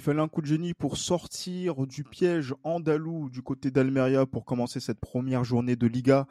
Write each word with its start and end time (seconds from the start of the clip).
Il 0.00 0.02
fallait 0.02 0.22
un 0.22 0.28
coup 0.28 0.40
de 0.40 0.46
génie 0.46 0.72
pour 0.72 0.96
sortir 0.96 1.86
du 1.86 2.04
piège 2.04 2.54
andalou 2.64 3.28
du 3.28 3.42
côté 3.42 3.70
d'Almeria 3.70 4.24
pour 4.24 4.46
commencer 4.46 4.80
cette 4.80 4.98
première 4.98 5.44
journée 5.44 5.76
de 5.76 5.86
Liga. 5.86 6.26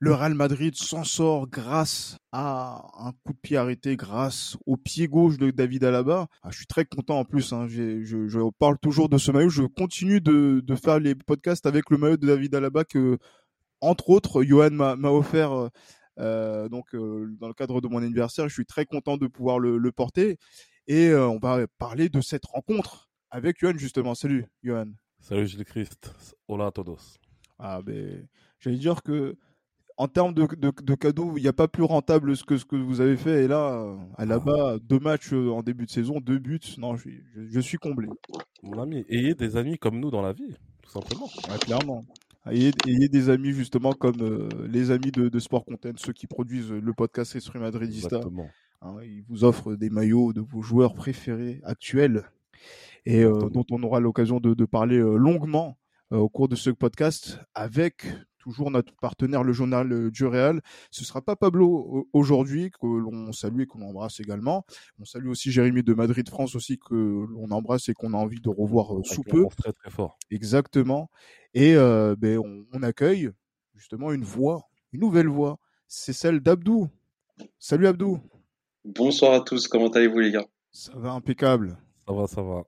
Le 0.00 0.12
Real 0.12 0.34
Madrid 0.34 0.74
s'en 0.76 1.02
sort 1.02 1.48
grâce 1.48 2.18
à 2.30 2.84
un 2.98 3.12
coup 3.24 3.32
de 3.32 3.38
pied 3.38 3.56
arrêté, 3.56 3.96
grâce 3.96 4.58
au 4.66 4.76
pied 4.76 5.08
gauche 5.08 5.38
de 5.38 5.50
David 5.50 5.84
Alaba. 5.84 6.26
Ah, 6.42 6.50
je 6.50 6.58
suis 6.58 6.66
très 6.66 6.84
content 6.84 7.18
en 7.18 7.24
plus. 7.24 7.54
Hein. 7.54 7.68
Je, 7.68 8.50
parle 8.58 8.76
toujours 8.78 9.08
de 9.08 9.16
ce 9.16 9.32
maillot. 9.32 9.48
Je 9.48 9.62
continue 9.62 10.20
de, 10.20 10.62
faire 10.76 11.00
les 11.00 11.14
podcasts 11.14 11.64
avec 11.64 11.88
le 11.88 11.96
maillot 11.96 12.18
de 12.18 12.26
David 12.26 12.54
Alaba 12.54 12.84
que, 12.84 13.16
entre 13.80 14.10
autres, 14.10 14.42
Johan 14.42 14.72
m'a 14.72 15.10
offert. 15.10 15.70
Euh, 16.18 16.68
donc, 16.68 16.94
euh, 16.94 17.34
dans 17.40 17.48
le 17.48 17.54
cadre 17.54 17.80
de 17.80 17.88
mon 17.88 18.02
anniversaire, 18.02 18.46
je 18.46 18.52
suis 18.52 18.66
très 18.66 18.84
content 18.84 19.16
de 19.16 19.26
pouvoir 19.26 19.58
le 19.58 19.90
porter. 19.90 20.36
Et 20.86 21.08
euh, 21.08 21.28
on 21.28 21.38
va 21.38 21.66
parler 21.78 22.08
de 22.08 22.20
cette 22.20 22.46
rencontre 22.46 23.10
avec 23.30 23.58
Johan, 23.60 23.76
justement. 23.76 24.14
Salut, 24.14 24.46
Johan. 24.62 24.86
Salut, 25.20 25.46
Gilles 25.46 25.64
Christ. 25.64 26.14
Hola 26.48 26.66
a 26.66 26.70
todos. 26.70 27.18
Ah, 27.58 27.80
ben, 27.82 28.26
j'allais 28.58 28.78
dire 28.78 29.02
que 29.02 29.36
en 30.00 30.08
termes 30.08 30.32
de, 30.32 30.48
de, 30.56 30.94
cadeaux, 30.94 31.34
il 31.36 31.42
n'y 31.42 31.48
a 31.48 31.52
pas 31.52 31.68
plus 31.68 31.82
rentable 31.82 32.34
que 32.46 32.56
ce 32.56 32.64
que 32.64 32.74
vous 32.74 33.02
avez 33.02 33.18
fait. 33.18 33.44
Et 33.44 33.48
là, 33.48 33.98
à 34.16 34.24
là-bas, 34.24 34.78
deux 34.82 34.98
matchs 34.98 35.34
euh, 35.34 35.50
en 35.50 35.62
début 35.62 35.84
de 35.84 35.90
saison, 35.90 36.20
deux 36.20 36.38
buts. 36.38 36.58
Non, 36.78 36.96
je, 36.96 37.10
je, 37.36 37.60
suis 37.60 37.76
comblé. 37.76 38.08
Mon 38.62 38.80
ami, 38.80 39.04
ayez 39.10 39.34
des 39.34 39.58
amis 39.58 39.76
comme 39.76 40.00
nous 40.00 40.10
dans 40.10 40.22
la 40.22 40.32
vie, 40.32 40.56
tout 40.82 40.90
simplement. 40.90 41.28
clairement. 41.60 42.02
Ayez, 42.46 42.72
ayez, 42.86 43.10
des 43.10 43.28
amis 43.28 43.52
justement 43.52 43.92
comme 43.92 44.22
euh, 44.22 44.48
les 44.66 44.90
amis 44.90 45.12
de, 45.12 45.28
de, 45.28 45.38
Sport 45.38 45.66
Content, 45.66 45.92
ceux 45.96 46.14
qui 46.14 46.26
produisent 46.26 46.72
le 46.72 46.92
podcast 46.94 47.36
Esprit 47.36 47.58
Madridista. 47.58 48.16
Exactement. 48.16 48.48
Hein, 48.82 48.96
il 49.04 49.22
vous 49.28 49.44
offre 49.44 49.74
des 49.74 49.90
maillots 49.90 50.32
de 50.32 50.40
vos 50.40 50.62
joueurs 50.62 50.94
préférés 50.94 51.60
actuels 51.64 52.24
et 53.04 53.24
euh, 53.24 53.50
dont 53.50 53.66
on 53.70 53.82
aura 53.82 54.00
l'occasion 54.00 54.40
de, 54.40 54.64
parler 54.64 54.96
euh, 54.96 55.16
longuement 55.16 55.78
euh, 56.12 56.16
au 56.16 56.30
cours 56.30 56.48
de 56.48 56.56
ce 56.56 56.70
podcast 56.70 57.38
avec 57.54 58.06
toujours 58.38 58.70
notre 58.70 58.96
partenaire, 58.96 59.44
le 59.44 59.52
journal 59.52 60.10
du 60.10 60.24
Real. 60.24 60.62
Ce 60.90 61.04
sera 61.04 61.20
pas 61.20 61.36
Pablo 61.36 62.08
aujourd'hui, 62.14 62.70
que 62.70 62.86
l'on 62.86 63.32
salue 63.32 63.60
et 63.60 63.66
qu'on 63.66 63.82
embrasse 63.82 64.18
également. 64.18 64.64
On 64.98 65.04
salue 65.04 65.28
aussi 65.28 65.52
Jérémy 65.52 65.82
de 65.82 65.92
Madrid 65.92 66.26
France 66.26 66.54
aussi, 66.54 66.78
que 66.78 66.94
l'on 66.94 67.50
embrasse 67.50 67.90
et 67.90 67.92
qu'on 67.92 68.14
a 68.14 68.16
envie 68.16 68.40
de 68.40 68.48
revoir 68.48 68.94
sous 69.04 69.24
peu. 69.24 69.44
Très, 69.58 69.74
très 69.74 69.90
fort. 69.90 70.16
Exactement. 70.30 71.10
Et 71.52 71.74
ben, 71.74 72.38
on, 72.38 72.64
on, 72.72 72.82
accueille 72.82 73.28
justement 73.74 74.10
une 74.10 74.24
voix, 74.24 74.62
une 74.94 75.00
nouvelle 75.00 75.28
voix. 75.28 75.58
C'est 75.86 76.14
celle 76.14 76.40
d'Abdou. 76.40 76.88
Salut 77.58 77.88
Abdou. 77.88 78.20
Bonsoir 78.84 79.34
à 79.34 79.40
tous, 79.40 79.68
comment 79.68 79.88
allez-vous 79.88 80.20
les 80.20 80.30
gars? 80.30 80.46
Ça 80.72 80.92
va 80.96 81.12
impeccable. 81.12 81.76
Ça 82.06 82.14
va, 82.14 82.26
ça 82.26 82.42
va. 82.42 82.62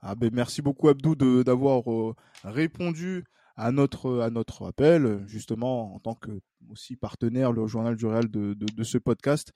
Ah 0.00 0.14
ben 0.14 0.30
merci 0.32 0.62
beaucoup 0.62 0.88
Abdou 0.88 1.16
d'avoir 1.42 1.90
euh, 1.90 2.14
répondu 2.44 3.24
à 3.56 3.72
notre 3.72 4.20
à 4.20 4.30
notre 4.30 4.66
appel, 4.66 5.24
justement 5.26 5.94
en 5.96 5.98
tant 5.98 6.14
que 6.14 6.30
aussi 6.70 6.94
partenaire 6.94 7.50
le 7.50 7.66
journal 7.66 7.96
du 7.96 8.06
Real 8.06 8.30
de, 8.30 8.54
de, 8.54 8.84
ce 8.84 8.98
podcast 8.98 9.52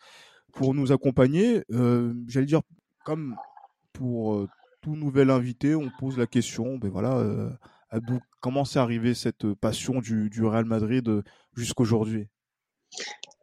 pour 0.53 0.75
nous 0.75 0.91
accompagner. 0.91 1.63
Euh, 1.71 2.13
J'allais 2.27 2.47
dire 2.47 2.63
comme 3.05 3.37
pour 3.93 4.35
euh, 4.35 4.49
tout 4.81 4.97
nouvel 4.97 5.31
invité, 5.31 5.77
on 5.77 5.91
pose 6.01 6.19
la 6.19 6.27
question. 6.27 6.77
Ben 6.77 6.91
voilà, 6.91 7.19
euh, 7.19 7.51
Abdou, 7.91 8.19
comment 8.41 8.65
s'est 8.65 8.81
arrivé 8.81 9.15
cette 9.15 9.55
passion 9.55 10.01
du, 10.01 10.29
du 10.29 10.45
Real 10.45 10.65
Madrid 10.65 11.23
jusqu'aujourd'hui? 11.55 12.27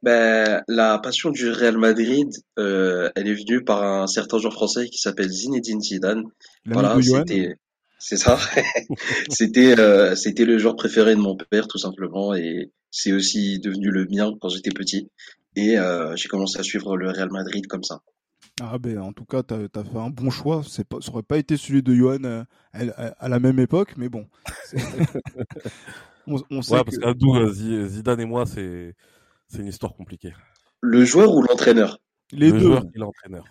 Ben, 0.03 0.63
la 0.67 0.99
passion 0.99 1.31
du 1.31 1.49
Real 1.49 1.77
Madrid, 1.77 2.29
euh, 2.59 3.09
elle 3.15 3.27
est 3.27 3.33
venue 3.33 3.63
par 3.63 3.83
un 3.83 4.07
certain 4.07 4.37
joueur 4.37 4.53
français 4.53 4.89
qui 4.89 4.99
s'appelle 4.99 5.29
Zinedine 5.29 5.81
Zidane. 5.81 6.23
Voilà, 6.65 6.97
c'était, 7.01 7.55
c'est 7.97 8.17
ça. 8.17 8.37
c'était, 9.29 9.79
euh, 9.79 10.15
c'était 10.15 10.45
le 10.45 10.59
joueur 10.59 10.75
préféré 10.75 11.15
de 11.15 11.19
mon 11.19 11.35
père, 11.35 11.67
tout 11.67 11.79
simplement, 11.79 12.35
et 12.35 12.71
c'est 12.91 13.11
aussi 13.11 13.59
devenu 13.59 13.89
le 13.89 14.05
mien 14.05 14.31
quand 14.39 14.49
j'étais 14.49 14.69
petit. 14.69 15.09
Et 15.55 15.79
euh, 15.79 16.15
j'ai 16.15 16.29
commencé 16.29 16.59
à 16.59 16.63
suivre 16.63 16.95
le 16.95 17.09
Real 17.09 17.31
Madrid 17.31 17.65
comme 17.65 17.83
ça. 17.83 18.01
Ah 18.59 18.77
ben 18.79 18.97
en 18.97 19.13
tout 19.13 19.25
cas 19.25 19.43
t'as 19.43 19.57
as 19.57 19.83
fait 19.83 19.97
un 19.97 20.09
bon 20.09 20.31
choix. 20.31 20.61
C'est 20.67 20.87
pas, 20.87 20.97
ça 20.99 21.11
aurait 21.11 21.21
pas 21.21 21.37
été 21.37 21.57
celui 21.57 21.83
de 21.83 21.93
Johan 21.93 22.45
à, 22.73 23.29
la 23.29 23.39
même 23.39 23.59
époque, 23.59 23.93
mais 23.97 24.09
bon. 24.09 24.27
on, 26.27 26.41
on, 26.49 26.61
sait 26.61 26.73
ouais, 26.75 26.83
parce 26.83 26.97
qu'Abdou, 26.97 27.51
Zidane 27.51 28.21
et 28.21 28.25
moi 28.25 28.45
c'est 28.45 28.95
c'est 29.47 29.59
une 29.59 29.67
histoire 29.67 29.93
compliquée. 29.93 30.33
Le 30.81 31.05
joueur 31.05 31.33
ou 31.33 31.41
l'entraîneur? 31.41 31.99
Les 32.33 32.51
le 32.51 32.59
joueur 32.59 32.83
et 32.93 32.99
l'entraîneur. 32.99 33.45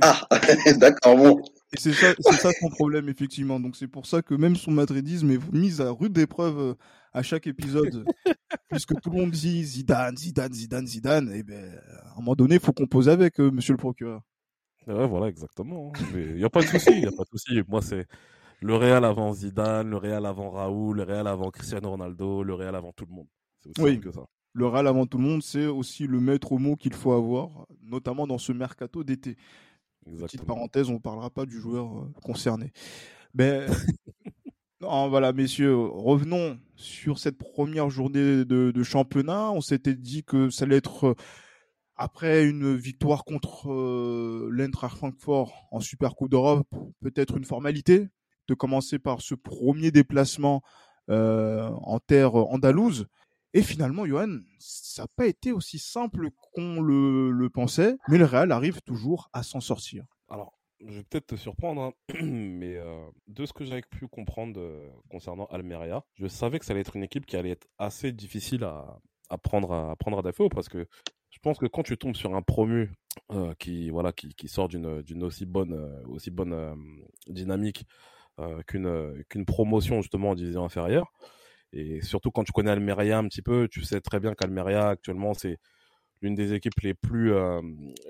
ah, 0.00 0.26
d'accord, 0.78 1.16
bon. 1.16 1.42
Et 1.72 1.80
c'est 1.80 1.92
ça, 1.92 2.14
ça 2.20 2.50
son 2.60 2.68
problème, 2.68 3.08
effectivement. 3.08 3.58
Donc 3.58 3.74
c'est 3.74 3.88
pour 3.88 4.06
ça 4.06 4.22
que 4.22 4.34
même 4.34 4.54
son 4.54 4.70
madridisme 4.70 5.30
est 5.32 5.52
mis 5.52 5.80
à 5.82 5.90
rude 5.90 6.16
épreuve 6.16 6.58
euh, 6.58 6.74
à 7.12 7.22
chaque 7.22 7.48
épisode. 7.48 8.04
puisque 8.70 9.00
tout 9.00 9.10
le 9.10 9.16
monde 9.16 9.30
dit 9.30 9.64
Zidane, 9.64 10.16
Zidane, 10.16 10.52
Zidane, 10.52 10.86
Zidane. 10.86 11.32
Et 11.32 11.42
ben, 11.42 11.80
à 12.04 12.12
un 12.12 12.16
moment 12.16 12.34
donné, 12.34 12.56
il 12.56 12.60
faut 12.60 12.72
composer 12.72 13.10
avec, 13.10 13.40
euh, 13.40 13.50
monsieur 13.50 13.72
le 13.72 13.78
procureur. 13.78 14.20
Ouais, 14.86 15.06
voilà, 15.06 15.26
exactement. 15.26 15.92
Il 16.14 16.36
n'y 16.36 16.44
a 16.44 16.50
pas 16.50 16.60
de 16.60 16.66
souci, 16.66 16.90
il 16.96 17.08
a 17.08 17.10
pas 17.10 17.24
de 17.24 17.28
souci. 17.28 17.60
Moi, 17.66 17.82
c'est 17.82 18.06
le 18.60 18.76
Real 18.76 19.04
avant 19.04 19.32
Zidane, 19.32 19.90
le 19.90 19.96
Real 19.96 20.24
avant 20.26 20.50
Raoul, 20.50 20.98
le 20.98 21.02
Real 21.02 21.26
avant 21.26 21.50
Cristiano 21.50 21.90
Ronaldo, 21.90 22.44
le 22.44 22.54
Real 22.54 22.76
avant 22.76 22.92
tout 22.92 23.04
le 23.04 23.14
monde. 23.14 23.26
C'est 23.58 23.70
aussi 23.70 23.82
oui. 23.82 24.00
que 24.00 24.12
ça 24.12 24.26
le 24.56 24.66
Real 24.66 24.86
avant 24.86 25.04
tout 25.04 25.18
le 25.18 25.24
monde, 25.24 25.42
c'est 25.42 25.66
aussi 25.66 26.06
le 26.06 26.18
maître 26.18 26.56
mot 26.56 26.76
qu'il 26.76 26.94
faut 26.94 27.12
avoir, 27.12 27.66
notamment 27.82 28.26
dans 28.26 28.38
ce 28.38 28.52
mercato 28.52 29.04
d'été. 29.04 29.36
Petite 30.18 30.46
parenthèse, 30.46 30.88
on 30.88 30.94
ne 30.94 30.98
parlera 30.98 31.28
pas 31.28 31.44
du 31.44 31.60
joueur 31.60 31.98
euh, 31.98 32.12
concerné. 32.22 32.72
Mais 33.34 33.66
non, 34.80 35.10
voilà, 35.10 35.34
messieurs, 35.34 35.76
revenons 35.76 36.58
sur 36.74 37.18
cette 37.18 37.36
première 37.36 37.90
journée 37.90 38.46
de, 38.46 38.82
championnat. 38.82 39.50
On 39.50 39.60
s'était 39.60 39.94
dit 39.94 40.24
que 40.24 40.48
ça 40.48 40.64
allait 40.64 40.76
être 40.76 41.08
euh, 41.08 41.14
après 41.94 42.46
une 42.46 42.74
victoire 42.74 43.24
contre 43.24 43.70
euh, 43.70 44.48
l'Eintracht 44.50 44.96
Francfort 44.96 45.68
en 45.70 45.80
Super 45.80 46.14
Coupe 46.14 46.30
d'Europe, 46.30 46.66
peut-être 47.02 47.36
une 47.36 47.44
formalité 47.44 48.08
de 48.48 48.54
commencer 48.54 48.98
par 48.98 49.20
ce 49.20 49.34
premier 49.34 49.90
déplacement 49.90 50.62
en 51.08 52.00
terre 52.00 52.34
andalouse. 52.34 53.06
Et 53.56 53.62
finalement, 53.62 54.04
Johan, 54.04 54.40
ça 54.58 55.04
n'a 55.04 55.08
pas 55.16 55.26
été 55.26 55.50
aussi 55.50 55.78
simple 55.78 56.28
qu'on 56.52 56.82
le, 56.82 57.48
pensait, 57.48 57.96
mais 58.06 58.18
le 58.18 58.26
Real 58.26 58.52
arrive 58.52 58.82
toujours 58.82 59.30
à 59.32 59.42
s'en 59.42 59.60
sortir. 59.62 60.04
Alors, 60.28 60.58
je 60.86 60.98
vais 60.98 61.04
peut-être 61.04 61.28
te 61.28 61.36
surprendre, 61.36 61.80
hein, 61.80 61.92
mais 62.22 62.76
euh, 62.76 63.08
de 63.28 63.46
ce 63.46 63.54
que 63.54 63.64
j'avais 63.64 63.80
pu 63.80 64.08
comprendre 64.08 64.60
euh, 64.60 64.86
concernant 65.08 65.46
Almeria, 65.46 66.04
je 66.16 66.26
savais 66.26 66.58
que 66.58 66.66
ça 66.66 66.72
allait 66.74 66.82
être 66.82 66.96
une 66.96 67.02
équipe 67.02 67.24
qui 67.24 67.34
allait 67.34 67.52
être 67.52 67.66
assez 67.78 68.12
difficile 68.12 68.62
à, 68.62 69.00
prendre 69.42 69.72
à, 69.72 69.96
prendre 69.96 70.18
à 70.18 70.22
défaut 70.22 70.50
parce 70.50 70.68
que 70.68 70.86
je 71.30 71.38
pense 71.38 71.56
que 71.56 71.64
quand 71.64 71.82
tu 71.82 71.96
tombes 71.96 72.14
sur 72.14 72.34
un 72.36 72.42
promu 72.42 72.92
euh, 73.32 73.54
qui 73.58 73.88
voilà 73.88 74.12
qui, 74.12 74.48
sort 74.48 74.68
d'une 74.68 75.22
aussi 75.22 75.46
bonne 75.46 76.02
aussi 76.08 76.30
bonne 76.30 76.76
dynamique 77.26 77.86
qu'une 78.66 79.46
promotion 79.46 80.02
justement 80.02 80.30
en 80.30 80.34
division 80.34 80.62
inférieure 80.62 81.10
et 81.76 82.00
surtout 82.02 82.30
quand 82.30 82.44
tu 82.44 82.52
connais 82.52 82.70
Almeria 82.70 83.18
un 83.18 83.28
petit 83.28 83.42
peu, 83.42 83.68
tu 83.68 83.82
sais 83.82 84.00
très 84.00 84.20
bien 84.20 84.34
qu'Almeria 84.34 84.88
actuellement 84.88 85.34
c'est 85.34 85.58
l'une 86.22 86.34
des 86.34 86.54
équipes 86.54 86.80
les 86.82 86.94
plus 86.94 87.32
euh, 87.32 87.60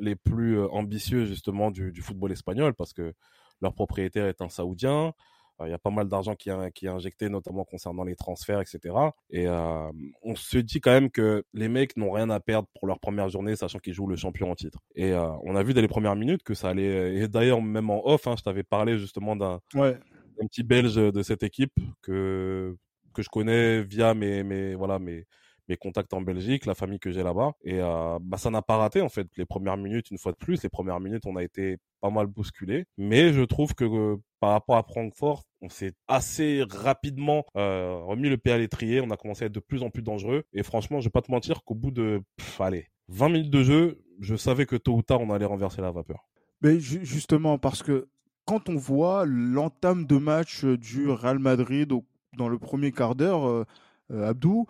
les 0.01 0.17
plus 0.17 0.59
euh, 0.59 0.69
ambitieuses 0.69 1.29
justement 1.29 1.71
du, 1.71 1.93
du, 1.93 2.03
football 2.03 2.33
espagnol 2.33 2.75
parce 2.75 2.93
que 2.93 3.13
leur 3.61 3.75
propriétaire 3.75 4.27
est 4.27 4.41
un 4.41 4.49
saoudien. 4.49 5.13
Euh, 5.61 5.67
il 5.67 5.71
y 5.71 5.75
a 5.75 5.79
pas 5.79 5.91
mal 5.91 6.07
d'argent 6.09 6.35
qui, 6.35 6.51
qui 6.75 6.87
est 6.87 6.91
injecté, 6.91 7.29
notamment 7.31 7.65
concernant 7.65 8.05
les 8.05 8.15
transferts, 8.15 8.61
etc. 8.61 8.95
Et 9.31 9.49
on 9.49 10.35
se 10.35 10.59
dit 10.59 10.81
quand 10.81 10.91
même 10.91 11.11
que 11.11 11.45
les 11.55 11.69
mecs 11.69 11.97
n'ont 11.97 12.11
rien 12.11 12.29
à 12.29 12.41
perdre 12.41 12.69
pour 12.75 12.87
leur 12.87 13.01
première 13.01 13.31
journée, 13.31 13.57
sachant 13.57 13.79
qu'ils 13.79 13.95
jouent 13.95 14.07
le 14.07 14.17
champion 14.17 14.51
en 14.51 14.55
titre. 14.55 14.81
Et 14.97 15.15
on 15.15 15.57
a 15.57 15.63
vu 15.63 15.73
dès 15.73 15.81
les 15.81 15.89
premières 15.89 16.15
minutes 16.15 16.43
que 16.43 16.53
ça 16.53 16.69
allait. 16.69 17.17
Et 17.17 17.27
d'ailleurs, 17.27 17.63
même 17.63 17.89
en 17.89 18.07
off, 18.07 18.27
hein, 18.27 18.35
je 18.37 18.43
t'avais 18.43 18.65
parlé 18.65 18.99
justement 18.99 19.35
d'un 19.35 19.61
ouais. 19.75 19.99
petit 20.41 20.63
Belge 20.63 20.97
de 20.97 21.23
cette 21.23 21.43
équipe 21.43 21.73
que 22.03 22.77
que 23.17 23.23
je 23.23 23.29
connais 23.31 23.83
via 23.83 24.15
mes, 24.15 24.43
mes, 24.43 24.75
voilà, 24.75 24.99
mes, 24.99 25.27
mes 25.69 25.77
contacts 25.77 26.13
en 26.15 26.21
Belgique, 26.21 26.67
la 26.67 26.75
famille 26.75 26.99
que 26.99 27.11
j'ai 27.11 27.23
là-bas. 27.23 27.53
Et 27.65 27.81
euh, 27.81 28.19
bah, 28.21 28.39
ça 28.39 28.51
n'a 28.51 28.63
pas 28.63 28.77
raté, 28.77 29.01
en 29.01 29.09
fait. 29.09 29.27
Les 29.37 29.45
premières 29.45 29.77
minutes, 29.77 30.11
une 30.11 30.19
fois 30.19 30.33
de 30.33 30.37
plus, 30.37 30.63
les 30.63 30.69
premières 30.69 31.01
minutes, 31.01 31.25
on 31.27 31.37
a 31.37 31.43
été 31.43 31.79
pas 32.01 32.11
mal 32.11 32.27
bousculé. 32.27 32.85
Mais 32.97 33.33
je 33.33 33.43
trouve 33.43 33.75
que 33.75 33.85
euh, 33.85 34.17
par 34.41 34.51
rapport 34.51 34.77
à 34.77 34.83
Francfort, 34.83 35.45
on 35.63 35.69
s'est 35.69 35.93
assez 36.09 36.65
rapidement 36.69 37.45
euh, 37.57 37.99
remis 38.05 38.29
le 38.29 38.37
pied 38.37 38.53
à 38.53 38.59
l'étrier. 38.59 39.01
On 39.01 39.11
a 39.11 39.17
commencé 39.17 39.45
à 39.45 39.47
être 39.47 39.53
de 39.53 39.61
plus 39.61 39.83
en 39.83 39.91
plus 39.91 40.03
dangereux. 40.03 40.45
Et 40.53 40.63
franchement, 40.63 41.01
je 41.01 41.07
vais 41.07 41.11
pas 41.11 41.23
te 41.23 41.31
mentir 41.31 41.63
qu'au 41.65 41.75
bout 41.75 41.91
de, 41.91 42.23
allez, 42.61 42.89
20 43.09 43.29
minutes 43.31 43.51
de 43.51 43.63
jeu, 43.63 44.03
je 44.21 44.37
savais 44.37 44.67
que 44.67 44.77
tôt 44.77 44.95
ou 44.95 45.03
tard, 45.03 45.21
on 45.21 45.33
allait 45.33 45.47
renverser 45.47 45.83
la 45.83 45.91
vapeur. 45.91 46.29
Mais 46.63 46.81
justement, 46.81 47.59
parce 47.59 47.83
que 47.83 48.09
quand 48.47 48.69
on 48.69 48.77
voit 48.77 49.27
l'entame 49.27 50.07
de 50.07 50.17
match 50.17 50.65
du 50.65 51.11
Real 51.11 51.39
Madrid 51.39 51.93
dans 52.37 52.49
le 52.49 52.59
premier 52.59 52.93
quart 52.93 53.15
d'heure, 53.15 53.49
euh, 53.49 53.65
euh, 54.13 54.29
Abdou, 54.29 54.67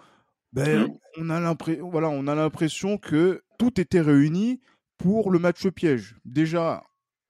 ben, 0.52 0.86
mmh. 0.86 0.98
on 1.18 1.30
a 1.30 1.40
l'impression, 1.40 1.90
voilà, 1.90 2.08
on 2.08 2.26
a 2.26 2.34
l'impression 2.34 2.98
que 2.98 3.42
tout 3.58 3.80
était 3.80 4.00
réuni 4.00 4.60
pour 4.98 5.30
le 5.30 5.38
match 5.38 5.66
piège. 5.68 6.16
Déjà, 6.24 6.82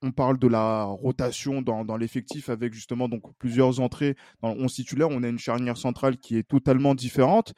on 0.02 0.12
parle 0.12 0.38
de 0.38 0.46
la 0.46 0.84
rotation 0.84 1.62
dans, 1.62 1.84
dans 1.84 1.96
l'effectif 1.96 2.48
avec 2.48 2.72
justement 2.72 3.08
donc 3.08 3.22
plusieurs 3.38 3.80
entrées 3.80 4.16
dans 4.42 4.54
le 4.54 4.62
11 4.62 4.72
titulaire. 4.72 5.08
On 5.10 5.22
a 5.22 5.28
une 5.28 5.38
charnière 5.38 5.76
centrale 5.76 6.18
qui 6.18 6.36
est 6.36 6.46
totalement 6.46 6.94
différente 6.94 7.54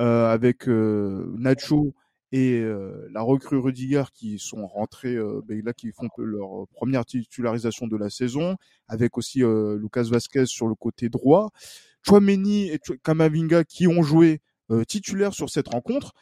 euh, 0.00 0.32
avec 0.32 0.66
euh, 0.68 1.30
Nacho 1.36 1.94
et 2.32 2.60
euh, 2.60 3.08
la 3.12 3.20
recrue 3.22 3.58
Rudiger 3.58 4.04
qui 4.14 4.38
sont 4.38 4.66
rentrés 4.66 5.18
ben 5.44 5.60
là 5.64 5.72
qui 5.72 5.90
font 5.90 6.08
leur 6.16 6.66
première 6.68 7.04
titularisation 7.04 7.86
de 7.86 7.96
la 7.96 8.08
saison 8.08 8.56
avec 8.88 9.18
aussi 9.18 9.40
Lucas 9.40 10.04
Vasquez 10.04 10.46
sur 10.46 10.68
le 10.68 10.74
côté 10.74 11.08
droit. 11.08 11.50
Chouameni 12.06 12.70
et 12.70 12.78
Kamavinga 13.02 13.64
qui 13.64 13.86
ont 13.86 14.02
joué 14.02 14.40
titulaires 14.88 15.34
sur 15.34 15.50
cette 15.50 15.68
rencontre. 15.68 16.12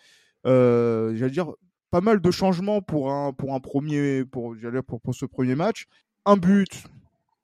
J'allais 0.44 1.30
dire 1.30 1.52
pas 1.90 2.00
mal 2.00 2.20
de 2.20 2.30
changements 2.30 2.82
pour 2.82 3.10
un, 3.12 3.32
pour 3.32 3.54
un 3.54 3.60
premier, 3.60 4.24
pour, 4.24 4.54
pour, 4.86 5.00
pour 5.00 5.14
ce 5.14 5.24
premier 5.24 5.54
match. 5.54 5.86
Un 6.26 6.36
but 6.36 6.84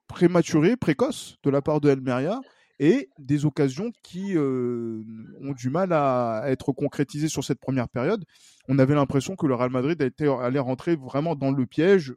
prématuré, 0.07 0.77
précoce 0.77 1.37
de 1.43 1.51
la 1.51 1.63
part 1.63 1.81
de 1.81 1.91
Elmeria 1.91 2.41
et 2.79 3.09
des 3.19 3.47
occasions 3.47 3.93
qui 4.03 4.37
euh, 4.37 5.03
ont 5.41 5.53
du 5.53 5.71
mal 5.71 5.93
à 5.93 6.43
être 6.47 6.73
concrétisées 6.73 7.29
sur 7.29 7.45
cette 7.45 7.61
première 7.61 7.89
période. 7.89 8.25
On 8.69 8.79
avait 8.79 8.95
l'impression 8.95 9.37
que 9.37 9.47
le 9.47 9.55
Real 9.55 9.71
Madrid 9.71 10.01
allait 10.41 10.59
rentrer 10.59 10.97
vraiment 10.97 11.35
dans 11.35 11.51
le 11.51 11.67
piège 11.67 12.15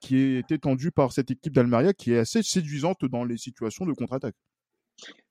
qui 0.00 0.36
était 0.36 0.58
tendu 0.58 0.90
par 0.90 1.12
cette 1.12 1.30
équipe 1.30 1.54
d'Almeria 1.54 1.92
qui 1.92 2.12
est 2.12 2.18
assez 2.18 2.42
séduisante 2.42 3.04
dans 3.04 3.24
les 3.24 3.38
situations 3.38 3.86
de 3.86 3.92
contre-attaque. 3.92 4.34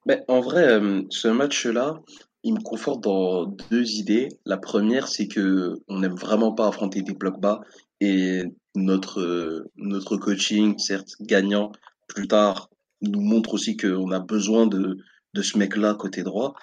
Mais 0.06 0.22
en 0.28 0.40
vrai, 0.40 0.68
euh, 0.68 1.02
ce 1.10 1.28
match-là, 1.28 2.00
il 2.42 2.54
me 2.54 2.60
conforte 2.60 3.02
dans 3.02 3.46
deux 3.46 3.92
idées. 3.92 4.28
La 4.44 4.58
première, 4.58 5.08
c'est 5.08 5.28
que 5.28 5.76
on 5.88 6.00
n'aime 6.00 6.14
vraiment 6.14 6.52
pas 6.52 6.68
affronter 6.68 7.02
des 7.02 7.14
blocs 7.14 7.40
bas 7.40 7.60
et 8.00 8.44
notre 8.74 9.64
notre 9.76 10.16
coaching, 10.16 10.78
certes 10.78 11.14
gagnant 11.20 11.72
plus 12.08 12.28
tard, 12.28 12.68
nous 13.00 13.22
montre 13.22 13.54
aussi 13.54 13.76
qu'on 13.76 14.10
a 14.10 14.20
besoin 14.20 14.66
de 14.66 14.98
de 15.34 15.42
ce 15.42 15.58
mec-là 15.58 15.94
côté 15.94 16.22
droit. 16.22 16.54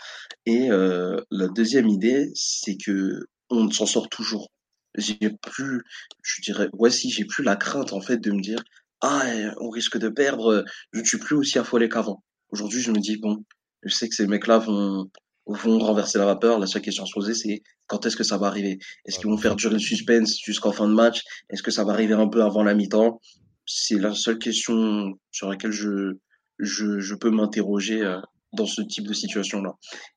Et 0.46 0.72
euh, 0.72 1.18
la 1.32 1.48
deuxième 1.48 1.90
idée, 1.90 2.32
c'est 2.36 2.78
que 2.78 3.26
on 3.50 3.70
s'en 3.72 3.86
sort 3.86 4.10
toujours. 4.10 4.52
J'ai 4.96 5.18
plus, 5.42 5.84
je 6.24 6.42
dirais, 6.42 6.70
voici, 6.74 7.10
j'ai 7.10 7.26
plus 7.26 7.44
la 7.44 7.56
crainte 7.56 7.94
en 7.94 8.02
fait 8.02 8.18
de 8.18 8.32
me 8.32 8.42
dire 8.42 8.64
ah 9.02 9.24
on 9.60 9.70
risque 9.70 9.98
de 9.98 10.10
perdre. 10.10 10.64
Je 10.94 11.00
ne 11.00 11.06
suis 11.06 11.18
plus 11.18 11.36
aussi 11.36 11.58
affolé 11.60 11.90
qu'avant. 11.90 12.24
Aujourd'hui, 12.52 12.82
je 12.82 12.92
me 12.92 13.00
dis 13.00 13.18
bon, 13.18 13.44
je 13.84 13.94
sais 13.94 14.08
que 14.08 14.16
ces 14.16 14.28
mecs-là 14.28 14.60
vont 14.60 15.10
vont 15.48 15.80
renverser 15.80 16.18
la 16.18 16.26
vapeur. 16.26 16.60
La 16.60 16.68
seule 16.68 16.82
question 16.82 17.04
à 17.04 17.08
se 17.08 17.14
poser, 17.14 17.34
c'est 17.34 17.64
quand 17.88 18.06
est-ce 18.06 18.16
que 18.16 18.24
ça 18.24 18.38
va 18.38 18.48
arriver? 18.48 18.80
Est-ce 19.06 19.20
qu'ils 19.20 19.30
vont 19.30 19.38
faire 19.38 19.56
durer 19.56 19.74
le 19.74 19.80
suspense 19.80 20.38
jusqu'en 20.40 20.72
fin 20.72 20.88
de 20.88 20.94
match? 20.94 21.22
Est-ce 21.50 21.64
que 21.64 21.72
ça 21.72 21.84
va 21.84 21.94
arriver 21.94 22.14
un 22.14 22.28
peu 22.28 22.44
avant 22.44 22.64
la 22.64 22.74
mi-temps? 22.74 23.20
C'est 23.66 23.98
la 23.98 24.14
seule 24.14 24.38
question 24.38 25.14
sur 25.32 25.50
laquelle 25.50 25.72
je, 25.72 26.14
je, 26.60 27.00
je 27.00 27.16
peux 27.16 27.32
m'interroger 27.32 28.02
euh, 28.02 28.20
dans 28.54 28.66
ce 28.66 28.82
type 28.82 29.08
de 29.08 29.14
situation-là. 29.14 29.74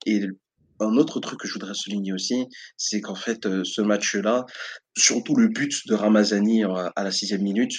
Et 0.06 0.26
un 0.80 0.96
autre 0.96 1.20
truc 1.20 1.40
que 1.40 1.48
je 1.48 1.54
voudrais 1.54 1.74
souligner 1.74 2.12
aussi, 2.12 2.46
c'est 2.76 3.00
qu'en 3.00 3.14
fait, 3.14 3.46
euh, 3.46 3.62
ce 3.64 3.80
match-là, 3.80 4.44
surtout 4.96 5.36
le 5.36 5.48
but 5.48 5.86
de 5.86 5.94
Ramazani 5.94 6.64
euh, 6.64 6.88
à 6.96 7.04
la 7.04 7.10
sixième 7.10 7.42
minute, 7.42 7.72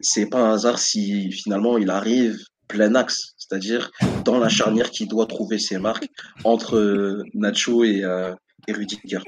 c'est 0.00 0.26
pas 0.26 0.40
un 0.40 0.54
hasard 0.54 0.78
si 0.78 1.30
finalement 1.32 1.76
il 1.76 1.90
arrive 1.90 2.38
plein 2.68 2.94
axe, 2.94 3.34
c'est-à-dire 3.36 3.90
dans 4.24 4.38
la 4.38 4.48
charnière 4.48 4.90
qui 4.90 5.06
doit 5.06 5.26
trouver 5.26 5.58
ses 5.58 5.78
marques 5.78 6.08
entre 6.44 6.76
euh, 6.76 7.24
Nacho 7.34 7.84
et, 7.84 8.04
euh, 8.04 8.34
et 8.66 8.72
Rudiger. 8.72 9.20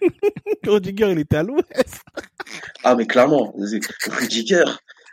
Rudiger, 0.66 1.12
il 1.12 1.18
était 1.18 1.36
à 1.36 1.42
l'ouest. 1.42 2.02
Ah, 2.82 2.94
mais 2.94 3.06
clairement, 3.06 3.54
Rudiger, 4.06 4.64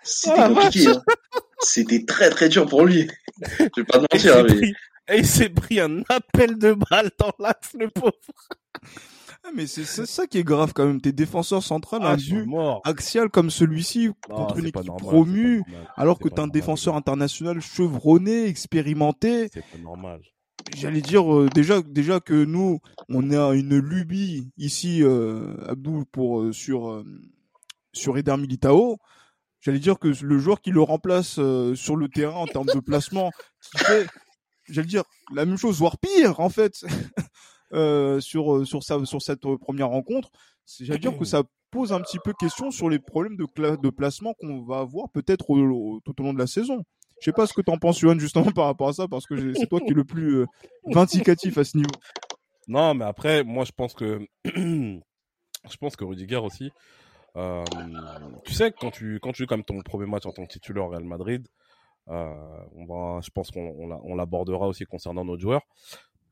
c'était 0.04 0.36
ah, 0.38 0.48
compliqué. 0.50 0.88
Hein. 0.88 1.04
C'était 1.60 2.06
très 2.06 2.30
très 2.30 2.50
dur 2.50 2.66
pour 2.66 2.86
lui. 2.86 3.10
Je 3.60 3.64
vais 3.78 3.84
pas 3.84 4.00
mentir. 4.00 4.44
Mais... 4.46 4.72
Et 5.08 5.20
il 5.20 5.28
s'est 5.28 5.50
pris 5.50 5.80
un 5.80 6.02
appel 6.10 6.58
de 6.58 6.74
balle 6.74 7.12
dans 7.20 7.32
l'axe, 7.40 7.74
le 7.78 7.90
pauvre. 7.90 8.14
Mais 9.54 9.68
c'est 9.68 9.86
ça 9.86 10.28
qui 10.28 10.40
est 10.40 10.44
grave 10.44 10.74
quand 10.74 10.86
même. 10.86 11.00
Tes 11.00 11.12
défenseurs 11.12 11.64
centrales, 11.64 12.02
ah, 12.04 12.16
un 12.16 12.80
axial 12.84 13.30
comme 13.30 13.50
celui-ci 13.50 14.10
contre 14.28 14.58
une 14.58 14.68
équipe 14.68 14.92
promue, 14.98 15.64
alors 15.96 16.20
que 16.20 16.28
t'es 16.30 16.40
un 16.40 16.48
défenseur 16.48 16.96
international 16.96 17.62
chevronné, 17.62 18.46
expérimenté. 18.46 19.50
C'est 19.54 19.62
pas 19.62 19.78
normal. 19.78 20.22
J'allais 20.76 21.02
dire 21.02 21.32
euh, 21.32 21.48
déjà 21.54 21.82
déjà 21.82 22.20
que 22.20 22.34
nous 22.34 22.80
on 23.10 23.32
a 23.32 23.54
une 23.54 23.78
lubie 23.78 24.52
ici 24.58 25.04
euh, 25.04 25.56
Abdou 25.68 26.06
pour 26.12 26.42
euh, 26.42 26.54
sur 26.54 26.90
euh, 26.90 27.04
sur 27.94 28.18
Eder 28.18 28.36
Militao. 28.38 28.98
J'allais 29.62 29.80
dire 29.80 30.00
que 30.00 30.08
le 30.08 30.40
joueur 30.40 30.62
qui 30.62 30.72
le 30.72 30.82
remplace 30.82 31.40
sur 31.76 31.96
le 31.96 32.08
terrain 32.08 32.36
en 32.36 32.46
termes 32.46 32.68
de 32.68 32.80
placement, 32.80 33.32
qui 33.62 33.84
fait 33.84 34.08
j'allais 34.70 34.88
dire 34.88 35.04
la 35.34 35.46
même 35.46 35.58
chose 35.58 35.78
voire 35.80 35.98
pire 35.98 36.40
en 36.40 36.50
fait 36.50 36.84
Euh, 37.74 38.20
sur 38.20 38.54
euh, 38.54 38.66
sur 38.66 38.84
ça 38.84 39.04
sur 39.06 39.22
cette 39.22 39.46
euh, 39.46 39.58
première 39.58 39.90
rencontre, 39.90 40.30
j'allais 40.80 41.00
dire 41.00 41.18
que 41.18 41.26
ça 41.26 41.42
pose 41.72 41.92
un 41.94 42.00
petit 42.00 42.20
peu 42.24 42.32
question 42.34 42.70
sur 42.70 42.90
les 42.90 43.00
problèmes 43.00 43.36
de, 43.36 43.76
de 43.76 43.90
placement 43.90 44.34
qu'on 44.36 44.62
va 44.62 44.80
avoir 44.80 45.10
peut-être 45.10 45.46
tout 45.48 46.22
au 46.22 46.24
long 46.24 46.34
de 46.34 46.40
la 46.40 46.48
saison. 46.48 46.84
Je 47.20 47.26
sais 47.26 47.34
pas 47.34 47.48
ce 47.48 47.54
que 47.54 47.62
tu 47.62 47.72
en 47.72 47.78
penses, 47.78 48.00
Johan, 48.00 48.20
justement 48.20 48.52
par 48.52 48.66
rapport 48.66 48.90
à 48.90 48.94
ça, 48.94 49.08
parce 49.08 49.26
que 49.26 49.54
c'est 49.56 49.68
toi 49.68 49.80
qui 49.80 49.92
es 49.92 49.96
le 49.96 50.04
plus 50.04 50.46
vindicatif 50.86 51.58
à 51.58 51.64
ce 51.64 51.78
niveau. 51.78 51.92
Non, 52.68 52.96
mais 52.96 53.06
après, 53.06 53.44
moi, 53.44 53.64
je 53.64 53.72
pense 53.72 53.94
que 53.94 54.28
je 54.46 55.78
pense 55.80 55.96
que 55.96 56.04
Rudiger 56.04 56.38
aussi. 56.38 56.72
Euh, 57.36 57.64
tu 58.44 58.54
sais, 58.54 58.72
quand 58.72 58.90
tu 58.90 59.20
quand 59.22 59.34
tu 59.34 59.44
joues 59.44 59.48
comme 59.48 59.64
ton 59.64 59.82
premier 59.82 60.08
match 60.08 60.26
en 60.26 60.32
tant 60.32 60.44
que 60.46 60.52
titulaire 60.52 60.86
au 60.86 60.90
Real 60.90 61.04
Madrid, 61.04 61.48
euh, 62.08 62.34
on 62.76 62.86
va, 62.86 63.22
je 63.22 63.30
pense 63.30 63.52
qu'on 63.52 63.76
on 64.04 64.16
l'abordera 64.16 64.68
aussi 64.68 64.86
concernant 64.86 65.26
nos 65.26 65.38
joueurs 65.38 65.62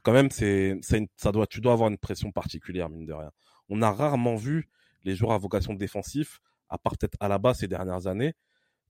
quand 0.04 0.14
même, 0.14 0.30
c'est, 0.30 0.80
ça 1.16 1.32
doit, 1.32 1.48
tu 1.48 1.62
dois 1.62 1.74
avoir 1.74 1.90
une 1.90 1.98
pression 1.98 2.32
particulière, 2.32 2.90
mine 2.90 3.06
de 3.06 3.14
rien. 3.14 3.32
On 3.70 3.82
a 3.82 3.92
rarement 3.92 4.36
vu 4.36 4.70
les 5.04 5.16
joueurs 5.16 5.34
à 5.34 5.38
vocation 5.38 5.74
défensif, 5.74 6.40
à 6.70 6.78
part 6.78 6.98
peut-être 6.98 7.18
à 7.20 7.28
la 7.28 7.38
base 7.38 7.60
ces 7.60 7.68
dernières 7.68 8.08
années, 8.08 8.34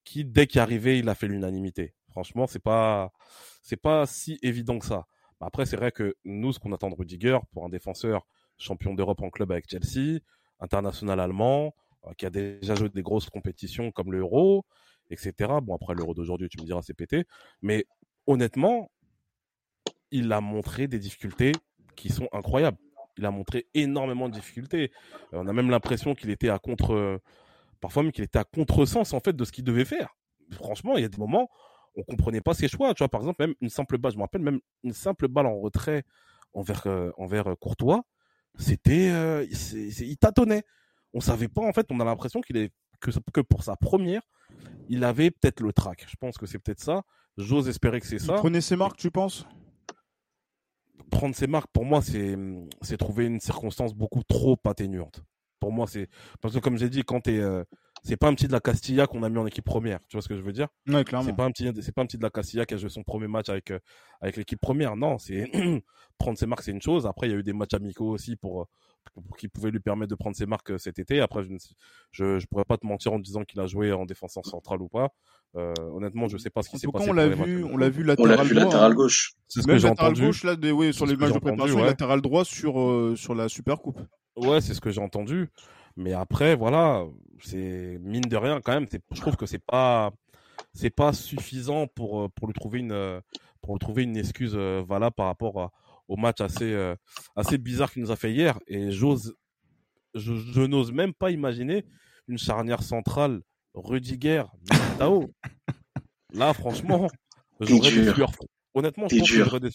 qui, 0.03 0.25
dès 0.25 0.47
qu'il 0.47 0.59
arrivait, 0.59 0.99
il 0.99 1.07
a 1.09 1.15
fait 1.15 1.27
l'unanimité. 1.27 1.93
Franchement, 2.09 2.47
c'est 2.47 2.61
pas, 2.61 3.11
c'est 3.61 3.77
pas 3.77 4.05
si 4.05 4.39
évident 4.41 4.79
que 4.79 4.85
ça. 4.85 5.05
Après, 5.39 5.65
c'est 5.65 5.75
vrai 5.75 5.91
que 5.91 6.15
nous, 6.23 6.53
ce 6.53 6.59
qu'on 6.59 6.71
attend 6.71 6.89
de 6.89 6.95
Rudiger, 6.95 7.37
pour 7.51 7.65
un 7.65 7.69
défenseur 7.69 8.25
champion 8.57 8.93
d'Europe 8.93 9.21
en 9.21 9.29
club 9.29 9.51
avec 9.51 9.69
Chelsea, 9.69 10.19
international 10.59 11.19
allemand, 11.19 11.75
euh, 12.05 12.13
qui 12.17 12.25
a 12.25 12.29
déjà 12.29 12.75
joué 12.75 12.89
des 12.89 13.01
grosses 13.01 13.29
compétitions 13.29 13.91
comme 13.91 14.11
l'Euro, 14.11 14.65
etc. 15.09 15.33
Bon, 15.61 15.75
après 15.75 15.95
l'Euro 15.95 16.13
d'aujourd'hui, 16.13 16.49
tu 16.49 16.59
me 16.59 16.65
diras, 16.65 16.81
c'est 16.81 16.93
pété. 16.93 17.25
Mais 17.61 17.85
honnêtement, 18.25 18.89
il 20.13 20.31
a 20.31 20.39
montré 20.39 20.87
des 20.87 20.99
difficultés 20.99 21.51
qui 21.95 22.09
sont 22.09 22.29
incroyables. 22.31 22.77
Il 23.17 23.25
a 23.25 23.31
montré 23.31 23.67
énormément 23.73 24.29
de 24.29 24.33
difficultés. 24.33 24.91
Euh, 25.33 25.41
on 25.43 25.47
a 25.47 25.53
même 25.53 25.69
l'impression 25.69 26.15
qu'il 26.15 26.29
était 26.29 26.49
à 26.49 26.59
contre, 26.59 27.19
parfois 27.81 28.03
même 28.03 28.11
qu'il 28.11 28.23
était 28.23 28.39
à 28.39 28.45
contresens 28.45 29.13
en 29.13 29.19
fait 29.19 29.35
de 29.35 29.43
ce 29.43 29.51
qu'il 29.51 29.65
devait 29.65 29.85
faire. 29.85 30.15
Franchement, 30.51 30.95
il 30.95 31.01
y 31.01 31.05
a 31.05 31.09
des 31.09 31.17
moments 31.17 31.49
on 31.95 32.03
comprenait 32.03 32.41
pas 32.41 32.53
ses 32.53 32.67
choix. 32.67 32.93
Tu 32.93 32.99
vois, 32.99 33.09
par 33.09 33.21
exemple, 33.21 33.45
même 33.45 33.53
une 33.61 33.69
simple 33.69 33.97
balle, 33.97 34.13
je 34.13 34.17
me 34.17 34.23
rappelle 34.23 34.41
même 34.41 34.59
une 34.83 34.93
simple 34.93 35.27
balle 35.27 35.45
en 35.45 35.59
retrait 35.59 36.03
envers 36.53 36.87
euh, 36.87 37.11
envers 37.17 37.47
euh, 37.47 37.55
Courtois, 37.55 38.03
c'était, 38.57 39.45
il 39.45 40.17
tâtonnait. 40.17 40.63
On 41.13 41.19
savait 41.19 41.47
pas 41.47 41.61
en 41.61 41.73
fait. 41.73 41.87
On 41.91 41.99
a 41.99 42.05
l'impression 42.05 42.41
qu'il 42.41 42.57
est 42.57 42.71
que, 42.99 43.11
que 43.31 43.41
pour 43.41 43.63
sa 43.63 43.75
première, 43.75 44.21
il 44.89 45.03
avait 45.03 45.31
peut-être 45.31 45.61
le 45.61 45.73
trac. 45.73 46.05
Je 46.07 46.15
pense 46.15 46.37
que 46.37 46.45
c'est 46.45 46.59
peut-être 46.59 46.81
ça. 46.81 47.03
J'ose 47.37 47.67
espérer 47.67 47.99
que 47.99 48.07
c'est 48.07 48.19
ça. 48.19 48.33
Il 48.33 48.39
prenait 48.39 48.61
ses 48.61 48.75
marques, 48.75 48.97
tu 48.97 49.11
penses? 49.11 49.45
Prendre 51.13 51.35
ses 51.35 51.47
marques, 51.47 51.69
pour 51.71 51.85
moi, 51.85 52.01
c'est, 52.01 52.97
trouver 52.97 53.25
une 53.25 53.39
circonstance 53.39 53.93
beaucoup 53.93 54.23
trop 54.23 54.57
atténuante. 54.65 55.23
Pour 55.59 55.71
moi, 55.71 55.87
c'est, 55.87 56.09
parce 56.41 56.53
que 56.53 56.59
comme 56.59 56.77
j'ai 56.77 56.89
dit, 56.89 57.03
quand 57.03 57.21
t'es, 57.21 57.39
euh, 57.39 57.63
c'est 58.03 58.17
pas 58.17 58.27
un 58.27 58.33
petit 58.33 58.47
de 58.47 58.51
la 58.51 58.59
Castilla 58.59 59.07
qu'on 59.07 59.23
a 59.23 59.29
mis 59.29 59.37
en 59.37 59.47
équipe 59.47 59.63
première. 59.63 59.99
Tu 60.09 60.17
vois 60.17 60.21
ce 60.21 60.27
que 60.27 60.35
je 60.35 60.41
veux 60.41 60.51
dire? 60.51 60.67
Ouais, 60.87 61.05
clairement. 61.05 61.29
C'est 61.29 61.35
pas 61.35 61.45
un 61.45 61.51
petit, 61.51 61.71
c'est 61.81 61.93
pas 61.93 62.01
un 62.01 62.05
petit 62.05 62.17
de 62.17 62.23
la 62.23 62.29
Castilla 62.29 62.65
qui 62.65 62.73
a 62.73 62.77
joué 62.77 62.89
son 62.89 63.03
premier 63.03 63.27
match 63.27 63.47
avec, 63.47 63.71
euh, 63.71 63.79
avec 64.19 64.35
l'équipe 64.35 64.59
première. 64.59 64.97
Non, 64.97 65.17
c'est, 65.17 65.49
prendre 66.17 66.37
ses 66.37 66.45
marques, 66.45 66.63
c'est 66.63 66.71
une 66.71 66.81
chose. 66.81 67.05
Après, 67.07 67.27
il 67.27 67.31
y 67.31 67.33
a 67.33 67.37
eu 67.37 67.43
des 67.43 67.53
matchs 67.53 67.75
amicaux 67.75 68.09
aussi 68.09 68.35
pour, 68.35 68.67
pour 68.67 68.67
qui 69.37 69.47
pouvait 69.47 69.71
lui 69.71 69.79
permettre 69.79 70.09
de 70.09 70.15
prendre 70.15 70.35
ses 70.35 70.45
marques 70.45 70.71
euh, 70.71 70.77
cet 70.77 70.99
été. 70.99 71.19
Après, 71.19 71.43
je 71.43 71.49
ne 71.49 71.57
je, 72.11 72.39
je 72.39 72.47
pourrais 72.47 72.65
pas 72.65 72.77
te 72.77 72.85
mentir 72.85 73.13
en 73.13 73.19
disant 73.19 73.43
qu'il 73.43 73.59
a 73.59 73.67
joué 73.67 73.91
en 73.91 74.05
défenseur 74.05 74.45
central 74.45 74.81
ou 74.81 74.87
pas. 74.87 75.09
Euh, 75.55 75.73
honnêtement, 75.93 76.27
je 76.27 76.37
sais 76.37 76.49
pas 76.49 76.63
ce 76.63 76.69
qui 76.69 76.79
s'est 76.79 76.87
passé. 76.87 77.09
On 77.09 77.13
l'a 77.13 77.27
vu, 77.27 77.63
on 77.63 77.77
l'a 77.77 77.89
vu 77.89 78.03
latéral, 78.03 78.47
droit, 78.47 78.63
latéral 78.63 78.93
gauche. 78.95 79.33
C'est 79.47 79.61
ce 79.61 79.67
que 79.67 79.77
j'ai 79.77 79.87
entendu. 79.87 80.21
gauche 80.21 80.43
là, 80.43 80.55
des, 80.55 80.71
oui, 80.71 80.93
sur 80.93 81.05
les 81.05 81.15
matchs 81.15 81.33
de 81.33 81.39
préparation, 81.39 81.77
ouais. 81.77 81.85
latéral 81.85 82.21
droit 82.21 82.43
sur 82.43 82.79
euh, 82.79 83.15
sur 83.15 83.35
la 83.35 83.49
Super 83.49 83.77
Coupe. 83.77 83.99
Ouais, 84.35 84.61
c'est 84.61 84.73
ce 84.73 84.81
que 84.81 84.89
j'ai 84.89 85.01
entendu. 85.01 85.51
Mais 85.95 86.13
après, 86.13 86.55
voilà, 86.55 87.05
c'est 87.39 87.99
mine 88.01 88.21
de 88.21 88.35
rien 88.35 88.61
quand 88.61 88.73
même. 88.73 88.87
Je 89.11 89.21
trouve 89.21 89.35
que 89.35 89.45
c'est 89.45 89.63
pas 89.63 90.11
c'est 90.73 90.89
pas 90.89 91.13
suffisant 91.13 91.85
pour 91.85 92.31
pour 92.31 92.47
lui 92.47 92.53
trouver 92.53 92.79
une 92.79 93.21
pour 93.61 93.75
lui 93.75 93.79
trouver 93.79 94.03
une 94.03 94.17
excuse 94.17 94.55
valable 94.55 95.15
par 95.15 95.27
rapport 95.27 95.61
à, 95.61 95.71
au 96.07 96.17
match 96.17 96.41
assez 96.41 96.93
assez 97.35 97.57
bizarre 97.57 97.91
qu'il 97.91 98.01
nous 98.01 98.11
a 98.11 98.15
fait 98.15 98.31
hier. 98.31 98.59
Et 98.67 98.91
j'ose 98.91 99.35
je, 100.13 100.35
je 100.35 100.61
n'ose 100.61 100.91
même 100.91 101.13
pas 101.13 101.31
imaginer 101.31 101.85
une 102.27 102.37
charnière 102.37 102.83
centrale 102.83 103.41
Rudiger, 103.73 104.43
Militao. 104.71 105.31
Là, 106.33 106.53
franchement, 106.53 107.09
j'aurais 107.59 107.91
des 107.91 108.11
sueurs 108.11 108.31
Honnêtement, 108.73 109.07
je 109.07 109.17
pense 109.19 109.29
que 109.29 109.43
j'aurais 109.43 109.59
des 109.59 109.69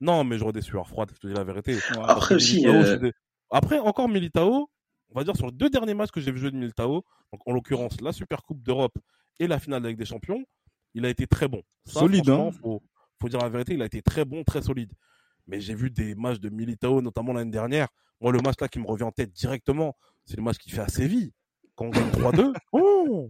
Non, 0.00 0.24
mais 0.24 0.38
j'aurais 0.38 0.52
des 0.52 0.62
sueurs 0.62 0.86
froides, 0.88 1.10
je 1.14 1.20
te 1.20 1.26
dis 1.26 1.32
la 1.34 1.44
vérité. 1.44 1.78
Après 2.02 2.34
aussi. 2.34 2.66
Euh, 2.66 3.10
Après, 3.50 3.78
encore 3.78 4.08
Militao, 4.08 4.68
on 5.10 5.18
va 5.18 5.24
dire 5.24 5.36
sur 5.36 5.46
les 5.46 5.52
deux 5.52 5.70
derniers 5.70 5.94
matchs 5.94 6.10
que 6.10 6.20
j'ai 6.20 6.30
vu 6.30 6.38
jouer 6.38 6.50
de 6.50 6.56
Militao, 6.56 7.04
donc 7.32 7.40
en 7.46 7.52
l'occurrence 7.52 8.00
la 8.00 8.12
Super 8.12 8.42
Coupe 8.42 8.62
d'Europe 8.62 8.96
et 9.38 9.46
la 9.46 9.58
finale 9.58 9.84
avec 9.84 9.96
des 9.96 10.04
champions, 10.04 10.44
il 10.94 11.06
a 11.06 11.08
été 11.08 11.26
très 11.26 11.48
bon. 11.48 11.62
solide, 11.86 12.28
hein 12.28 12.50
faut, 12.60 12.82
faut 13.20 13.28
dire 13.28 13.40
la 13.40 13.48
vérité, 13.48 13.74
il 13.74 13.82
a 13.82 13.86
été 13.86 14.02
très 14.02 14.24
bon, 14.24 14.44
très 14.44 14.62
solide. 14.62 14.92
Mais 15.46 15.60
j'ai 15.60 15.74
vu 15.74 15.90
des 15.90 16.14
matchs 16.14 16.40
de 16.40 16.48
Militao, 16.48 17.00
notamment 17.02 17.32
l'année 17.32 17.50
dernière. 17.50 17.88
Moi, 18.20 18.32
le 18.32 18.38
match 18.40 18.56
là 18.60 18.68
qui 18.68 18.78
me 18.78 18.86
revient 18.86 19.04
en 19.04 19.12
tête 19.12 19.32
directement, 19.32 19.96
c'est 20.24 20.36
le 20.36 20.42
match 20.42 20.58
qu'il 20.58 20.72
fait 20.72 20.80
à 20.80 20.88
Séville. 20.88 21.32
Quand 21.76 21.86
on 21.86 21.90
gagne 21.90 22.10
3-2. 22.10 22.52
Oh 22.72 23.28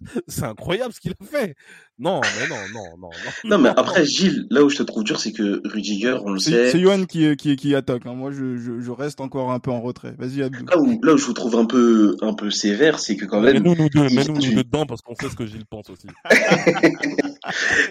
c'est 0.28 0.44
incroyable 0.44 0.92
ce 0.94 1.00
qu'il 1.00 1.12
a 1.12 1.24
fait. 1.24 1.54
Non, 1.98 2.20
mais 2.22 2.48
non, 2.48 2.56
non, 2.72 2.96
non. 2.98 3.10
Non, 3.44 3.58
mais 3.58 3.68
après, 3.68 4.04
Gilles, 4.06 4.46
là 4.50 4.64
où 4.64 4.70
je 4.70 4.78
te 4.78 4.82
trouve 4.82 5.04
dur, 5.04 5.20
c'est 5.20 5.32
que 5.32 5.60
Rudiger, 5.66 6.18
on 6.24 6.32
le 6.32 6.38
sait. 6.38 6.70
C'est 6.70 6.80
Yohan 6.80 7.04
qui, 7.04 7.36
qui, 7.36 7.56
qui 7.56 7.74
attaque. 7.74 8.06
Hein. 8.06 8.14
Moi, 8.14 8.30
je, 8.30 8.56
je, 8.56 8.80
je, 8.80 8.90
reste 8.90 9.20
encore 9.20 9.52
un 9.52 9.58
peu 9.58 9.70
en 9.70 9.80
retrait. 9.80 10.14
Vas-y, 10.18 10.42
Abdou. 10.42 10.64
Là 10.66 10.78
où, 10.78 11.00
là 11.02 11.14
où 11.14 11.18
je 11.18 11.24
vous 11.26 11.32
trouve 11.32 11.56
un 11.56 11.66
peu, 11.66 12.16
un 12.22 12.32
peu 12.32 12.50
sévère, 12.50 12.98
c'est 12.98 13.16
que 13.16 13.26
quand 13.26 13.40
même. 13.40 13.54
Mais 13.54 13.60
nous, 13.60 13.74
nous 13.74 13.88
deux, 13.88 14.08
mais 14.14 14.24
nous, 14.24 14.34
nous 14.34 14.40
deux 14.40 14.64
dedans 14.64 14.86
parce 14.86 15.02
qu'on 15.02 15.14
sait 15.14 15.28
ce 15.28 15.36
que 15.36 15.46
Gilles 15.46 15.66
pense 15.66 15.90
aussi. 15.90 16.08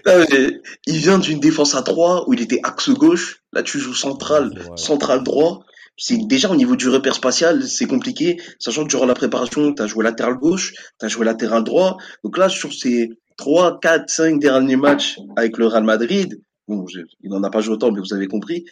il 0.86 0.98
vient 0.98 1.20
d'une 1.20 1.40
défense 1.40 1.76
à 1.76 1.82
3 1.82 2.28
où 2.28 2.34
il 2.34 2.42
était 2.42 2.60
axe 2.64 2.90
gauche. 2.90 3.42
Là, 3.54 3.64
tu 3.64 3.80
joues 3.80 3.94
central, 3.94 4.52
central 4.76 5.24
droit 5.24 5.64
c'est 6.00 6.18
déjà 6.18 6.50
au 6.50 6.56
niveau 6.56 6.78
du 6.78 6.88
repère 6.88 7.14
spatial, 7.14 7.68
c'est 7.68 7.86
compliqué, 7.86 8.42
sachant 8.58 8.86
que 8.86 8.90
durant 8.90 9.06
la 9.06 9.14
préparation, 9.14 9.74
tu 9.74 9.82
as 9.82 9.88
joué 9.88 10.06
latéral 10.06 10.36
gauche, 10.36 10.74
tu 10.98 11.06
as 11.06 11.10
joué 11.10 11.26
latéral 11.26 11.64
droit. 11.64 11.98
Donc 12.24 12.38
là, 12.38 12.48
sur 12.48 12.74
ces 12.74 13.12
3, 13.36 13.80
4, 13.82 14.10
5 14.10 14.40
derniers 14.40 14.78
matchs 14.78 15.20
avec 15.36 15.58
le 15.58 15.68
Real 15.68 15.84
Madrid, 15.84 16.42
bon, 16.70 16.86
il 17.22 17.30
n'en 17.30 17.44
a 17.44 17.50
pas 17.50 17.60
joué 17.60 17.74
autant, 17.74 17.92
mais 17.92 18.00
vous 18.00 18.14
avez 18.14 18.28
compris, 18.28 18.64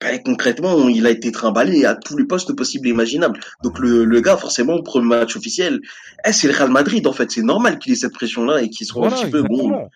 ben, 0.00 0.18
concrètement, 0.24 0.88
il 0.88 1.06
a 1.06 1.10
été 1.10 1.30
trimballé 1.30 1.84
à 1.84 1.94
tous 1.94 2.16
les 2.16 2.24
postes 2.24 2.54
possibles 2.54 2.88
et 2.88 2.90
imaginables. 2.90 3.38
Donc 3.62 3.78
le, 3.78 4.06
le 4.06 4.20
gars, 4.22 4.38
forcément, 4.38 4.80
premier 4.82 5.08
match 5.08 5.36
officiel, 5.36 5.80
eh, 6.26 6.32
c'est 6.32 6.48
le 6.48 6.54
Real 6.54 6.70
Madrid, 6.70 7.06
en 7.06 7.12
fait. 7.12 7.30
C'est 7.30 7.42
normal 7.42 7.78
qu'il 7.78 7.92
ait 7.92 7.96
cette 7.96 8.14
pression-là 8.14 8.62
et 8.62 8.70
qu'il 8.70 8.86
soit 8.86 9.06
un 9.06 9.10
petit 9.10 9.30
peu 9.30 9.42
bon. 9.42 9.90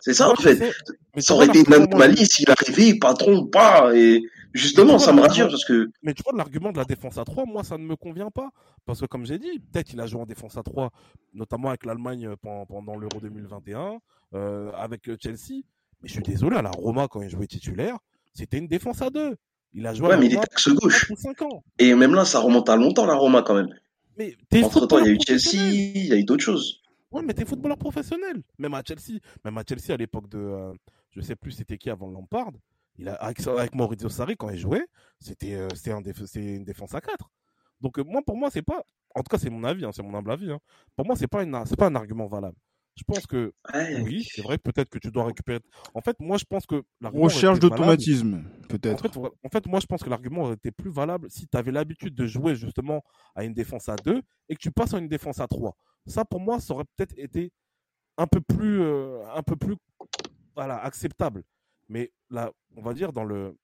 C'est 0.00 0.14
ça, 0.14 0.30
en 0.30 0.34
fait. 0.36 0.72
ça 1.18 1.34
aurait 1.34 1.46
été 1.46 1.60
une 1.60 1.72
anomalie 1.72 2.26
s'il 2.26 2.50
arrivait, 2.50 2.98
patron, 2.98 3.46
pas, 3.46 3.94
et 3.94 4.22
Justement, 4.54 4.98
ça 4.98 5.12
me 5.12 5.20
rassure 5.20 5.48
parce 5.48 5.64
que. 5.64 5.90
Mais 6.02 6.14
tu 6.14 6.22
vois, 6.22 6.32
l'argument 6.36 6.72
de 6.72 6.78
la 6.78 6.84
défense 6.84 7.18
à 7.18 7.24
3, 7.24 7.44
moi, 7.46 7.64
ça 7.64 7.76
ne 7.76 7.84
me 7.84 7.96
convient 7.96 8.30
pas. 8.30 8.50
Parce 8.86 9.00
que, 9.00 9.06
comme 9.06 9.26
j'ai 9.26 9.38
dit, 9.38 9.60
peut-être 9.70 9.86
qu'il 9.86 10.00
a 10.00 10.06
joué 10.06 10.20
en 10.20 10.26
défense 10.26 10.56
à 10.56 10.62
3, 10.62 10.90
notamment 11.34 11.68
avec 11.68 11.84
l'Allemagne 11.84 12.28
euh, 12.28 12.36
pendant, 12.66 12.96
l'Euro 12.96 13.20
2021, 13.20 13.98
euh, 14.34 14.70
avec 14.74 15.08
euh, 15.08 15.16
Chelsea. 15.20 15.62
Mais 16.02 16.08
je 16.08 16.14
suis 16.14 16.22
désolé, 16.22 16.56
à 16.56 16.62
la 16.62 16.70
Roma, 16.70 17.08
quand 17.08 17.22
il 17.22 17.28
jouait 17.28 17.46
titulaire, 17.46 17.98
c'était 18.32 18.58
une 18.58 18.68
défense 18.68 19.02
à 19.02 19.10
2. 19.10 19.36
Il 19.74 19.86
a 19.86 19.92
joué 19.92 20.08
ouais, 20.08 20.16
mais 20.16 20.26
il 20.26 20.32
était 20.32 20.42
axe 20.42 20.68
gauche. 20.70 21.12
Et 21.78 21.94
même 21.94 22.14
là, 22.14 22.24
ça 22.24 22.40
remonte 22.40 22.68
à 22.70 22.76
longtemps, 22.76 23.04
la 23.04 23.14
Roma, 23.14 23.42
quand 23.42 23.54
même. 23.54 23.68
Mais 24.16 24.34
Entre 24.62 24.86
temps, 24.86 24.98
il 24.98 25.06
y 25.06 25.08
a 25.10 25.12
eu 25.12 25.18
Chelsea, 25.24 25.56
il 25.56 26.06
y 26.06 26.12
a 26.12 26.16
eu 26.16 26.24
d'autres 26.24 26.42
choses. 26.42 26.80
Ouais, 27.10 27.22
mais 27.22 27.34
t'es 27.34 27.44
footballeur 27.44 27.78
professionnel. 27.78 28.42
Même 28.58 28.74
à 28.74 28.82
Chelsea, 28.86 29.18
même 29.44 29.56
à 29.58 29.62
Chelsea 29.66 29.92
à 29.92 29.96
l'époque 29.96 30.28
de, 30.28 30.38
euh, 30.38 30.72
je 31.10 31.20
sais 31.20 31.36
plus 31.36 31.52
c'était 31.52 31.78
qui 31.78 31.90
avant 31.90 32.10
Lampard, 32.10 32.52
il 32.98 33.08
a, 33.08 33.14
avec, 33.14 33.74
Maurizio 33.74 34.08
Sarri, 34.08 34.36
quand 34.36 34.50
il 34.50 34.58
jouait, 34.58 34.86
c'était 35.20 35.54
euh, 35.54 35.68
un 35.86 36.02
une 36.34 36.64
défense 36.64 36.94
à 36.94 37.00
4. 37.00 37.30
Donc, 37.80 37.98
euh, 37.98 38.04
moi, 38.04 38.22
pour 38.26 38.36
moi, 38.36 38.50
c'est 38.50 38.62
pas. 38.62 38.82
En 39.14 39.22
tout 39.22 39.30
cas, 39.30 39.38
c'est 39.38 39.50
mon 39.50 39.64
avis, 39.64 39.84
hein, 39.84 39.90
c'est 39.92 40.02
mon 40.02 40.14
humble 40.14 40.32
avis. 40.32 40.50
Hein. 40.50 40.58
Pour 40.96 41.06
moi, 41.06 41.16
c'est 41.16 41.28
pas, 41.28 41.44
pas 41.44 41.86
un 41.86 41.94
argument 41.94 42.26
valable. 42.26 42.56
Je 42.96 43.04
pense 43.04 43.28
que 43.28 43.54
oui, 44.02 44.26
c'est 44.28 44.42
vrai, 44.42 44.58
peut-être 44.58 44.90
que 44.90 44.98
tu 44.98 45.12
dois 45.12 45.24
récupérer. 45.26 45.60
En 45.94 46.00
fait, 46.00 46.16
moi, 46.18 46.36
je 46.36 46.44
pense 46.44 46.66
que 46.66 46.82
recherche 47.00 47.60
d'automatisme, 47.60 48.42
peut-être. 48.68 49.06
En 49.44 49.48
fait, 49.48 49.66
moi, 49.68 49.78
je 49.78 49.86
pense 49.86 50.02
que 50.02 50.10
l'argument 50.10 50.42
aurait 50.42 50.54
été 50.54 50.72
plus 50.72 50.90
valable 50.90 51.30
si 51.30 51.46
tu 51.46 51.56
avais 51.56 51.70
l'habitude 51.70 52.16
de 52.16 52.26
jouer 52.26 52.56
justement 52.56 53.04
à 53.36 53.44
une 53.44 53.54
défense 53.54 53.88
à 53.88 53.94
2 53.94 54.20
et 54.48 54.54
que 54.56 54.60
tu 54.60 54.72
passes 54.72 54.94
à 54.94 54.98
une 54.98 55.06
défense 55.06 55.38
à 55.38 55.46
3. 55.46 55.76
Ça, 56.08 56.24
pour 56.24 56.40
moi, 56.40 56.60
ça 56.60 56.74
aurait 56.74 56.84
peut-être 56.96 57.14
été 57.16 57.52
un 58.16 58.26
peu 58.26 58.40
plus, 58.40 58.80
euh, 58.80 59.22
un 59.34 59.42
peu 59.42 59.56
plus, 59.56 59.76
voilà, 60.54 60.82
acceptable. 60.82 61.44
Mais 61.88 62.12
là, 62.30 62.50
on 62.76 62.82
va 62.82 62.94
dire 62.94 63.12
dans 63.12 63.24
le 63.24 63.56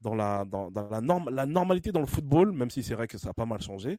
dans 0.00 0.14
la 0.14 0.44
dans, 0.44 0.70
la 0.90 1.00
norme 1.00 1.30
la 1.30 1.46
normalité 1.46 1.92
dans 1.92 2.00
le 2.00 2.06
football, 2.06 2.52
même 2.52 2.70
si 2.70 2.82
c'est 2.82 2.94
vrai 2.94 3.06
que 3.08 3.18
ça 3.18 3.30
a 3.30 3.32
pas 3.32 3.46
mal 3.46 3.60
changé, 3.60 3.98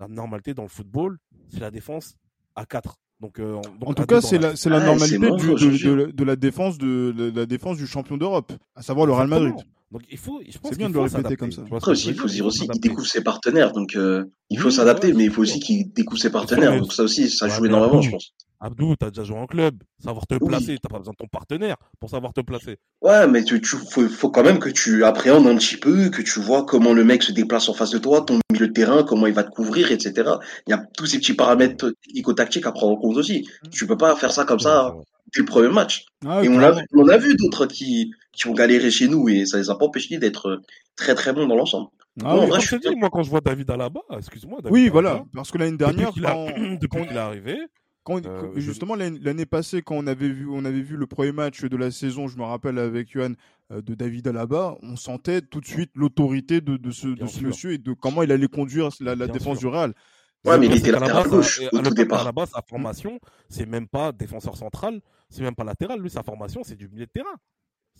la 0.00 0.08
normalité 0.08 0.54
dans 0.54 0.62
le 0.62 0.68
football, 0.68 1.18
c'est 1.48 1.60
la 1.60 1.70
défense 1.70 2.16
à 2.54 2.66
4. 2.66 2.96
Donc, 3.20 3.38
euh, 3.38 3.60
en 3.86 3.94
tout 3.94 4.04
cas, 4.04 4.20
c'est 4.20 4.38
la, 4.38 4.56
c'est 4.56 4.68
la 4.68 4.80
normalité 4.80 5.18
de, 5.18 6.10
de, 6.10 6.24
la 6.24 6.34
défense 6.34 6.76
de, 6.76 7.32
la 7.34 7.46
défense 7.46 7.76
du 7.76 7.86
champion 7.86 8.16
d'Europe, 8.16 8.52
à 8.74 8.82
savoir 8.82 9.06
le 9.06 9.12
Real 9.12 9.28
Madrid. 9.28 9.54
Donc 9.92 10.02
il 10.10 10.16
faut, 10.16 10.40
c'est 10.48 10.78
bien 10.78 10.88
de 10.88 10.94
le 10.94 11.00
répéter 11.00 11.36
comme 11.36 11.52
ça. 11.52 11.62
Après 11.70 11.90
aussi, 11.90 12.08
il 12.08 12.14
faut 12.14 12.26
dire 12.26 12.46
aussi 12.46 12.66
qu'il 12.66 12.80
découvre 12.80 13.06
ses 13.06 13.22
partenaires, 13.22 13.72
donc 13.72 13.94
euh, 13.94 14.24
il 14.48 14.58
faut 14.58 14.70
s'adapter, 14.70 15.12
mais 15.12 15.24
il 15.24 15.30
faut 15.30 15.42
aussi 15.42 15.60
qu'il 15.60 15.92
découvre 15.92 16.20
ses 16.20 16.30
partenaires. 16.30 16.78
Donc 16.78 16.92
ça 16.94 17.02
aussi, 17.02 17.28
ça 17.28 17.46
joue 17.48 17.66
énormément, 17.66 18.00
je 18.00 18.10
pense. 18.10 18.32
Abdou, 18.58 18.94
t'as 18.94 19.10
déjà 19.10 19.24
joué 19.24 19.36
en 19.36 19.46
club, 19.46 19.74
savoir 19.98 20.24
te 20.26 20.36
placer, 20.36 20.78
t'as 20.80 20.88
pas 20.88 20.98
besoin 20.98 21.12
de 21.12 21.16
ton 21.16 21.26
partenaire 21.26 21.76
pour 21.98 22.08
savoir 22.08 22.32
te 22.32 22.40
placer. 22.40 22.78
Ouais, 23.02 23.26
mais 23.26 23.42
tu, 23.42 23.60
tu 23.60 23.76
faut, 23.76 24.08
faut, 24.08 24.30
quand 24.30 24.44
même 24.44 24.60
que 24.60 24.68
tu 24.68 25.04
appréhendes 25.04 25.48
un 25.48 25.56
petit 25.56 25.76
peu, 25.76 26.08
que 26.10 26.22
tu 26.22 26.38
vois 26.38 26.64
comment 26.64 26.92
le 26.92 27.02
mec 27.02 27.24
se 27.24 27.32
déplace 27.32 27.68
en 27.68 27.74
face 27.74 27.90
de 27.90 27.98
toi, 27.98 28.22
ton 28.22 28.38
milieu 28.52 28.68
de 28.68 28.72
terrain, 28.72 29.02
comment 29.02 29.26
il 29.26 29.34
va 29.34 29.42
te 29.42 29.50
couvrir, 29.50 29.90
etc. 29.90 30.30
Il 30.68 30.70
y 30.70 30.74
a 30.74 30.78
tous 30.96 31.06
ces 31.06 31.18
petits 31.18 31.34
paramètres 31.34 31.92
technico-tactiques 32.04 32.64
à 32.64 32.70
prendre 32.70 32.92
en 32.92 32.96
compte 32.96 33.16
aussi. 33.16 33.40
Mmh. 33.64 33.68
Tu 33.70 33.86
peux 33.86 33.98
pas 33.98 34.14
faire 34.14 34.32
ça 34.32 34.44
comme 34.44 34.60
ça 34.60 34.94
dès 35.34 35.40
le 35.40 35.46
premier 35.46 35.68
match. 35.68 36.06
Ah 36.24 36.44
et 36.44 36.48
on, 36.48 36.60
a, 36.60 36.72
on 36.94 37.08
a 37.08 37.16
vu 37.18 37.34
d'autres 37.34 37.66
qui, 37.66 38.12
qui 38.32 38.48
ont 38.48 38.52
galéré 38.52 38.90
chez 38.90 39.08
nous 39.08 39.28
et 39.28 39.46
ça 39.46 39.58
les 39.58 39.70
a 39.70 39.74
pas 39.74 39.84
empêchés 39.86 40.18
d'être 40.18 40.62
très 40.96 41.14
très 41.14 41.32
bons 41.32 41.46
dans 41.46 41.56
l'ensemble. 41.56 41.88
Ah 42.22 42.36
moi, 42.46 42.58
je 42.58 42.76
dis, 42.76 42.94
moi, 42.96 43.08
quand 43.10 43.22
je 43.22 43.30
vois 43.30 43.40
David 43.40 43.70
Alaba, 43.70 44.00
excuse-moi. 44.18 44.58
oui, 44.70 44.88
voilà, 44.88 45.24
parce 45.34 45.50
que 45.50 45.58
l'année 45.58 45.78
dernière, 45.78 46.12
depuis 46.16 47.06
qu'il 47.06 47.16
est 47.16 47.18
arrivé, 47.18 47.58
quand, 48.04 48.26
euh, 48.26 48.50
justement 48.56 48.96
l'année 48.96 49.46
passée, 49.46 49.80
quand 49.80 49.94
on 49.94 50.06
avait 50.06 50.28
vu, 50.28 50.48
on 50.50 50.64
avait 50.64 50.80
vu 50.82 50.96
le 50.96 51.06
premier 51.06 51.32
match 51.32 51.64
de 51.64 51.76
la 51.76 51.90
saison, 51.90 52.26
je 52.26 52.36
me 52.36 52.42
rappelle 52.42 52.78
avec 52.78 53.12
Johan 53.12 53.34
euh, 53.70 53.80
de 53.80 53.94
David 53.94 54.26
Alaba, 54.28 54.76
on 54.82 54.96
sentait 54.96 55.40
tout 55.40 55.60
de 55.60 55.66
suite 55.66 55.90
l'autorité 55.94 56.60
de, 56.60 56.76
de, 56.76 56.90
ce, 56.90 57.06
de 57.06 57.26
ce 57.26 57.42
monsieur 57.42 57.72
et 57.72 57.78
de 57.78 57.92
comment 57.92 58.22
il 58.22 58.32
allait 58.32 58.48
conduire 58.48 58.88
la, 59.00 59.14
la 59.14 59.28
défense 59.28 59.58
du 59.58 59.68
Real. 59.68 59.94
Ouais, 60.44 60.58
mais 60.58 60.66
il 60.66 60.76
était 60.76 60.90
latéral 60.90 61.28
gauche 61.28 61.60
au 61.72 61.78
tout 61.78 61.94
départ. 61.94 62.22
À 62.22 62.24
la 62.24 62.32
base, 62.32 62.50
sa 62.50 62.62
formation, 62.62 63.20
c'est 63.48 63.66
même 63.66 63.86
pas 63.86 64.10
défenseur 64.10 64.56
central, 64.56 65.00
c'est 65.30 65.42
même 65.42 65.54
pas 65.54 65.64
latéral. 65.64 66.00
Lui, 66.00 66.10
sa 66.10 66.24
formation, 66.24 66.62
c'est 66.64 66.74
du 66.74 66.88
milieu 66.88 67.06
de 67.06 67.10
terrain. 67.10 67.36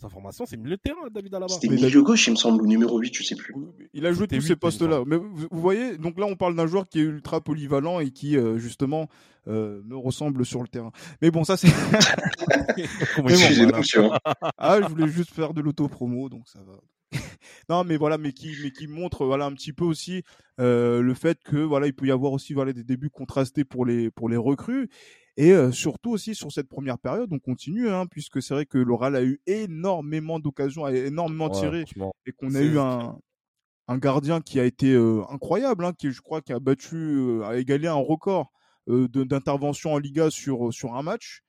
Sa 0.03 0.09
formation, 0.09 0.45
c'est 0.45 0.57
milieu 0.57 0.75
de 0.75 0.81
terrain, 0.81 1.07
David 1.09 1.33
Alaba. 1.33 1.47
C'était 1.47 1.69
milieu 1.69 2.03
gauche, 2.03 2.27
il 2.27 2.31
me 2.31 2.35
semble, 2.35 2.61
ou 2.61 2.67
numéro 2.67 2.99
8, 2.99 3.15
je 3.15 3.23
sais 3.23 3.37
plus. 3.37 3.55
Il 3.93 4.05
a 4.05 4.11
joué 4.11 4.27
tous 4.27 4.41
ces 4.41 4.57
postes-là. 4.57 5.03
Mais 5.07 5.15
vous, 5.15 5.47
voyez, 5.49 5.97
donc 5.97 6.19
là, 6.19 6.25
on 6.25 6.35
parle 6.35 6.57
d'un 6.57 6.67
joueur 6.67 6.89
qui 6.89 6.99
est 6.99 7.03
ultra 7.03 7.39
polyvalent 7.39 8.01
et 8.01 8.11
qui, 8.11 8.35
euh, 8.35 8.57
justement, 8.57 9.07
euh, 9.47 9.81
me 9.85 9.95
ressemble 9.95 10.45
sur 10.45 10.61
le 10.61 10.67
terrain. 10.67 10.91
Mais 11.21 11.31
bon, 11.31 11.45
ça, 11.45 11.55
c'est. 11.55 11.67
Ah, 14.57 14.79
je 14.81 14.89
voulais 14.89 15.07
juste 15.07 15.31
faire 15.31 15.53
de 15.53 15.61
l'auto-promo, 15.61 16.27
donc 16.27 16.49
ça 16.49 16.59
va. 16.67 16.73
non, 17.69 17.83
mais 17.83 17.97
voilà, 17.97 18.17
mais 18.17 18.33
qui, 18.33 18.55
mais 18.61 18.71
qui 18.71 18.87
montre 18.87 19.25
voilà 19.25 19.45
un 19.45 19.53
petit 19.53 19.73
peu 19.73 19.85
aussi 19.85 20.23
euh, 20.59 21.01
le 21.01 21.13
fait 21.13 21.41
que 21.43 21.57
voilà, 21.57 21.87
il 21.87 21.93
peut 21.93 22.05
y 22.05 22.11
avoir 22.11 22.33
aussi 22.33 22.53
voilà 22.53 22.73
des 22.73 22.83
débuts 22.83 23.09
contrastés 23.09 23.63
pour 23.63 23.85
les 23.85 24.11
pour 24.11 24.29
les 24.29 24.37
recrues 24.37 24.89
et 25.35 25.51
surtout 25.71 26.11
aussi 26.11 26.35
sur 26.35 26.51
cette 26.51 26.69
première 26.69 26.99
période, 26.99 27.27
on 27.31 27.39
continue, 27.39 27.89
hein, 27.89 28.05
puisque 28.05 28.39
c'est 28.39 28.53
vrai 28.53 28.67
que 28.67 28.77
l'oral 28.77 29.15
a 29.15 29.23
eu 29.23 29.41
énormément 29.47 30.37
d'occasions, 30.37 30.85
a 30.85 30.93
énormément 30.93 31.49
tiré, 31.49 31.85
et 32.27 32.31
qu'on 32.33 32.53
a 32.53 32.61
eu 32.61 32.77
un, 32.77 33.17
un 33.87 33.97
gardien 33.97 34.41
qui 34.41 34.59
a 34.59 34.63
été 34.63 34.95
incroyable, 35.31 35.85
hein, 35.85 35.93
qui 35.97 36.11
je 36.11 36.21
crois 36.21 36.43
qui 36.43 36.53
a 36.53 36.59
battu, 36.59 37.41
a 37.45 37.57
égalé 37.57 37.87
un 37.87 37.95
record 37.95 38.51
d'intervention 38.85 39.93
en 39.93 39.97
Liga 39.97 40.29
sur 40.29 40.71
sur 40.71 40.93
un 40.93 41.01
match. 41.01 41.41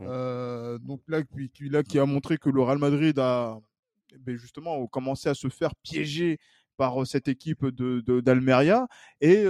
Mmh. 0.00 0.78
donc 0.78 1.02
là, 1.06 1.22
qui, 1.22 1.68
là, 1.68 1.84
qui 1.84 2.00
a 2.00 2.06
montré 2.06 2.36
que 2.36 2.50
le 2.50 2.62
Real 2.62 2.78
Madrid 2.78 3.16
a 3.20 3.60
ben 4.18 4.36
justement 4.36 4.86
commencé 4.86 5.28
à 5.28 5.34
se 5.34 5.48
faire 5.48 5.74
piéger 5.76 6.38
par 6.76 7.06
cette 7.06 7.28
équipe 7.28 7.66
de 7.66 8.20
d'Almeria 8.20 8.88
et 9.20 9.44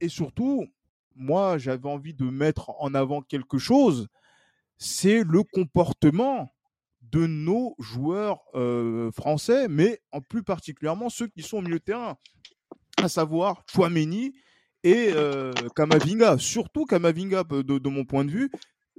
et 0.00 0.08
surtout 0.08 0.68
moi, 1.18 1.58
j'avais 1.58 1.88
envie 1.88 2.14
de 2.14 2.24
mettre 2.24 2.70
en 2.78 2.94
avant 2.94 3.22
quelque 3.22 3.58
chose, 3.58 4.08
c'est 4.78 5.24
le 5.24 5.42
comportement 5.42 6.48
de 7.02 7.26
nos 7.26 7.74
joueurs 7.78 8.40
français, 9.12 9.66
mais 9.68 10.00
en 10.12 10.20
plus 10.20 10.42
particulièrement 10.42 11.10
ceux 11.10 11.26
qui 11.26 11.42
sont 11.42 11.58
au 11.58 11.62
milieu 11.62 11.80
terrain, 11.80 12.16
à 13.02 13.08
savoir 13.08 13.64
Chouameni 13.70 14.32
et 14.84 15.12
Kamavinga. 15.74 16.38
Surtout 16.38 16.84
Kamavinga, 16.86 17.44
de, 17.44 17.88
mon 17.88 18.04
point 18.04 18.24
de 18.24 18.30
vue, 18.30 18.50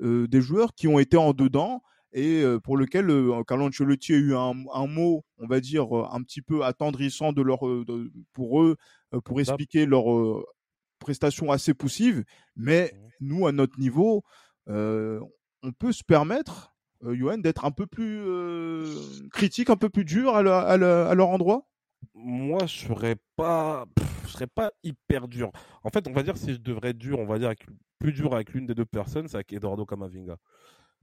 des 0.01 0.41
joueurs 0.41 0.73
qui 0.75 0.87
ont 0.87 0.99
été 0.99 1.17
en 1.17 1.33
dedans 1.33 1.81
et 2.11 2.43
pour 2.63 2.77
lequel 2.77 3.07
Carlo 3.47 3.67
Ancelotti 3.67 4.13
a 4.13 4.17
eu 4.17 4.35
un, 4.35 4.53
mot, 4.87 5.23
on 5.37 5.47
va 5.47 5.59
dire, 5.59 5.93
un 5.93 6.21
petit 6.23 6.41
peu 6.41 6.63
attendrissant 6.63 7.33
de 7.33 7.41
leur, 7.41 7.59
pour 8.33 8.63
eux, 8.63 8.77
pour 9.23 9.39
expliquer 9.39 9.85
leur 9.85 10.05
prestations 10.99 11.51
assez 11.51 11.73
poussives, 11.73 12.23
mais 12.55 12.91
mmh. 12.93 13.07
nous, 13.21 13.47
à 13.47 13.51
notre 13.51 13.79
niveau, 13.79 14.23
on 14.67 15.71
peut 15.77 15.91
se 15.91 16.03
permettre, 16.03 16.73
Johan, 17.03 17.37
d'être 17.37 17.65
un 17.65 17.71
peu 17.71 17.85
plus 17.85 18.23
critique, 19.31 19.69
un 19.69 19.77
peu 19.77 19.89
plus 19.89 20.05
dur 20.05 20.35
à, 20.35 20.41
leur 20.77 21.29
endroit? 21.29 21.67
Moi, 22.13 22.65
je 22.65 22.87
serais 22.87 23.17
pas, 23.35 23.85
je 24.25 24.29
serais 24.29 24.47
pas 24.47 24.71
hyper 24.83 25.27
dur. 25.27 25.51
En 25.83 25.89
fait, 25.89 26.07
on 26.07 26.13
va 26.13 26.23
dire 26.23 26.37
si 26.37 26.53
je 26.53 26.59
devrais 26.59 26.89
être 26.89 26.97
dur, 26.97 27.19
on 27.19 27.25
va 27.25 27.39
dire 27.39 27.53
plus 27.99 28.13
dur 28.13 28.33
avec 28.33 28.53
l'une 28.53 28.65
des 28.65 28.75
deux 28.75 28.85
personnes, 28.85 29.27
c'est 29.27 29.35
avec 29.35 29.51
Eduardo 29.51 29.85
Camavinga, 29.85 30.37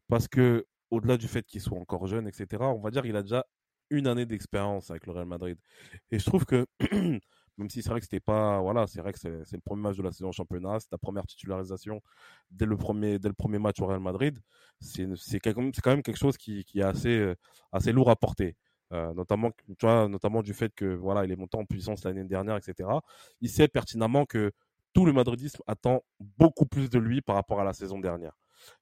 parce 0.08 0.28
que 0.28 0.66
au-delà 0.90 1.16
du 1.16 1.28
fait 1.28 1.44
qu'il 1.46 1.60
soit 1.60 1.78
encore 1.78 2.06
jeune, 2.06 2.28
etc., 2.28 2.62
on 2.62 2.80
va 2.80 2.90
dire 2.90 3.02
qu'il 3.02 3.16
a 3.16 3.22
déjà 3.22 3.44
une 3.90 4.06
année 4.06 4.26
d'expérience 4.26 4.90
avec 4.90 5.06
le 5.06 5.12
Real 5.12 5.26
Madrid. 5.26 5.58
Et 6.10 6.18
je 6.18 6.24
trouve 6.24 6.44
que, 6.44 6.66
même 7.58 7.70
si 7.70 7.82
c'est 7.82 7.90
vrai 7.90 8.00
que 8.00 8.06
c'était 8.06 8.20
pas, 8.20 8.60
voilà, 8.60 8.86
c'est 8.86 9.00
vrai 9.00 9.12
que 9.12 9.18
c'est 9.18 9.30
le 9.30 9.60
premier 9.60 9.82
match 9.82 9.96
de 9.96 10.02
la 10.02 10.12
saison 10.12 10.32
championnat, 10.32 10.80
c'est 10.80 10.88
ta 10.88 10.98
première 10.98 11.26
titularisation 11.26 12.00
dès 12.50 12.66
le 12.66 12.76
premier, 12.76 13.18
dès 13.18 13.28
le 13.28 13.34
premier 13.34 13.58
match 13.58 13.80
au 13.80 13.86
Real 13.86 14.00
Madrid, 14.00 14.38
c'est 14.80 15.40
quand 15.40 15.86
même 15.86 16.02
quelque 16.02 16.18
chose 16.18 16.36
qui, 16.36 16.64
qui 16.64 16.80
est 16.80 16.82
assez, 16.82 17.16
euh, 17.18 17.34
assez 17.72 17.92
lourd 17.92 18.10
à 18.10 18.16
porter. 18.16 18.56
Euh, 18.92 19.12
notamment, 19.14 19.50
tu 19.66 19.86
vois, 19.86 20.08
notamment 20.08 20.42
du 20.42 20.54
fait 20.54 20.72
que 20.74 20.84
voilà, 20.84 21.24
il 21.24 21.32
est 21.32 21.36
monté 21.36 21.58
en 21.58 21.64
puissance 21.64 22.04
l'année 22.04 22.24
dernière, 22.24 22.56
etc. 22.56 22.88
Il 23.40 23.50
sait 23.50 23.68
pertinemment 23.68 24.26
que 24.26 24.52
tout 24.92 25.04
le 25.06 25.12
madridisme 25.12 25.60
attend 25.66 26.02
beaucoup 26.20 26.66
plus 26.66 26.88
de 26.88 26.98
lui 26.98 27.20
par 27.20 27.36
rapport 27.36 27.60
à 27.60 27.64
la 27.64 27.72
saison 27.72 27.98
dernière. 27.98 28.38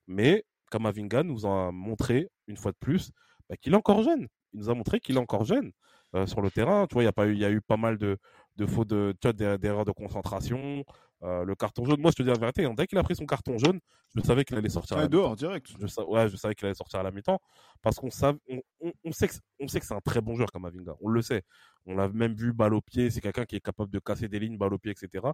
Mais 0.07 0.45
Kamavinga 0.75 1.23
nous 1.23 1.47
a 1.47 1.71
montré 1.71 2.29
une 2.49 2.57
fois 2.57 2.73
de 2.73 2.77
plus 2.79 3.13
bah, 3.49 3.57
qu'il 3.57 3.73
est 3.73 3.77
encore 3.77 4.03
jeune 4.03 4.27
il 4.55 4.61
nous 4.61 4.71
a 4.71 4.75
montré 4.75 5.01
qu'il 5.01 5.17
est 5.17 5.21
encore 5.21 5.45
jeune 5.45 5.73
euh, 6.15 6.27
sur 6.27 6.41
le 6.41 6.51
terrain. 6.51 6.87
Tu 6.87 6.95
vois, 6.95 7.03
il 7.03 7.07
y 7.07 7.09
a 7.09 7.13
pas 7.13 7.27
eu, 7.27 7.33
il 7.33 7.41
y 7.41 7.45
a 7.45 7.51
eu 7.51 7.61
pas 7.61 7.77
mal 7.77 7.99
de, 7.99 8.17
de 8.57 8.67
fautes 8.67 8.89
de, 8.89 9.15
d'erreurs 9.57 9.85
de 9.85 9.93
concentration. 9.93 10.85
Euh, 11.23 11.45
le 11.45 11.55
carton 11.55 11.85
jaune, 11.85 12.01
moi 12.01 12.11
je 12.11 12.17
te 12.17 12.23
dis 12.23 12.29
la 12.29 12.39
vérité, 12.39 12.65
hein, 12.65 12.75
dès 12.77 12.87
qu'il 12.87 12.99
a 12.99 13.03
pris 13.03 13.17
son 13.17 13.25
carton 13.25 13.57
jaune, 13.57 13.81
je 14.15 14.21
savais 14.21 14.45
qu'il 14.45 14.57
allait 14.59 14.69
sortir. 14.69 14.99
à 14.99 15.09
dehors 15.09 15.37
direct. 15.37 15.69
Je, 15.81 16.03
ouais, 16.03 16.29
je 16.29 16.37
savais 16.37 16.55
qu'il 16.55 16.67
allait 16.67 16.75
sortir 16.75 17.01
à 17.01 17.03
la 17.03 17.11
mi-temps 17.11 17.39
parce 17.83 17.97
qu'on 17.97 18.11
savait, 18.11 18.39
on, 18.81 19.13
sait 19.13 19.29
que, 19.29 19.35
on 19.59 19.67
sait 19.67 19.81
que 19.81 19.87
c'est 19.87 19.95
un 19.95 20.01
très 20.01 20.21
bon 20.21 20.35
joueur 20.37 20.53
comme 20.53 20.67
Avinga. 20.67 20.95
On 21.01 21.09
le 21.09 21.23
sait. 21.23 21.43
On 21.87 21.97
l'a 21.97 22.09
même 22.09 22.35
vu 22.35 22.53
balle 22.53 22.75
au 22.75 22.83
pied. 22.83 23.11
C'est 23.11 23.21
quelqu'un 23.21 23.47
qui 23.47 23.57
est 23.57 23.61
capable 23.61 23.91
de 23.91 23.99
casser 23.99 24.29
des 24.29 24.39
lignes, 24.39 24.59
balle 24.59 24.75
au 24.75 24.79
pied, 24.79 24.93
etc. 24.93 25.27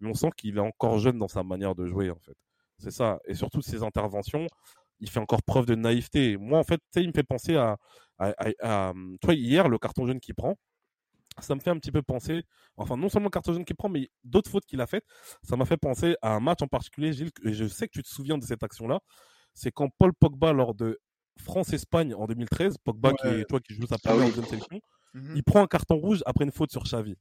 Mais 0.00 0.10
on 0.10 0.14
sent 0.14 0.30
qu'il 0.36 0.56
est 0.56 0.60
encore 0.60 0.98
jeune 0.98 1.18
dans 1.18 1.28
sa 1.28 1.44
manière 1.44 1.74
de 1.74 1.86
jouer 1.86 2.10
en 2.10 2.18
fait. 2.18 2.36
C'est 2.78 2.90
ça. 2.90 3.20
Et 3.26 3.34
surtout 3.34 3.62
ses 3.62 3.82
interventions, 3.84 4.46
il 5.00 5.10
fait 5.10 5.20
encore 5.20 5.42
preuve 5.42 5.66
de 5.66 5.74
naïveté. 5.74 6.36
Moi, 6.36 6.58
en 6.58 6.64
fait, 6.64 6.80
il 6.96 7.08
me 7.08 7.12
fait 7.12 7.22
penser 7.22 7.56
à, 7.56 7.76
à, 8.18 8.92
toi, 9.20 9.34
hier, 9.34 9.68
le 9.68 9.78
carton 9.78 10.06
jaune 10.06 10.20
qu'il 10.20 10.34
prend, 10.34 10.56
ça 11.38 11.54
me 11.54 11.60
fait 11.60 11.70
un 11.70 11.78
petit 11.78 11.92
peu 11.92 12.02
penser, 12.02 12.44
enfin, 12.76 12.96
non 12.96 13.08
seulement 13.08 13.26
le 13.26 13.30
carton 13.30 13.52
jaune 13.52 13.64
qu'il 13.64 13.76
prend, 13.76 13.88
mais 13.88 14.10
d'autres 14.24 14.50
fautes 14.50 14.64
qu'il 14.64 14.80
a 14.80 14.86
faites. 14.86 15.04
Ça 15.42 15.56
m'a 15.56 15.66
fait 15.66 15.76
penser 15.76 16.16
à 16.22 16.34
un 16.34 16.40
match 16.40 16.62
en 16.62 16.68
particulier, 16.68 17.12
Gilles, 17.12 17.30
et 17.44 17.52
je 17.52 17.66
sais 17.66 17.88
que 17.88 17.92
tu 17.92 18.02
te 18.02 18.08
souviens 18.08 18.38
de 18.38 18.44
cette 18.44 18.62
action-là. 18.62 19.00
C'est 19.52 19.70
quand 19.70 19.90
Paul 19.98 20.12
Pogba, 20.14 20.52
lors 20.52 20.74
de 20.74 20.98
France-Espagne 21.38 22.14
en 22.14 22.26
2013, 22.26 22.78
Pogba, 22.82 23.12
qui, 23.12 23.26
est, 23.26 23.44
toi, 23.44 23.60
qui 23.60 23.74
joue 23.74 23.86
sa 23.86 23.98
première 23.98 24.28
ah 24.28 24.46
sélection, 24.46 24.80
mmh 25.14 25.34
il 25.34 25.42
prend 25.42 25.62
un 25.62 25.66
carton 25.66 25.96
rouge 25.96 26.22
après 26.26 26.44
une 26.44 26.52
faute 26.52 26.70
sur 26.70 26.82
Xavi. 26.82 27.16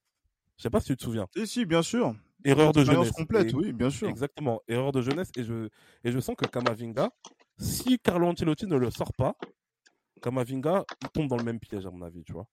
Je 0.57 0.63
sais 0.63 0.69
pas 0.69 0.79
si 0.79 0.87
tu 0.87 0.97
te 0.97 1.03
souviens. 1.03 1.27
Si, 1.35 1.47
si, 1.47 1.65
bien 1.65 1.81
sûr. 1.81 2.15
Erreur 2.43 2.71
de 2.71 2.83
jeunesse. 2.83 3.11
complète, 3.11 3.53
oui, 3.53 3.73
bien 3.73 3.89
sûr. 3.89 4.07
Exactement. 4.07 4.61
Erreur 4.67 4.91
de 4.91 5.01
jeunesse. 5.01 5.31
Et 5.35 5.43
je, 5.43 5.69
et 6.03 6.11
je 6.11 6.19
sens 6.19 6.35
que 6.35 6.45
Kamavinga, 6.45 7.09
si 7.57 7.99
Carlo 7.99 8.27
Ancelotti 8.27 8.65
ne 8.67 8.75
le 8.75 8.91
sort 8.91 9.13
pas, 9.13 9.35
Kamavinga, 10.21 10.85
il 11.01 11.09
tombe 11.09 11.27
dans 11.27 11.37
le 11.37 11.43
même 11.43 11.59
piège, 11.59 11.85
à 11.85 11.91
mon 11.91 12.01
avis, 12.01 12.23
tu 12.23 12.33
vois. 12.33 12.47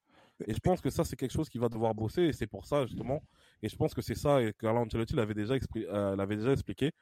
Et 0.47 0.55
je 0.55 0.59
pense 0.59 0.81
que 0.81 0.91
ça, 0.91 1.05
c'est 1.05 1.17
quelque 1.17 1.33
chose 1.33 1.49
qu'il 1.49 1.61
va 1.61 1.69
devoir 1.69 1.95
bosser, 1.95 2.23
et 2.23 2.33
c'est 2.33 2.47
pour 2.47 2.67
ça, 2.67 2.87
justement. 2.87 3.23
Et 3.63 3.69
je 3.69 3.77
pense 3.77 3.95
que 3.95 4.03
c'est 4.03 4.15
ça, 4.15 4.43
et 4.43 4.53
Carlo 4.59 4.81
Ancelotti 4.81 5.15
l'avait 5.15 5.35
déjà, 5.35 5.55
euh, 5.77 6.17
l'avait 6.17 6.37
déjà 6.37 6.53
expliqué, 6.53 6.93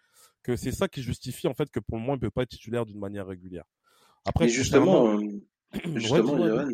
que 0.43 0.57
c'est 0.57 0.73
ça 0.73 0.89
qui 0.89 1.03
justifie, 1.03 1.49
en 1.49 1.55
fait, 1.55 1.71
que 1.71 1.81
pour 1.81 1.97
le 1.97 2.03
moment, 2.03 2.15
il 2.15 2.19
ne 2.19 2.21
peut 2.21 2.31
pas 2.31 2.43
être 2.43 2.51
titulaire 2.51 2.85
d'une 2.85 2.99
manière 2.99 3.27
régulière. 3.27 3.65
Après, 4.25 4.49
justement, 4.49 5.19
justement, 5.95 6.69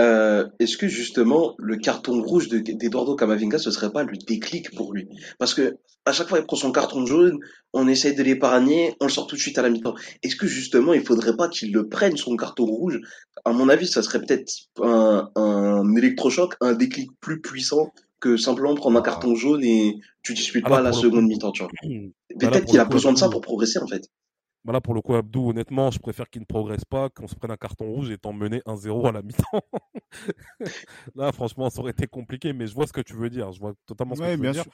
euh, 0.00 0.46
est-ce 0.58 0.76
que 0.76 0.88
justement 0.88 1.54
le 1.58 1.76
carton 1.76 2.22
rouge 2.22 2.48
d'Eduardo 2.48 3.16
Camavinga 3.16 3.58
ce 3.58 3.70
serait 3.70 3.92
pas 3.92 4.04
le 4.04 4.16
déclic 4.16 4.74
pour 4.74 4.92
lui? 4.92 5.08
Parce 5.38 5.54
que 5.54 5.76
à 6.04 6.12
chaque 6.12 6.28
fois 6.28 6.38
il 6.38 6.44
prend 6.44 6.56
son 6.56 6.72
carton 6.72 7.04
jaune, 7.06 7.38
on 7.72 7.88
essaye 7.88 8.14
de 8.14 8.22
l'épargner, 8.22 8.94
on 9.00 9.06
le 9.06 9.10
sort 9.10 9.26
tout 9.26 9.36
de 9.36 9.40
suite 9.40 9.58
à 9.58 9.62
la 9.62 9.70
mi-temps. 9.70 9.94
Est-ce 10.22 10.36
que 10.36 10.46
justement 10.46 10.92
il 10.92 11.04
faudrait 11.04 11.36
pas 11.36 11.48
qu'il 11.48 11.72
le 11.72 11.88
prenne 11.88 12.16
son 12.16 12.36
carton 12.36 12.64
rouge? 12.64 13.00
À 13.44 13.52
mon 13.52 13.68
avis, 13.68 13.86
ça 13.86 14.02
serait 14.02 14.20
peut-être 14.20 14.52
un, 14.82 15.30
un 15.34 15.96
électrochoc, 15.96 16.54
un 16.60 16.74
déclic 16.74 17.10
plus 17.20 17.40
puissant 17.40 17.92
que 18.20 18.36
simplement 18.36 18.74
prendre 18.74 18.98
un 18.98 19.02
carton 19.02 19.34
jaune 19.34 19.62
et 19.64 19.96
tu 20.22 20.34
disputes 20.34 20.64
ah, 20.66 20.70
pas 20.70 20.80
la 20.80 20.92
seconde 20.92 21.26
mi-temps. 21.26 21.52
Tu 21.52 21.62
vois. 21.62 21.70
Peut-être 22.38 22.66
qu'il 22.66 22.80
a 22.80 22.84
besoin 22.84 23.12
de 23.12 23.18
ça 23.18 23.28
pour 23.28 23.40
progresser 23.40 23.78
en 23.78 23.86
fait. 23.86 24.08
Voilà, 24.66 24.80
pour 24.80 24.94
le 24.94 25.00
coup, 25.00 25.14
Abdou, 25.14 25.50
honnêtement, 25.50 25.92
je 25.92 26.00
préfère 26.00 26.28
qu'il 26.28 26.40
ne 26.40 26.44
progresse 26.44 26.84
pas, 26.84 27.08
qu'on 27.08 27.28
se 27.28 27.36
prenne 27.36 27.52
un 27.52 27.56
carton 27.56 27.84
rouge 27.84 28.10
étant 28.10 28.32
mené 28.32 28.58
1-0 28.66 29.08
à 29.08 29.12
la 29.12 29.22
mi-temps. 29.22 29.62
Là, 31.14 31.30
franchement, 31.30 31.70
ça 31.70 31.80
aurait 31.80 31.92
été 31.92 32.08
compliqué, 32.08 32.52
mais 32.52 32.66
je 32.66 32.74
vois 32.74 32.88
ce 32.88 32.92
que 32.92 33.00
tu 33.00 33.14
veux 33.14 33.30
dire. 33.30 33.52
Je 33.52 33.60
vois 33.60 33.74
totalement 33.86 34.16
ce 34.16 34.22
que 34.22 34.34
tu 34.34 34.42
veux 34.42 34.50
dire. 34.50 34.64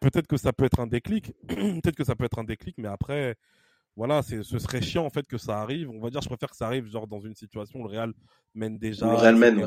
Peut-être 0.00 0.26
que 0.26 0.36
ça 0.36 0.52
peut 0.52 0.64
être 0.64 0.80
un 0.80 0.88
déclic. 0.88 1.32
Peut-être 1.46 1.94
que 1.94 2.02
ça 2.02 2.16
peut 2.16 2.24
être 2.24 2.40
un 2.40 2.44
déclic, 2.44 2.74
mais 2.76 2.88
après, 2.88 3.36
voilà, 3.94 4.20
ce 4.22 4.42
serait 4.42 4.82
chiant 4.82 5.06
en 5.06 5.10
fait 5.10 5.28
que 5.28 5.38
ça 5.38 5.60
arrive. 5.60 5.90
On 5.90 6.00
va 6.00 6.10
dire, 6.10 6.22
je 6.22 6.28
préfère 6.28 6.50
que 6.50 6.56
ça 6.56 6.66
arrive 6.66 6.86
genre 6.86 7.06
dans 7.06 7.20
une 7.20 7.36
situation 7.36 7.78
où 7.78 7.84
le 7.84 7.90
Real 7.90 8.12
mène 8.52 8.78
déjà, 8.78 9.06
le 9.06 9.14
Real 9.14 9.36
mène, 9.36 9.64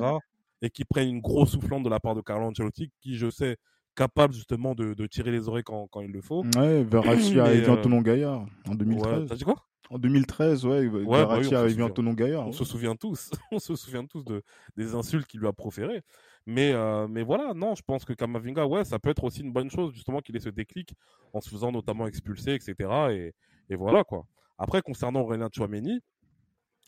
et 0.61 0.69
qui 0.69 0.83
prenne 0.83 1.07
une 1.07 1.21
grosse 1.21 1.51
soufflante 1.51 1.83
de 1.83 1.89
la 1.89 2.01
part 2.01 2.15
de 2.15 2.21
Carlo 2.21 2.47
Ancelotti, 2.47 2.91
qui 2.99 3.15
je 3.15 3.29
sais 3.29 3.55
capable 3.95 4.33
justement 4.33 4.75
de, 4.75 5.07
tirer 5.07 5.31
les 5.31 5.47
oreilles 5.47 5.63
quand, 5.63 5.87
il 6.01 6.11
le 6.11 6.21
faut. 6.21 6.43
Ouais, 6.57 6.83
Verratti 6.83 7.39
a 7.39 7.53
été 7.53 7.69
Antonin 7.69 8.01
Gaillard 8.01 8.45
en 8.67 8.75
2013. 8.75 9.21
Ouais, 9.21 9.25
T'as 9.25 9.35
dit 9.35 9.45
quoi? 9.45 9.68
En 9.89 9.97
2013, 9.97 10.65
ouais, 10.65 10.87
ouais 10.87 11.03
Verratti 11.03 11.49
bah 11.49 11.63
oui, 11.65 11.81
Antonin 11.81 12.13
Gaillard. 12.13 12.47
On 12.47 12.51
se 12.51 12.63
souvient 12.63 12.95
tous, 12.95 13.31
on 13.51 13.59
se 13.59 13.75
souvient 13.75 14.05
tous 14.05 14.23
de, 14.23 14.43
des 14.77 14.93
insultes 14.93 15.25
qu'il 15.25 15.39
lui 15.39 15.47
a 15.47 15.53
proférées. 15.53 16.03
Mais, 16.45 16.71
euh, 16.73 17.07
mais 17.07 17.23
voilà, 17.23 17.53
non, 17.53 17.75
je 17.75 17.81
pense 17.81 18.05
que 18.05 18.13
Kamavinga, 18.13 18.65
ouais, 18.65 18.85
ça 18.85 18.99
peut 18.99 19.09
être 19.09 19.23
aussi 19.23 19.41
une 19.41 19.51
bonne 19.51 19.69
chose, 19.69 19.93
justement, 19.93 20.19
qu'il 20.19 20.35
ait 20.35 20.41
ce 20.41 20.49
déclic 20.49 20.93
en 21.33 21.41
se 21.41 21.49
faisant 21.49 21.71
notamment 21.71 22.07
expulser, 22.07 22.53
etc. 22.53 22.73
Et, 23.11 23.33
et 23.69 23.75
voilà, 23.75 24.03
quoi. 24.03 24.25
Après, 24.57 24.81
concernant 24.81 25.21
Aurélien 25.21 25.49
Chouameni, 25.51 25.99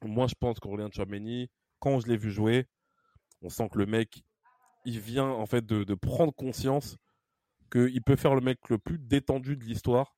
moi, 0.03 0.27
je 0.27 0.35
pense 0.39 0.59
qu'Aurélien 0.59 0.89
Chouameni, 0.91 1.49
quand 1.79 1.99
je 1.99 2.07
l'ai 2.07 2.17
vu 2.17 2.31
jouer, 2.31 2.67
on 3.41 3.49
sent 3.49 3.69
que 3.69 3.79
le 3.79 3.87
mec, 3.87 4.23
il 4.85 4.99
vient, 4.99 5.29
en 5.29 5.45
fait, 5.47 5.65
de, 5.65 5.83
de 5.83 5.93
prendre 5.95 6.33
conscience 6.33 6.97
qu'il 7.71 8.01
peut 8.03 8.15
faire 8.15 8.35
le 8.35 8.41
mec 8.41 8.69
le 8.69 8.77
plus 8.77 8.99
détendu 8.99 9.57
de 9.57 9.63
l'histoire 9.63 10.15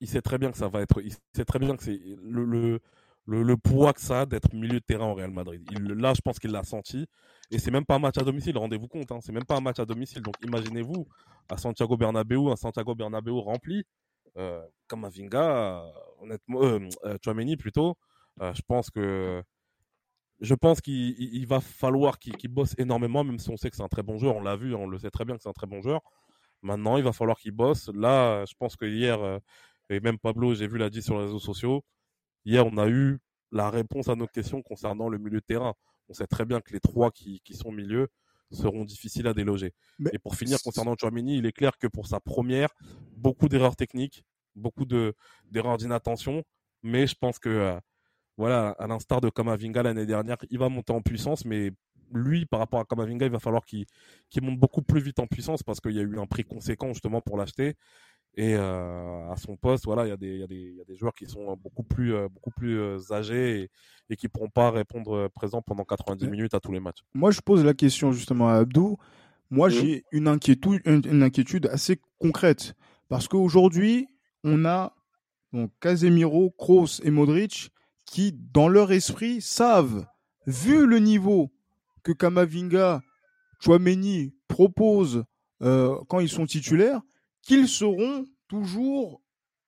il 0.00 0.08
sait 0.08 0.22
très 0.22 0.38
bien 0.38 0.50
que 0.50 0.58
ça 0.58 0.68
va 0.68 0.80
être, 0.80 1.00
il 1.02 1.12
sait 1.34 1.44
très 1.44 1.58
bien 1.58 1.76
que 1.76 1.82
c'est 1.84 2.00
le, 2.22 2.44
le, 2.44 2.80
le, 3.26 3.56
poids 3.56 3.92
que 3.92 4.00
ça 4.00 4.22
a 4.22 4.26
d'être 4.26 4.52
milieu 4.54 4.80
de 4.80 4.84
terrain 4.84 5.06
au 5.06 5.14
Real 5.14 5.30
Madrid. 5.30 5.62
Là, 5.78 6.14
je 6.14 6.20
pense 6.20 6.38
qu'il 6.38 6.50
l'a 6.50 6.64
senti. 6.64 7.06
Et 7.50 7.58
c'est 7.58 7.70
même 7.70 7.84
pas 7.84 7.96
un 7.96 7.98
match 7.98 8.18
à 8.18 8.22
domicile, 8.22 8.56
rendez-vous 8.58 8.88
compte. 8.88 9.10
Hein, 9.12 9.18
c'est 9.20 9.32
même 9.32 9.44
pas 9.44 9.56
un 9.56 9.60
match 9.60 9.78
à 9.78 9.84
domicile. 9.84 10.22
Donc 10.22 10.34
imaginez-vous, 10.42 11.06
à 11.48 11.56
Santiago 11.56 11.96
Bernabéu, 11.96 12.50
un 12.50 12.56
Santiago 12.56 12.94
Bernabéu 12.94 13.32
rempli, 13.38 13.84
euh, 14.36 14.62
comme 14.86 15.08
Vinga, 15.08 15.84
honnêtement, 16.20 16.62
euh, 16.62 16.78
euh, 17.04 17.16
Chouameni 17.24 17.56
plutôt, 17.56 17.96
euh, 18.40 18.52
je 18.54 18.62
pense 18.62 18.90
que 18.90 19.42
je 20.40 20.54
pense 20.54 20.80
qu'il 20.80 21.46
va 21.46 21.60
falloir 21.60 22.18
qu'il 22.18 22.48
bosse 22.48 22.74
énormément, 22.78 23.24
même 23.24 23.38
si 23.38 23.50
on 23.50 23.56
sait 23.58 23.68
que 23.68 23.76
c'est 23.76 23.82
un 23.82 23.88
très 23.88 24.02
bon 24.02 24.16
joueur. 24.18 24.36
On 24.36 24.42
l'a 24.42 24.56
vu, 24.56 24.74
on 24.74 24.86
le 24.86 24.98
sait 24.98 25.10
très 25.10 25.26
bien 25.26 25.36
que 25.36 25.42
c'est 25.42 25.50
un 25.50 25.52
très 25.52 25.66
bon 25.66 25.82
joueur. 25.82 26.00
Maintenant, 26.62 26.96
il 26.96 27.04
va 27.04 27.12
falloir 27.12 27.38
qu'il 27.38 27.52
bosse. 27.52 27.90
Là, 27.94 28.44
je 28.46 28.54
pense 28.58 28.74
que 28.76 28.86
hier, 28.86 29.18
et 29.90 30.00
même 30.00 30.18
Pablo, 30.18 30.54
j'ai 30.54 30.68
vu 30.68 30.78
l'a 30.78 30.88
dit 30.88 31.02
sur 31.02 31.18
les 31.18 31.24
réseaux 31.24 31.40
sociaux. 31.40 31.84
Hier, 32.44 32.64
on 32.64 32.78
a 32.78 32.88
eu 32.88 33.18
la 33.50 33.70
réponse 33.70 34.08
à 34.08 34.14
nos 34.14 34.28
questions 34.28 34.62
concernant 34.62 35.08
le 35.08 35.18
milieu 35.18 35.40
de 35.40 35.44
terrain. 35.44 35.74
On 36.08 36.14
sait 36.14 36.28
très 36.28 36.44
bien 36.44 36.60
que 36.60 36.72
les 36.72 36.80
trois 36.80 37.10
qui, 37.10 37.42
sont 37.52 37.68
au 37.68 37.72
milieu 37.72 38.08
seront 38.52 38.84
difficiles 38.84 39.26
à 39.26 39.34
déloger. 39.34 39.74
et 40.12 40.18
pour 40.18 40.36
finir, 40.36 40.58
concernant 40.62 40.94
Chouamini, 40.98 41.38
il 41.38 41.46
est 41.46 41.52
clair 41.52 41.76
que 41.76 41.88
pour 41.88 42.06
sa 42.06 42.20
première, 42.20 42.68
beaucoup 43.16 43.48
d'erreurs 43.48 43.76
techniques, 43.76 44.24
beaucoup 44.54 44.86
d'erreurs 44.86 45.76
d'inattention. 45.76 46.44
Mais 46.82 47.06
je 47.06 47.14
pense 47.14 47.38
que, 47.38 47.48
euh, 47.48 47.80
voilà, 48.36 48.70
à 48.78 48.86
l'instar 48.86 49.20
de 49.20 49.28
Kamavinga 49.28 49.82
l'année 49.82 50.06
dernière, 50.06 50.36
il 50.50 50.58
va 50.58 50.68
monter 50.68 50.92
en 50.92 51.02
puissance, 51.02 51.44
mais 51.44 51.72
lui, 52.12 52.46
par 52.46 52.60
rapport 52.60 52.80
à 52.80 52.84
Kamavinga, 52.84 53.26
il 53.26 53.32
va 53.32 53.38
falloir 53.38 53.64
qu'il 53.64 53.86
monte 54.42 54.58
beaucoup 54.58 54.82
plus 54.82 55.00
vite 55.00 55.18
en 55.18 55.26
puissance 55.26 55.62
parce 55.62 55.80
qu'il 55.80 55.92
y 55.92 56.00
a 56.00 56.02
eu 56.02 56.18
un 56.18 56.26
prix 56.26 56.44
conséquent 56.44 56.88
justement 56.88 57.20
pour 57.20 57.36
l'acheter. 57.36 57.74
Et 58.36 58.54
euh, 58.54 59.30
à 59.30 59.36
son 59.36 59.56
poste, 59.56 59.84
voilà, 59.84 60.06
il 60.06 60.10
y, 60.10 60.12
a 60.12 60.16
des, 60.16 60.38
y, 60.38 60.42
a 60.42 60.46
des, 60.46 60.72
y 60.72 60.80
a 60.80 60.84
des 60.84 60.94
joueurs 60.94 61.14
qui 61.14 61.26
sont 61.26 61.56
beaucoup 61.56 61.82
plus, 61.82 62.14
euh, 62.14 62.28
beaucoup 62.28 62.52
plus 62.52 62.78
euh, 62.78 62.98
âgés 63.10 63.62
et, 63.62 63.70
et 64.08 64.16
qui 64.16 64.26
ne 64.26 64.30
pourront 64.30 64.48
pas 64.48 64.70
répondre 64.70 65.28
présent 65.28 65.62
pendant 65.62 65.84
90 65.84 66.28
minutes 66.28 66.54
à 66.54 66.60
tous 66.60 66.72
les 66.72 66.80
matchs. 66.80 67.00
Moi, 67.12 67.32
je 67.32 67.40
pose 67.40 67.64
la 67.64 67.74
question 67.74 68.12
justement 68.12 68.48
à 68.48 68.54
Abdou. 68.54 68.98
Moi, 69.50 69.68
j'ai 69.68 70.04
une 70.12 70.28
inquiétude, 70.28 70.80
une, 70.84 71.22
inquiétude 71.24 71.66
assez 71.66 72.00
concrète. 72.18 72.74
Parce 73.08 73.26
qu'aujourd'hui, 73.26 74.06
on 74.44 74.64
a 74.64 74.94
donc 75.52 75.72
Casemiro, 75.80 76.50
Kroos 76.56 77.00
et 77.02 77.10
Modric 77.10 77.72
qui, 78.06 78.32
dans 78.32 78.68
leur 78.68 78.92
esprit, 78.92 79.40
savent, 79.40 80.06
vu 80.46 80.86
le 80.86 81.00
niveau 81.00 81.50
que 82.04 82.12
Kamavinga, 82.12 83.02
Chouameni 83.58 84.32
proposent 84.46 85.24
quand 85.60 86.20
ils 86.20 86.28
sont 86.28 86.46
titulaires, 86.46 87.02
qu'ils 87.42 87.68
seront 87.68 88.26
toujours 88.48 89.22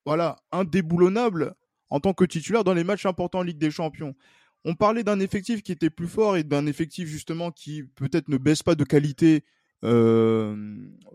voilà, 0.04 0.36
indéboulonnables 0.50 1.54
en 1.90 2.00
tant 2.00 2.14
que 2.14 2.24
titulaire 2.24 2.64
dans 2.64 2.74
les 2.74 2.84
matchs 2.84 3.06
importants 3.06 3.40
en 3.40 3.42
Ligue 3.42 3.58
des 3.58 3.70
Champions. 3.70 4.14
On 4.64 4.74
parlait 4.74 5.04
d'un 5.04 5.20
effectif 5.20 5.62
qui 5.62 5.72
était 5.72 5.90
plus 5.90 6.06
fort 6.06 6.36
et 6.36 6.44
d'un 6.44 6.66
effectif 6.66 7.08
justement 7.08 7.50
qui 7.50 7.82
peut-être 7.82 8.28
ne 8.28 8.36
baisse 8.36 8.62
pas 8.62 8.74
de 8.74 8.84
qualité. 8.84 9.44
Euh, 9.84 10.56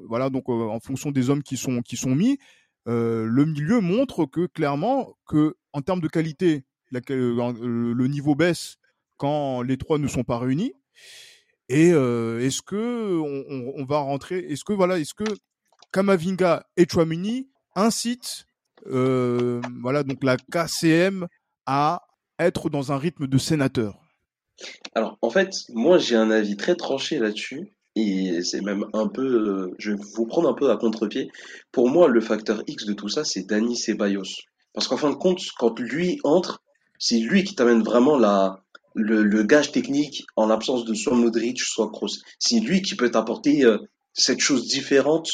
voilà, 0.08 0.30
donc 0.30 0.50
euh, 0.50 0.68
en 0.68 0.80
fonction 0.80 1.12
des 1.12 1.30
hommes 1.30 1.44
qui 1.44 1.56
sont 1.56 1.82
qui 1.82 1.96
sont 1.96 2.14
mis, 2.14 2.38
euh, 2.88 3.26
le 3.26 3.46
milieu 3.46 3.80
montre 3.80 4.26
que 4.26 4.46
clairement 4.48 5.16
que 5.26 5.56
en 5.72 5.82
termes 5.82 6.02
de 6.02 6.10
qualité, 6.10 6.66
le 6.92 8.08
niveau 8.08 8.36
baisse 8.36 8.78
quand 9.16 9.62
les 9.62 9.78
trois 9.78 9.98
ne 9.98 10.08
sont 10.08 10.24
pas 10.24 10.38
réunis. 10.38 10.74
Et 11.70 11.90
est-ce 11.90 12.62
que 12.62 13.20
on, 13.20 13.86
va 13.86 14.00
rentrer 14.00 14.40
Est-ce 14.40 14.64
que 14.64 14.74
voilà, 14.74 15.00
est-ce 15.00 15.14
que 15.14 15.26
Kamavinga 15.92 16.66
et 16.76 16.86
Chouamini 16.90 17.50
incitent 17.76 18.46
voilà 18.86 20.04
donc 20.04 20.24
la 20.24 20.38
KCM 20.38 21.28
à 21.66 22.08
être 22.40 22.70
dans 22.70 22.92
un 22.92 22.98
rythme 22.98 23.28
de 23.28 23.38
sénateur 23.38 24.00
Alors, 24.94 25.18
en 25.22 25.30
fait, 25.30 25.54
moi, 25.70 25.98
j'ai 25.98 26.16
un 26.16 26.32
avis 26.32 26.56
très 26.56 26.76
tranché 26.76 27.20
là-dessus. 27.20 27.74
Et 27.96 28.44
c'est 28.44 28.62
même 28.62 28.86
un 28.94 29.08
peu, 29.08 29.24
euh, 29.24 29.76
je 29.80 29.92
vais 29.92 29.98
vous 30.16 30.28
prendre 30.28 30.48
un 30.48 30.54
peu 30.54 30.70
à 30.70 30.78
contre-pied. 30.78 31.32
Pour 31.72 31.90
moi, 31.90 32.08
le 32.08 32.22
facteur 32.22 32.62
X 32.68 32.86
de 32.86 32.94
tout 32.94 33.10
ça, 33.10 33.24
c'est 33.24 33.44
Dani 33.44 33.76
Ceballos. 33.76 34.44
Parce 34.74 34.88
qu'en 34.88 34.98
fin 34.98 35.10
de 35.10 35.16
compte, 35.16 35.42
quand 35.58 35.80
lui 35.80 36.20
entre, 36.24 36.62
c'est 37.00 37.18
lui 37.18 37.44
qui 37.44 37.56
t'amène 37.56 37.82
vraiment 37.82 38.16
la, 38.16 38.64
le, 38.94 39.42
gage 39.42 39.72
technique 39.72 40.28
en 40.36 40.46
l'absence 40.46 40.86
de 40.86 40.94
soit 40.94 41.16
Modric, 41.16 41.60
soit 41.60 41.90
Kroos. 41.90 42.20
C'est 42.38 42.60
lui 42.60 42.84
qui 42.84 42.96
peut 42.96 43.10
t'apporter 43.10 43.66
euh, 43.66 43.80
cette 44.14 44.42
chose 44.42 44.68
différente 44.68 45.32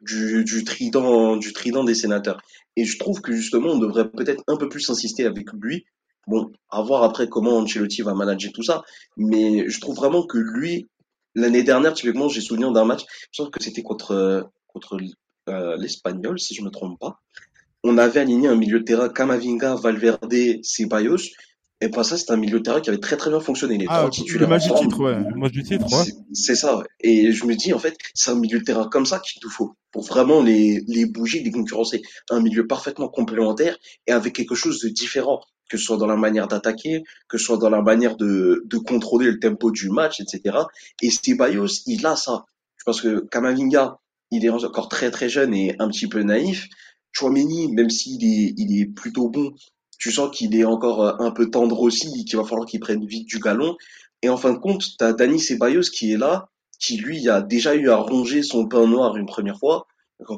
du, 0.00 0.44
du, 0.44 0.64
trident, 0.64 1.36
du 1.36 1.52
trident 1.52 1.84
des 1.84 1.94
sénateurs. 1.94 2.40
Et 2.76 2.84
je 2.84 2.98
trouve 2.98 3.20
que 3.20 3.32
justement, 3.32 3.70
on 3.70 3.78
devrait 3.78 4.10
peut-être 4.10 4.42
un 4.48 4.56
peu 4.56 4.68
plus 4.68 4.88
insister 4.90 5.26
avec 5.26 5.52
lui 5.52 5.84
Bon, 6.26 6.50
à 6.70 6.80
voir 6.80 7.02
après 7.02 7.28
comment 7.28 7.58
Ancelotti 7.58 8.02
va 8.02 8.14
manager 8.14 8.52
tout 8.52 8.62
ça. 8.62 8.82
Mais 9.16 9.68
je 9.68 9.80
trouve 9.80 9.96
vraiment 9.96 10.24
que 10.24 10.38
lui, 10.38 10.88
l'année 11.34 11.62
dernière, 11.62 11.94
typiquement, 11.94 12.28
j'ai 12.28 12.40
souvenir 12.40 12.72
d'un 12.72 12.84
match, 12.84 13.02
je 13.32 13.42
pense 13.42 13.50
que 13.50 13.62
c'était 13.62 13.82
contre, 13.82 14.50
contre 14.68 14.98
euh, 15.48 15.76
l'Espagnol, 15.76 16.38
si 16.38 16.54
je 16.54 16.62
me 16.62 16.70
trompe 16.70 16.98
pas. 16.98 17.20
On 17.82 17.98
avait 17.98 18.20
aligné 18.20 18.48
un 18.48 18.56
milieu 18.56 18.80
de 18.80 18.84
terrain 18.84 19.10
Camavinga, 19.10 19.74
Valverde, 19.74 20.62
Ceballos. 20.62 21.30
Et 21.80 21.88
pas 21.88 22.04
ça, 22.04 22.16
c'est 22.16 22.30
un 22.30 22.36
milieu 22.36 22.58
de 22.58 22.62
terrain 22.62 22.80
qui 22.80 22.88
avait 22.88 23.00
très 23.00 23.16
très 23.16 23.30
bien 23.30 23.40
fonctionné. 23.40 23.76
Les 23.76 23.86
ah, 23.88 24.08
Le 24.26 24.46
match 24.46 24.64
du 24.64 24.74
titre, 24.74 25.00
ouais. 25.00 25.18
Le 25.18 25.38
match 25.38 25.52
du 25.52 25.62
titre, 25.62 25.84
ouais. 25.84 26.12
C'est 26.32 26.54
ça. 26.54 26.82
Et 27.00 27.32
je 27.32 27.44
me 27.44 27.54
dis, 27.54 27.72
en 27.72 27.78
fait, 27.78 27.96
c'est 28.14 28.30
un 28.30 28.36
milieu 28.36 28.60
de 28.60 28.64
terrain 28.64 28.88
comme 28.88 29.06
ça 29.06 29.18
qu'il 29.18 29.40
nous 29.42 29.50
faut. 29.50 29.74
Pour 29.90 30.04
vraiment 30.04 30.42
les, 30.42 30.82
les 30.86 31.04
bouger, 31.06 31.42
les 31.42 31.50
concurrencer. 31.50 32.02
Un 32.30 32.40
milieu 32.40 32.66
parfaitement 32.66 33.08
complémentaire 33.08 33.76
et 34.06 34.12
avec 34.12 34.34
quelque 34.34 34.54
chose 34.54 34.80
de 34.80 34.88
différent 34.88 35.40
que 35.70 35.78
ce 35.78 35.84
soit 35.84 35.96
dans 35.96 36.06
la 36.06 36.16
manière 36.16 36.46
d'attaquer, 36.46 37.02
que 37.28 37.38
ce 37.38 37.46
soit 37.46 37.56
dans 37.56 37.70
la 37.70 37.82
manière 37.82 38.16
de, 38.16 38.62
de 38.66 38.78
contrôler 38.78 39.26
le 39.30 39.38
tempo 39.38 39.70
du 39.70 39.88
match, 39.88 40.20
etc. 40.20 40.58
Et 41.02 41.10
Ceballos, 41.10 41.82
il 41.86 42.04
a 42.06 42.16
ça. 42.16 42.44
Je 42.76 42.84
pense 42.84 43.00
que 43.00 43.26
Kamavinga, 43.30 43.98
il 44.30 44.44
est 44.44 44.50
encore 44.50 44.88
très 44.88 45.10
très 45.10 45.28
jeune 45.28 45.54
et 45.54 45.74
un 45.78 45.88
petit 45.88 46.06
peu 46.06 46.22
naïf. 46.22 46.68
Chouameni, 47.12 47.72
même 47.72 47.90
s'il 47.90 48.24
est, 48.24 48.54
il 48.56 48.80
est 48.80 48.86
plutôt 48.86 49.28
bon, 49.28 49.54
tu 49.98 50.12
sens 50.12 50.30
qu'il 50.36 50.56
est 50.56 50.64
encore 50.64 51.02
euh, 51.02 51.12
un 51.18 51.30
peu 51.30 51.50
tendre 51.50 51.80
aussi, 51.80 52.24
qu'il 52.24 52.36
va 52.36 52.44
falloir 52.44 52.66
qu'il 52.66 52.80
prenne 52.80 53.04
vite 53.06 53.26
du 53.26 53.38
galon. 53.38 53.76
Et 54.22 54.28
en 54.28 54.36
fin 54.36 54.52
de 54.52 54.58
compte, 54.58 54.82
tu 54.98 55.04
as 55.04 55.12
Dani 55.12 55.38
Ceballos 55.38 55.90
qui 55.92 56.12
est 56.12 56.16
là, 56.16 56.48
qui 56.78 56.96
lui 56.96 57.28
a 57.28 57.42
déjà 57.42 57.74
eu 57.74 57.90
à 57.90 57.96
ronger 57.96 58.42
son 58.42 58.66
pain 58.66 58.86
noir 58.86 59.16
une 59.16 59.26
première 59.26 59.58
fois, 59.58 59.86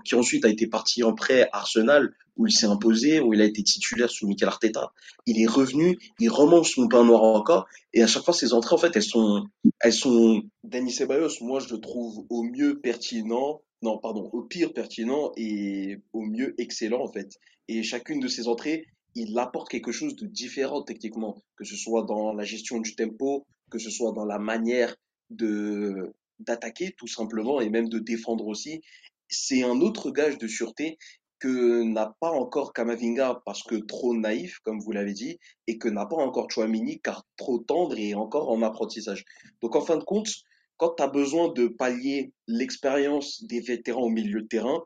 qui 0.05 0.15
ensuite 0.15 0.45
a 0.45 0.49
été 0.49 0.67
parti 0.67 1.03
en 1.03 1.15
prêt 1.15 1.49
à 1.53 1.59
Arsenal, 1.59 2.15
où 2.37 2.47
il 2.47 2.53
s'est 2.53 2.67
imposé, 2.67 3.21
où 3.21 3.33
il 3.33 3.41
a 3.41 3.45
été 3.45 3.63
titulaire 3.63 4.11
sous 4.11 4.27
Mikel 4.27 4.49
Arteta. 4.49 4.93
Il 5.27 5.41
est 5.41 5.47
revenu, 5.47 5.99
il 6.19 6.29
remange 6.29 6.71
son 6.71 6.89
pain 6.89 7.05
noir 7.05 7.23
encore, 7.23 7.67
et 7.93 8.03
à 8.03 8.07
chaque 8.07 8.25
fois 8.25 8.35
ses 8.35 8.53
entrées, 8.53 8.75
en 8.75 8.79
fait, 8.79 8.95
elles 8.95 9.03
sont, 9.03 9.47
elles 9.81 9.93
sont. 9.93 10.43
Dani 10.65 10.91
Ceballos, 10.91 11.41
moi, 11.41 11.61
je 11.61 11.75
le 11.75 11.81
trouve 11.81 12.27
au 12.29 12.43
mieux 12.43 12.79
pertinent, 12.81 13.63
non, 13.83 13.99
pardon, 13.99 14.29
au 14.33 14.43
pire 14.43 14.73
pertinent 14.73 15.33
et 15.37 15.99
au 16.13 16.23
mieux 16.23 16.55
excellent, 16.59 17.03
en 17.03 17.13
fait. 17.13 17.39
Et 17.69 17.83
chacune 17.83 18.21
de 18.21 18.29
ses 18.29 18.49
entrées, 18.49 18.87
il 19.17 19.37
apporte 19.39 19.69
quelque 19.69 19.93
chose 19.93 20.15
de 20.15 20.27
différent 20.27 20.83
techniquement, 20.83 21.43
que 21.57 21.65
ce 21.65 21.75
soit 21.75 22.05
dans 22.05 22.33
la 22.33 22.45
gestion 22.45 22.81
du 22.81 22.95
tempo, 22.95 23.47
que 23.71 23.79
ce 23.79 23.91
soit 23.91 24.13
dans 24.13 24.25
la 24.25 24.39
manière 24.39 24.95
de 25.31 26.15
d'attaquer 26.39 26.95
tout 26.99 27.09
simplement 27.09 27.63
et 27.63 27.71
même 27.71 27.89
de 27.89 27.99
défendre 27.99 28.47
aussi 28.47 28.83
c'est 29.29 29.63
un 29.63 29.81
autre 29.81 30.11
gage 30.11 30.39
de 30.39 30.47
sûreté 30.47 30.99
que 31.39 31.83
n'a 31.83 32.17
pas 32.21 32.31
encore 32.31 32.73
Kamavinga 32.73 33.43
parce 33.45 33.63
que 33.63 33.75
trop 33.75 34.15
naïf, 34.15 34.59
comme 34.61 34.81
vous 34.81 34.93
l'avez 34.93 35.13
dit, 35.13 35.39
et 35.67 35.77
que 35.77 35.89
n'a 35.89 36.07
pas 36.07 36.17
encore 36.17 36.51
Chouamini 36.51 37.01
car 37.01 37.27
trop 37.37 37.59
tendre 37.59 37.99
et 37.99 38.15
encore 38.15 38.51
en 38.51 38.63
apprentissage. 38.63 39.25
Donc 39.61 39.77
en 39.77 39.83
fin 39.83 39.97
de 39.97 40.05
compte, 40.05 40.31
quand 40.79 40.95
tu 40.97 41.03
as 41.03 41.09
besoin 41.09 41.49
de 41.53 41.69
pallier 41.69 42.33
l'expérience 42.47 43.43
des 43.45 43.61
vétérans 43.61 44.05
au 44.05 44.09
milieu 44.09 44.43
de 44.43 44.47
terrain, 44.47 44.83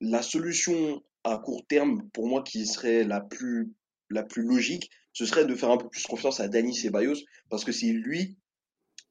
la 0.00 0.22
solution 0.22 1.02
à 1.24 1.38
court 1.38 1.66
terme, 1.66 2.08
pour 2.12 2.26
moi, 2.28 2.42
qui 2.42 2.66
serait 2.66 3.04
la 3.04 3.20
plus, 3.20 3.72
la 4.10 4.22
plus 4.22 4.42
logique, 4.42 4.90
ce 5.12 5.26
serait 5.26 5.44
de 5.44 5.54
faire 5.54 5.70
un 5.70 5.78
peu 5.78 5.88
plus 5.88 6.04
confiance 6.04 6.40
à 6.40 6.48
Dani 6.48 6.74
Ceballos 6.74 7.16
parce 7.48 7.64
que 7.64 7.72
c'est 7.72 7.86
lui 7.86 8.36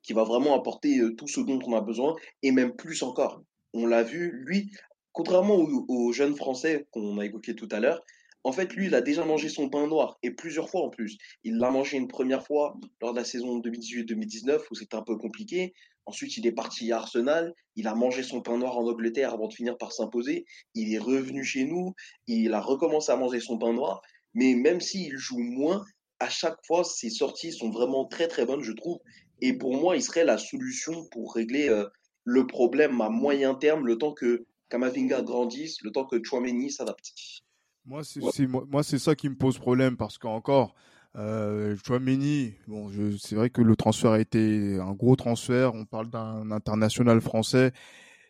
qui 0.01 0.13
va 0.13 0.23
vraiment 0.23 0.53
apporter 0.53 0.99
euh, 0.99 1.15
tout 1.15 1.27
ce 1.27 1.39
dont 1.39 1.59
on 1.65 1.75
a 1.75 1.81
besoin 1.81 2.15
et 2.41 2.51
même 2.51 2.75
plus 2.75 3.03
encore 3.03 3.43
on 3.73 3.85
l'a 3.85 4.03
vu, 4.03 4.31
lui, 4.45 4.71
contrairement 5.11 5.55
aux, 5.55 6.11
jeunes 6.11 6.35
Français 6.35 6.87
qu'on 6.91 7.17
a 7.17 7.25
évoqué 7.25 7.55
tout 7.55 7.67
à 7.71 7.79
l'heure, 7.79 8.03
en 8.45 8.51
fait, 8.51 8.73
lui, 8.73 8.87
il 8.87 8.95
a 8.95 9.01
déjà 9.01 9.23
mangé 9.23 9.47
son 9.47 9.69
pain 9.69 9.87
noir, 9.87 10.19
et 10.21 10.31
plusieurs 10.31 10.69
fois 10.69 10.81
en 10.81 10.89
plus. 10.89 11.17
Il 11.45 11.57
l'a 11.57 11.71
mangé 11.71 11.97
une 11.97 12.09
première 12.09 12.45
fois 12.45 12.77
lors 13.01 13.13
de 13.13 13.17
la 13.17 13.23
saison 13.23 13.59
2018-2019, 13.59 14.59
où 14.69 14.75
c'était 14.75 14.95
un 14.95 15.01
peu 15.01 15.17
compliqué. 15.17 15.73
Ensuite, 16.05 16.37
il 16.37 16.45
est 16.45 16.51
parti 16.51 16.91
à 16.91 16.97
Arsenal, 16.97 17.53
il 17.75 17.87
a 17.87 17.95
mangé 17.95 18.23
son 18.23 18.41
pain 18.41 18.57
noir 18.57 18.77
en 18.77 18.87
Angleterre 18.87 19.33
avant 19.33 19.47
de 19.47 19.53
finir 19.53 19.77
par 19.77 19.91
s'imposer. 19.91 20.45
Il 20.75 20.93
est 20.93 20.99
revenu 20.99 21.43
chez 21.43 21.63
nous, 21.65 21.93
il 22.27 22.53
a 22.53 22.59
recommencé 22.59 23.11
à 23.11 23.15
manger 23.15 23.39
son 23.39 23.57
pain 23.57 23.73
noir. 23.73 24.01
Mais 24.33 24.55
même 24.55 24.81
s'il 24.81 25.17
joue 25.17 25.39
moins, 25.39 25.85
à 26.19 26.29
chaque 26.29 26.57
fois, 26.65 26.83
ses 26.83 27.09
sorties 27.09 27.51
sont 27.51 27.69
vraiment 27.69 28.05
très 28.05 28.27
très 28.27 28.45
bonnes, 28.45 28.63
je 28.63 28.71
trouve. 28.73 28.99
Et 29.41 29.53
pour 29.53 29.75
moi, 29.75 29.95
il 29.95 30.01
serait 30.01 30.25
la 30.25 30.37
solution 30.37 31.05
pour 31.11 31.33
régler 31.33 31.69
euh, 31.69 31.85
le 32.23 32.47
problème 32.47 32.99
à 33.01 33.09
moyen 33.09 33.55
terme, 33.55 33.85
le 33.85 33.97
temps 33.97 34.13
que 34.13 34.45
Kamavinga 34.69 35.21
grandisse, 35.21 35.81
le 35.83 35.91
temps 35.91 36.05
que 36.05 36.21
Chouameni 36.23 36.71
s'adapte. 36.71 37.13
Moi, 37.85 38.03
c'est 38.03 38.47
moi, 38.47 38.83
c'est 38.83 38.99
ça 38.99 39.15
qui 39.15 39.27
me 39.27 39.35
pose 39.35 39.57
problème 39.59 39.97
parce 39.97 40.17
qu'encore, 40.17 40.73
euh, 41.15 41.75
Chouameni, 41.85 42.55
bon, 42.67 42.89
c'est 43.19 43.35
vrai 43.35 43.49
que 43.49 43.61
le 43.61 43.75
transfert 43.75 44.11
a 44.11 44.19
été 44.19 44.79
un 44.79 44.93
gros 44.93 45.15
transfert. 45.15 45.75
On 45.75 45.85
parle 45.85 46.09
d'un 46.09 46.49
international 46.49 47.21
français 47.21 47.71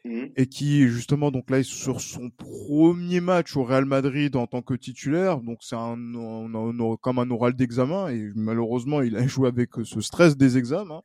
mmh. 0.03 0.25
et 0.35 0.47
qui 0.47 0.87
justement 0.89 1.31
donc 1.31 1.49
là 1.49 1.59
est 1.59 1.63
sur 1.63 2.01
son 2.01 2.29
premier 2.29 3.21
match 3.21 3.55
au 3.55 3.63
Real 3.63 3.85
Madrid 3.85 4.35
en 4.35 4.47
tant 4.47 4.61
que 4.61 4.73
titulaire. 4.73 5.39
Donc 5.39 5.59
c'est 5.61 5.77
un, 5.77 5.95
comme 7.01 7.19
un 7.19 7.31
oral 7.31 7.53
d'examen 7.53 8.09
et 8.09 8.31
malheureusement 8.35 9.01
il 9.01 9.15
a 9.15 9.25
joué 9.27 9.47
avec 9.47 9.69
ce 9.83 10.01
stress 10.01 10.35
des 10.35 10.57
examens. 10.57 11.03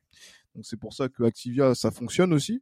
Donc 0.54 0.66
c'est 0.66 0.78
pour 0.80 0.94
ça 0.94 1.08
que 1.08 1.22
Activia 1.22 1.76
ça 1.76 1.92
fonctionne 1.92 2.32
aussi. 2.32 2.60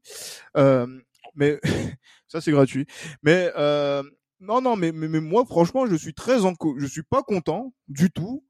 Euh, 0.58 0.86
mais 1.34 1.58
ça 2.28 2.42
c'est 2.42 2.52
gratuit. 2.52 2.86
Mais 3.22 3.50
euh, 3.56 4.02
non 4.40 4.60
non 4.60 4.76
mais, 4.76 4.92
mais, 4.92 5.20
moi 5.20 5.46
franchement 5.46 5.86
je 5.86 5.96
suis 5.96 6.12
très 6.12 6.44
en 6.44 6.52
je 6.76 6.86
suis 6.86 7.02
pas 7.02 7.22
content 7.22 7.72
du 7.88 8.10
tout 8.10 8.44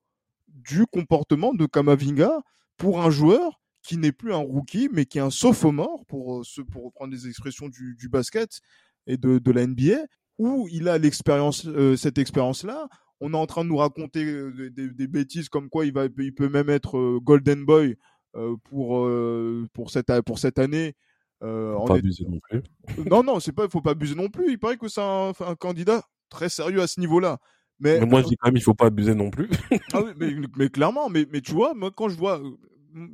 du 0.69 0.87
comportement 0.87 1.55
de 1.55 1.67
Kamavinga 1.67 2.41
pour 2.77 3.01
un 3.01 3.11
joueur 3.11 3.61
qui 3.83 3.97
n'est 3.97 4.13
plus 4.13 4.33
un 4.33 4.39
rookie 4.39 4.89
mais 4.93 5.07
qui 5.07 5.19
est 5.19 5.23
un 5.23 5.31
sophomore 5.31 6.05
pour 6.07 6.41
euh, 6.41 6.65
pour 6.71 6.85
reprendre 6.85 7.13
des 7.13 7.29
expressions 7.29 7.69
du, 7.69 7.97
du 7.99 8.09
basket 8.09 8.61
et 9.07 9.17
de, 9.17 9.39
de 9.39 9.53
la 9.53 9.67
NBA 9.67 10.07
où 10.39 10.69
il 10.71 10.89
a 10.89 10.99
l'expérience 10.99 11.69
cette 11.97 12.19
expérience 12.19 12.65
là 12.65 12.89
on 13.21 13.33
est 13.33 13.37
en 13.37 13.47
train 13.47 13.65
de 13.65 13.71
nous 13.71 13.79
raconter 13.79 14.25
des, 14.71 14.91
des, 14.91 15.07
bêtises 15.07 15.49
comme 15.49 15.71
quoi 15.71 15.87
il 15.87 15.93
va 15.93 16.07
il 16.19 16.35
peut 16.35 16.51
même 16.51 16.69
être 16.69 17.19
golden 17.23 17.65
boy 17.65 17.97
euh, 18.37 18.55
pour, 18.65 19.07
euh, 19.07 19.67
pour, 19.73 19.91
cette, 19.91 20.13
pour 20.23 20.39
cette 20.39 20.59
année. 20.59 20.95
Euh, 21.43 21.75
faut 21.75 21.85
pas 21.87 21.95
abuser 21.95 22.27
non 22.29 22.39
plus. 22.41 22.63
non, 23.11 23.23
non, 23.23 23.41
c'est 23.41 23.53
pas, 23.53 23.67
faut 23.69 23.81
pas 23.81 23.93
abuser 23.93 24.15
non 24.15 24.29
plus. 24.29 24.51
Il 24.51 24.59
paraît 24.59 24.77
que 24.77 24.89
c'est 24.89 25.01
un, 25.01 25.33
candidat 25.59 26.03
très 26.29 26.51
sérieux 26.51 26.83
à 26.83 26.87
ce 26.87 27.01
niveau-là. 27.01 27.39
Mais, 27.79 28.01
moi, 28.07 28.23
je 28.23 28.29
dis 28.29 28.37
quand 28.37 28.49
même, 28.49 28.57
il 28.57 28.63
faut 28.63 28.75
pas 28.75 28.87
abuser 28.87 29.15
non 29.15 29.31
plus. 29.31 29.49
ah 29.93 30.01
oui, 30.03 30.13
mais, 30.17 30.35
mais, 30.57 30.69
clairement, 30.69 31.09
mais, 31.11 31.27
mais 31.31 31.41
tu 31.41 31.53
vois, 31.53 31.75
moi, 31.75 31.91
quand 31.95 32.09
je 32.09 32.17
vois, 32.17 32.41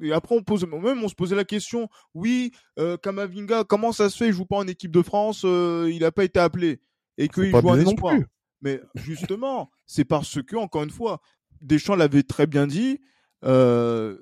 et 0.01 0.13
après, 0.13 0.37
on 0.37 0.43
pose, 0.43 0.65
même 0.65 1.03
on 1.03 1.09
se 1.09 1.15
posait 1.15 1.35
la 1.35 1.45
question, 1.45 1.89
oui, 2.15 2.53
Kamavinga, 3.03 3.65
comment 3.65 3.91
ça 3.93 4.09
se 4.09 4.17
fait, 4.17 4.29
il 4.29 4.33
joue 4.33 4.47
pas 4.47 4.57
en 4.57 4.69
équipe 4.69 4.93
de 4.93 5.03
France, 5.03 5.43
il 5.43 5.99
n'a 6.01 6.13
pas 6.13 6.25
été 6.25 6.39
appelé, 6.39 6.81
et 7.19 7.29
qu'il 7.29 7.51
joue 7.51 7.57
en 7.57 7.79
espoir. 7.79 8.15
Mais 8.61 8.81
justement, 8.95 9.71
c'est 9.87 10.05
parce 10.05 10.41
que, 10.43 10.57
encore 10.57 10.85
une 10.85 10.91
fois, 10.91 11.21
Deschamps 11.61 11.97
l'avait 11.97 12.23
très 12.23 12.47
bien 12.47 12.67
dit, 12.67 13.01
euh, 13.45 14.17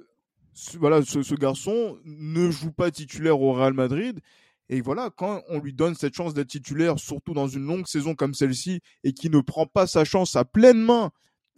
voilà, 0.79 1.03
ce, 1.03 1.35
garçon 1.35 1.99
ne 2.05 2.51
joue 2.51 2.73
pas 2.73 2.91
titulaire 2.91 3.41
au 3.41 3.53
Real 3.53 3.73
Madrid 3.73 4.21
Et 4.73 4.83
voilà, 4.83 5.11
quand 5.11 5.43
on 5.49 5.59
lui 5.59 5.73
donne 5.73 5.97
cette 5.97 6.15
chance 6.15 6.33
d'être 6.33 6.47
titulaire, 6.47 7.01
surtout 7.01 7.35
dans 7.35 7.49
une 7.49 7.67
longue 7.67 7.89
saison 7.89 8.15
comme 8.15 8.35
celle-ci, 8.35 8.81
et 9.03 9.13
qui 9.13 9.29
ne 9.29 9.41
prend 9.41 9.67
pas 9.67 9.89
sa 9.89 10.05
chance 10.05 10.37
à 10.37 10.45
pleine 10.45 10.81
main 10.81 11.11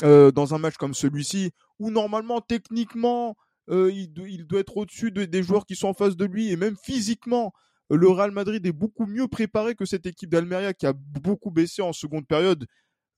euh, 0.03 0.33
dans 0.33 0.55
un 0.55 0.59
match 0.59 0.79
comme 0.79 0.95
celui-ci, 0.95 1.51
où 1.79 1.91
normalement, 1.91 2.41
techniquement, 2.41 3.37
euh, 3.69 3.93
il, 3.93 4.47
doit 4.47 4.61
être 4.61 4.79
au-dessus 4.79 5.13
des 5.13 5.43
joueurs 5.43 5.67
qui 5.67 5.77
sont 5.77 5.89
en 5.89 5.95
face 5.95 6.17
de 6.17 6.25
lui, 6.25 6.51
et 6.51 6.57
même 6.57 6.75
physiquement, 6.83 7.53
le 7.91 8.09
Real 8.09 8.31
Madrid 8.31 8.65
est 8.65 8.73
beaucoup 8.73 9.05
mieux 9.05 9.29
préparé 9.29 9.75
que 9.75 9.85
cette 9.85 10.07
équipe 10.07 10.31
d'Almeria 10.31 10.73
qui 10.73 10.87
a 10.87 10.95
beaucoup 10.95 11.51
baissé 11.51 11.83
en 11.83 11.93
seconde 11.93 12.27
période, 12.27 12.67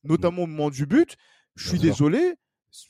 notamment 0.02 0.42
au 0.42 0.46
moment 0.48 0.70
du 0.70 0.86
but. 0.86 1.16
Je 1.54 1.68
suis 1.68 1.78
désolé, 1.78 2.34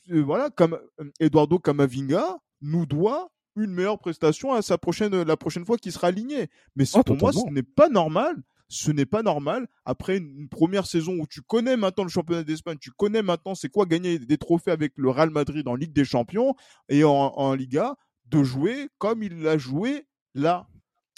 euh, 0.09 0.23
voilà, 0.23 0.49
comme 0.49 0.79
Eduardo 1.19 1.59
Camavinga 1.59 2.37
nous 2.61 2.87
doit 2.87 3.29
une 3.55 3.71
meilleure 3.71 3.99
prestation 3.99 4.53
à 4.53 4.61
sa 4.61 4.77
prochaine, 4.77 5.21
la 5.23 5.37
prochaine 5.37 5.65
fois 5.65 5.77
qu'il 5.77 5.91
sera 5.91 6.07
aligné. 6.07 6.49
Mais 6.75 6.85
oh, 6.93 7.03
pour 7.03 7.17
moi, 7.17 7.31
ce 7.31 7.49
n'est 7.49 7.63
pas 7.63 7.89
normal. 7.89 8.35
Ce 8.67 8.91
n'est 8.91 9.05
pas 9.05 9.21
normal. 9.21 9.67
Après 9.85 10.17
une, 10.17 10.49
première 10.49 10.87
saison 10.87 11.13
où 11.19 11.27
tu 11.27 11.41
connais 11.41 11.77
maintenant 11.77 12.03
le 12.03 12.09
championnat 12.09 12.43
d'Espagne, 12.43 12.77
tu 12.79 12.91
connais 12.91 13.21
maintenant 13.21 13.55
c'est 13.55 13.69
quoi 13.69 13.85
gagner 13.85 14.17
des 14.17 14.37
trophées 14.37 14.71
avec 14.71 14.93
le 14.95 15.09
Real 15.09 15.29
Madrid 15.29 15.67
en 15.67 15.75
Ligue 15.75 15.93
des 15.93 16.05
Champions 16.05 16.55
et 16.89 17.03
en, 17.03 17.11
en 17.11 17.53
Liga, 17.53 17.95
de 18.25 18.43
jouer 18.43 18.89
comme 18.97 19.21
il 19.21 19.41
l'a 19.41 19.57
joué 19.57 20.05
là. 20.33 20.67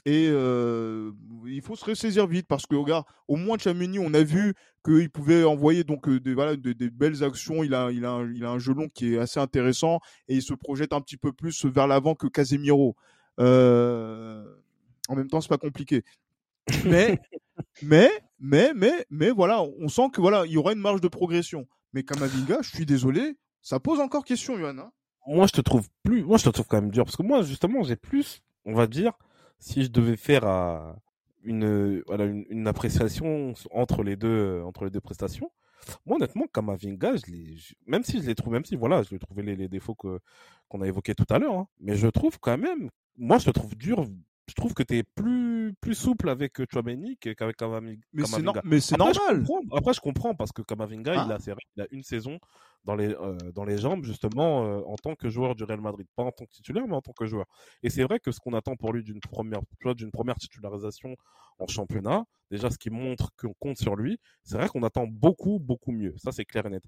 Et 0.05 0.27
il 0.27 1.61
faut 1.61 1.75
se 1.75 1.83
ressaisir 1.83 2.27
vite 2.27 2.47
parce 2.47 2.65
que, 2.65 2.75
regarde, 2.75 3.05
au 3.27 3.35
moins 3.35 3.57
Chamini, 3.57 3.99
on 3.99 4.13
a 4.13 4.23
vu 4.23 4.53
qu'il 4.85 5.09
pouvait 5.09 5.43
envoyer 5.43 5.83
donc 5.83 6.09
des, 6.09 6.33
voilà, 6.33 6.55
des, 6.55 6.89
belles 6.89 7.23
actions. 7.23 7.63
Il 7.63 7.73
a, 7.73 7.91
il, 7.91 8.05
a 8.05 8.11
un, 8.11 8.31
il 8.33 8.45
a 8.45 8.49
un 8.49 8.59
jeu 8.59 8.73
long 8.73 8.87
qui 8.87 9.15
est 9.15 9.17
assez 9.17 9.39
intéressant 9.39 9.99
et 10.29 10.35
il 10.35 10.41
se 10.41 10.53
projette 10.53 10.93
un 10.93 11.01
petit 11.01 11.17
peu 11.17 11.33
plus 11.33 11.65
vers 11.65 11.87
l'avant 11.87 12.15
que 12.15 12.27
Casemiro. 12.27 12.95
En 13.37 15.15
même 15.15 15.27
temps, 15.29 15.41
c'est 15.41 15.49
pas 15.49 15.57
compliqué. 15.57 16.03
Mais, 16.85 17.19
mais, 17.81 18.11
mais, 18.39 18.73
mais, 18.75 19.05
mais 19.09 19.29
voilà, 19.31 19.61
on 19.61 19.87
sent 19.87 20.09
que 20.13 20.21
voilà, 20.21 20.45
il 20.45 20.51
y 20.51 20.57
aura 20.57 20.73
une 20.73 20.79
marge 20.79 21.01
de 21.01 21.07
progression. 21.07 21.67
Mais 21.93 22.03
Kamavinga, 22.03 22.59
je 22.61 22.69
suis 22.69 22.85
désolé, 22.85 23.37
ça 23.61 23.79
pose 23.79 23.99
encore 23.99 24.25
question, 24.25 24.57
Yohan. 24.57 24.77
Hein. 24.77 24.91
moi, 25.27 25.47
je 25.47 25.53
te 25.53 25.61
trouve 25.61 25.87
plus, 26.03 26.23
moi, 26.23 26.37
je 26.37 26.43
te 26.43 26.49
trouve 26.49 26.67
quand 26.67 26.81
même 26.81 26.91
dur 26.91 27.05
parce 27.05 27.15
que 27.15 27.23
moi, 27.23 27.41
justement, 27.41 27.83
j'ai 27.83 27.95
plus, 27.95 28.41
on 28.65 28.73
va 28.73 28.87
dire, 28.87 29.13
si 29.59 29.83
je 29.83 29.89
devais 29.89 30.17
faire 30.17 30.45
une, 31.43 32.01
voilà, 32.07 32.25
une, 32.25 32.67
appréciation 32.67 33.53
entre 33.71 34.03
les 34.03 34.15
deux, 34.15 34.61
entre 34.65 34.85
les 34.85 34.91
deux 34.91 35.01
prestations, 35.01 35.51
moi 36.05 36.17
honnêtement, 36.17 36.45
Kamavinga, 36.53 37.15
je 37.15 37.73
même 37.85 38.03
si 38.03 38.21
je 38.21 38.27
l'ai 38.27 38.35
trouvé, 38.35 38.55
même 38.55 38.65
si 38.65 38.75
voilà, 38.75 39.03
je 39.03 39.11
l'ai 39.11 39.19
trouvé 39.19 39.43
les, 39.43 39.55
les, 39.55 39.67
défauts 39.69 39.95
que 39.95 40.19
qu'on 40.67 40.81
a 40.81 40.87
évoqués 40.87 41.15
tout 41.15 41.25
à 41.29 41.39
l'heure, 41.39 41.53
hein, 41.53 41.67
mais 41.79 41.95
je 41.95 42.07
trouve 42.07 42.39
quand 42.39 42.57
même, 42.57 42.89
moi 43.17 43.37
je 43.37 43.49
trouve 43.51 43.75
dur 43.75 44.05
je 44.47 44.53
trouve 44.53 44.73
que 44.73 44.83
tu 44.83 44.97
es 44.97 45.03
plus, 45.03 45.46
plus 45.73 45.95
souple 45.95 46.29
avec 46.29 46.53
Chouameni 46.71 47.17
qu'avec 47.17 47.57
Kamavinga. 47.57 48.01
Mais 48.13 48.25
c'est, 48.79 48.97
normal. 48.97 49.45
après, 49.71 49.93
je 49.93 49.99
comprends 50.01 50.35
parce 50.35 50.51
que 50.51 50.61
Kamavinga, 50.61 51.13
il, 51.13 51.31
ah. 51.31 51.35
a, 51.35 51.55
il 51.75 51.81
a 51.81 51.87
une 51.91 52.03
saison 52.03 52.39
dans 52.87 52.95
les, 52.95 53.09
euh, 53.09 53.35
dans 53.53 53.65
les 53.65 53.77
jambes, 53.77 54.03
justement, 54.03 54.65
euh, 54.65 54.81
en 54.87 54.95
tant 54.95 55.15
que 55.15 55.29
joueur 55.29 55.55
du 55.55 55.63
Real 55.65 55.81
Madrid. 55.81 56.07
Pas 56.15 56.23
en 56.23 56.31
tant 56.31 56.45
que 56.45 56.51
titulaire, 56.51 56.87
mais 56.87 56.95
en 56.95 57.01
tant 57.01 57.11
que 57.11 57.25
joueur. 57.25 57.45
Et 57.83 57.89
c'est 57.89 58.03
vrai 58.03 58.19
que 58.19 58.31
ce 58.31 58.39
qu'on 58.39 58.53
attend 58.53 58.75
pour 58.75 58.93
lui 58.93 59.03
d'une 59.03 59.19
première, 59.19 59.59
d'une 59.95 60.11
première 60.11 60.35
titularisation 60.35 61.15
en 61.59 61.67
championnat, 61.67 62.23
déjà 62.49 62.69
ce 62.69 62.77
qui 62.77 62.89
montre 62.89 63.31
qu'on 63.35 63.53
compte 63.59 63.77
sur 63.77 63.95
lui, 63.95 64.19
c'est 64.43 64.57
vrai 64.57 64.69
qu'on 64.69 64.83
attend 64.83 65.05
beaucoup, 65.05 65.59
beaucoup 65.59 65.91
mieux. 65.91 66.15
Ça, 66.17 66.31
c'est 66.31 66.45
clair 66.45 66.65
et 66.65 66.69
net. 66.69 66.83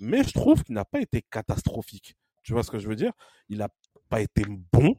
Mais 0.00 0.24
je 0.24 0.32
trouve 0.32 0.64
qu'il 0.64 0.74
n'a 0.74 0.84
pas 0.84 1.00
été 1.00 1.22
catastrophique. 1.22 2.16
Tu 2.42 2.52
vois 2.52 2.64
ce 2.64 2.70
que 2.70 2.78
je 2.78 2.88
veux 2.88 2.96
dire? 2.96 3.12
Il 3.48 3.58
n'a 3.58 3.68
pas 4.08 4.20
été 4.20 4.44
bon, 4.72 4.96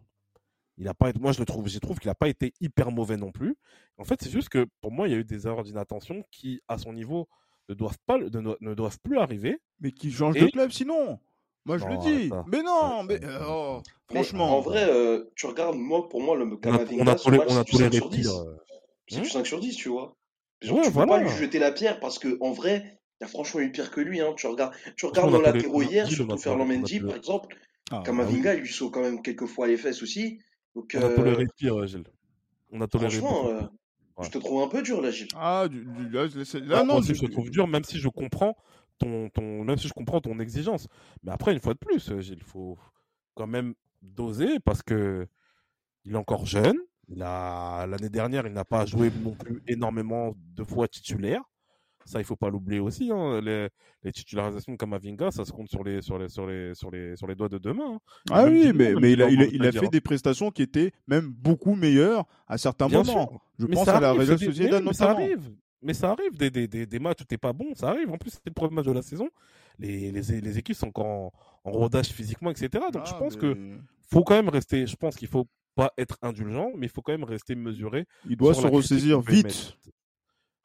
il 0.77 0.87
a 0.87 0.93
pas 0.93 1.09
été, 1.09 1.19
moi, 1.19 1.31
je 1.31 1.39
le 1.39 1.45
trouve, 1.45 1.67
je 1.67 1.79
trouve 1.79 1.99
qu'il 1.99 2.09
n'a 2.09 2.15
pas 2.15 2.27
été 2.27 2.53
hyper 2.59 2.91
mauvais 2.91 3.17
non 3.17 3.31
plus. 3.31 3.55
En 3.97 4.03
fait, 4.03 4.21
c'est 4.21 4.29
juste 4.29 4.49
que 4.49 4.67
pour 4.81 4.91
moi, 4.91 5.07
il 5.07 5.11
y 5.11 5.13
a 5.15 5.17
eu 5.17 5.23
des 5.23 5.47
erreurs 5.47 5.63
d'inattention 5.63 6.23
qui, 6.31 6.61
à 6.67 6.77
son 6.77 6.93
niveau, 6.93 7.29
ne 7.69 7.73
doivent, 7.73 7.97
pas, 8.05 8.17
ne, 8.17 8.73
doivent 8.73 8.99
plus 8.99 9.17
arriver. 9.17 9.59
Mais 9.79 9.91
qui 9.91 10.11
change 10.11 10.35
de 10.35 10.47
club 10.47 10.71
sinon? 10.71 11.19
Moi, 11.65 11.77
je 11.77 11.85
le 11.85 11.97
dis. 11.97 12.31
Mais 12.47 12.61
non, 12.61 13.03
mais 13.03 13.19
oh, 13.47 13.81
franchement. 14.09 14.57
en 14.57 14.61
vrai, 14.61 14.83
euh, 14.87 15.23
tu 15.35 15.47
regardes, 15.47 15.77
moi, 15.77 16.07
pour 16.09 16.21
moi, 16.21 16.35
le 16.35 16.57
Kamavinga, 16.57 17.03
on 17.03 17.07
a, 17.07 17.15
tous 17.15 17.31
les, 17.31 17.39
on 17.39 17.57
a 17.57 17.63
tous 17.63 17.79
les 17.79 17.91
sur 17.91 18.09
10. 18.09 18.29
C'est 19.07 19.21
du 19.21 19.29
5 19.29 19.45
sur 19.45 19.59
10, 19.59 19.75
tu 19.75 19.89
vois. 19.89 20.15
Genre, 20.61 20.81
tu 20.81 20.91
peux 20.91 21.05
pas 21.05 21.19
lui 21.19 21.29
jeter 21.29 21.59
la 21.59 21.71
pierre 21.71 21.99
parce 21.99 22.19
que 22.19 22.37
en 22.41 22.51
vrai, 22.51 22.99
il 23.19 23.23
y 23.23 23.25
a 23.25 23.27
franchement 23.27 23.61
eu 23.61 23.71
pire 23.71 23.91
que 23.91 24.01
lui. 24.01 24.19
Hein. 24.19 24.33
Tu 24.35 24.47
regardes, 24.47 24.73
tu 24.95 25.05
regardes 25.05 25.31
dans 25.31 25.41
latéraux 25.41 25.81
hier, 25.81 26.07
surtout 26.07 26.37
Ferland 26.37 26.67
Mendy, 26.67 26.99
par 26.99 27.15
exemple. 27.15 27.55
Ah, 27.91 27.97
bah 27.97 28.03
Kamavinga, 28.03 28.55
il 28.55 28.61
lui 28.61 28.73
saute 28.73 28.91
quand 28.91 29.01
même 29.01 29.21
quelques 29.21 29.45
fois 29.45 29.67
les 29.67 29.77
fesses 29.77 30.01
aussi 30.01 30.39
on 30.75 30.81
a 30.81 31.09
toléré 31.09 31.45
pire, 31.55 31.85
Gilles. 31.87 32.03
On 32.71 32.81
a 32.81 32.87
toléré 32.87 33.17
Franchement, 33.17 33.49
euh, 33.49 33.61
je 34.23 34.29
te 34.29 34.37
trouve 34.37 34.63
un 34.63 34.67
peu 34.67 34.81
dur 34.81 35.01
là, 35.01 35.11
Gilles. 35.11 35.27
Ah, 35.35 35.67
là, 35.69 36.83
non, 36.83 37.01
je 37.01 37.13
te 37.13 37.31
trouve 37.31 37.49
dur, 37.49 37.67
même 37.67 37.83
si 37.83 37.99
je 37.99 38.09
comprends 38.09 38.55
ton, 38.97 39.29
ton, 39.29 39.63
même 39.63 39.77
si 39.77 39.87
je 39.87 39.93
comprends 39.93 40.21
ton 40.21 40.39
exigence. 40.39 40.87
Mais 41.23 41.31
après, 41.31 41.53
une 41.53 41.59
fois 41.59 41.73
de 41.73 41.79
plus, 41.79 42.11
Gilles, 42.21 42.37
il 42.37 42.43
faut 42.43 42.77
quand 43.33 43.47
même 43.47 43.73
doser 44.01 44.59
parce 44.59 44.81
que 44.81 45.27
il 46.05 46.13
est 46.13 46.17
encore 46.17 46.45
jeune. 46.45 46.77
L'année 47.07 48.09
dernière, 48.09 48.47
il 48.47 48.53
n'a 48.53 48.65
pas 48.65 48.85
joué 48.85 49.11
non 49.23 49.33
plus 49.33 49.61
énormément 49.67 50.33
de 50.35 50.63
fois 50.63 50.87
titulaire. 50.87 51.41
Ça, 52.05 52.19
il 52.19 52.23
faut 52.23 52.35
pas 52.35 52.49
l'oublier 52.49 52.79
aussi. 52.79 53.09
Hein. 53.11 53.41
Les, 53.41 53.67
les, 54.03 54.11
titularisations 54.11 54.71
de 54.71 54.77
Kamavinga, 54.77 55.31
ça 55.31 55.43
se 55.43 55.51
compte 55.51 55.67
sur 55.69 55.83
les, 55.83 56.03
sur 56.03 56.19
les, 56.19 56.29
sur 56.29 56.45
les, 56.45 56.75
sur 56.75 56.91
les, 56.91 57.15
sur 57.15 57.25
les 57.25 57.33
doigts 57.33 57.49
de 57.49 57.57
deux 57.57 57.73
mains. 57.73 57.95
Hein. 57.95 57.99
Ah 58.29 58.45
oui, 58.45 58.71
mais, 58.75 58.93
mais 58.93 59.13
il 59.13 59.21
a, 59.23 59.29
il 59.29 59.65
a, 59.65 59.71
fait 59.71 59.87
des 59.87 60.01
prestations 60.01 60.51
qui 60.51 60.61
étaient 60.61 60.91
même 61.07 61.29
beaucoup 61.29 61.73
meilleures 61.73 62.25
à 62.47 62.59
certains 62.59 62.87
moments. 62.87 63.41
Je 63.57 63.65
pense 63.65 63.87
à 63.87 63.99
la 63.99 64.13
Real 64.13 64.37
Sociedad 64.37 64.83
mais, 64.83 64.93
ça 64.93 65.11
arrive. 65.11 65.51
Mais 65.81 65.93
ça 65.93 66.11
arrive, 66.11 66.37
des, 66.37 66.51
des, 66.51 66.67
des, 66.67 66.85
des 66.85 66.99
matchs 66.99 67.21
où 67.21 67.25
t'es 67.25 67.37
pas 67.37 67.53
bon, 67.53 67.73
ça 67.73 67.89
arrive. 67.89 68.11
En 68.11 68.17
plus, 68.17 68.29
c'était 68.29 68.51
le 68.51 68.53
premier 68.53 68.75
match 68.75 68.85
de 68.85 68.91
la 68.91 69.01
saison. 69.01 69.29
Les, 69.79 70.11
les, 70.11 70.41
les 70.41 70.57
équipes 70.59 70.75
sont 70.75 70.87
encore 70.87 71.05
en, 71.05 71.33
en, 71.63 71.71
rodage 71.71 72.07
physiquement, 72.07 72.51
etc. 72.51 72.69
Donc 72.93 73.05
je 73.05 73.13
ah, 73.13 73.19
pense 73.19 73.35
que 73.35 73.57
faut 74.09 74.23
quand 74.23 74.35
même 74.35 74.49
rester. 74.49 74.85
Je 74.85 74.95
pense 74.95 75.15
qu'il 75.15 75.27
faut 75.27 75.47
pas 75.75 75.91
être 75.97 76.17
indulgent, 76.21 76.71
mais 76.75 76.85
il 76.85 76.89
faut 76.89 77.01
quand 77.01 77.11
même 77.11 77.23
rester 77.23 77.55
mesuré. 77.55 78.05
Il 78.29 78.37
doit 78.37 78.53
se 78.53 78.65
ressaisir 78.65 79.21
vite. 79.21 79.77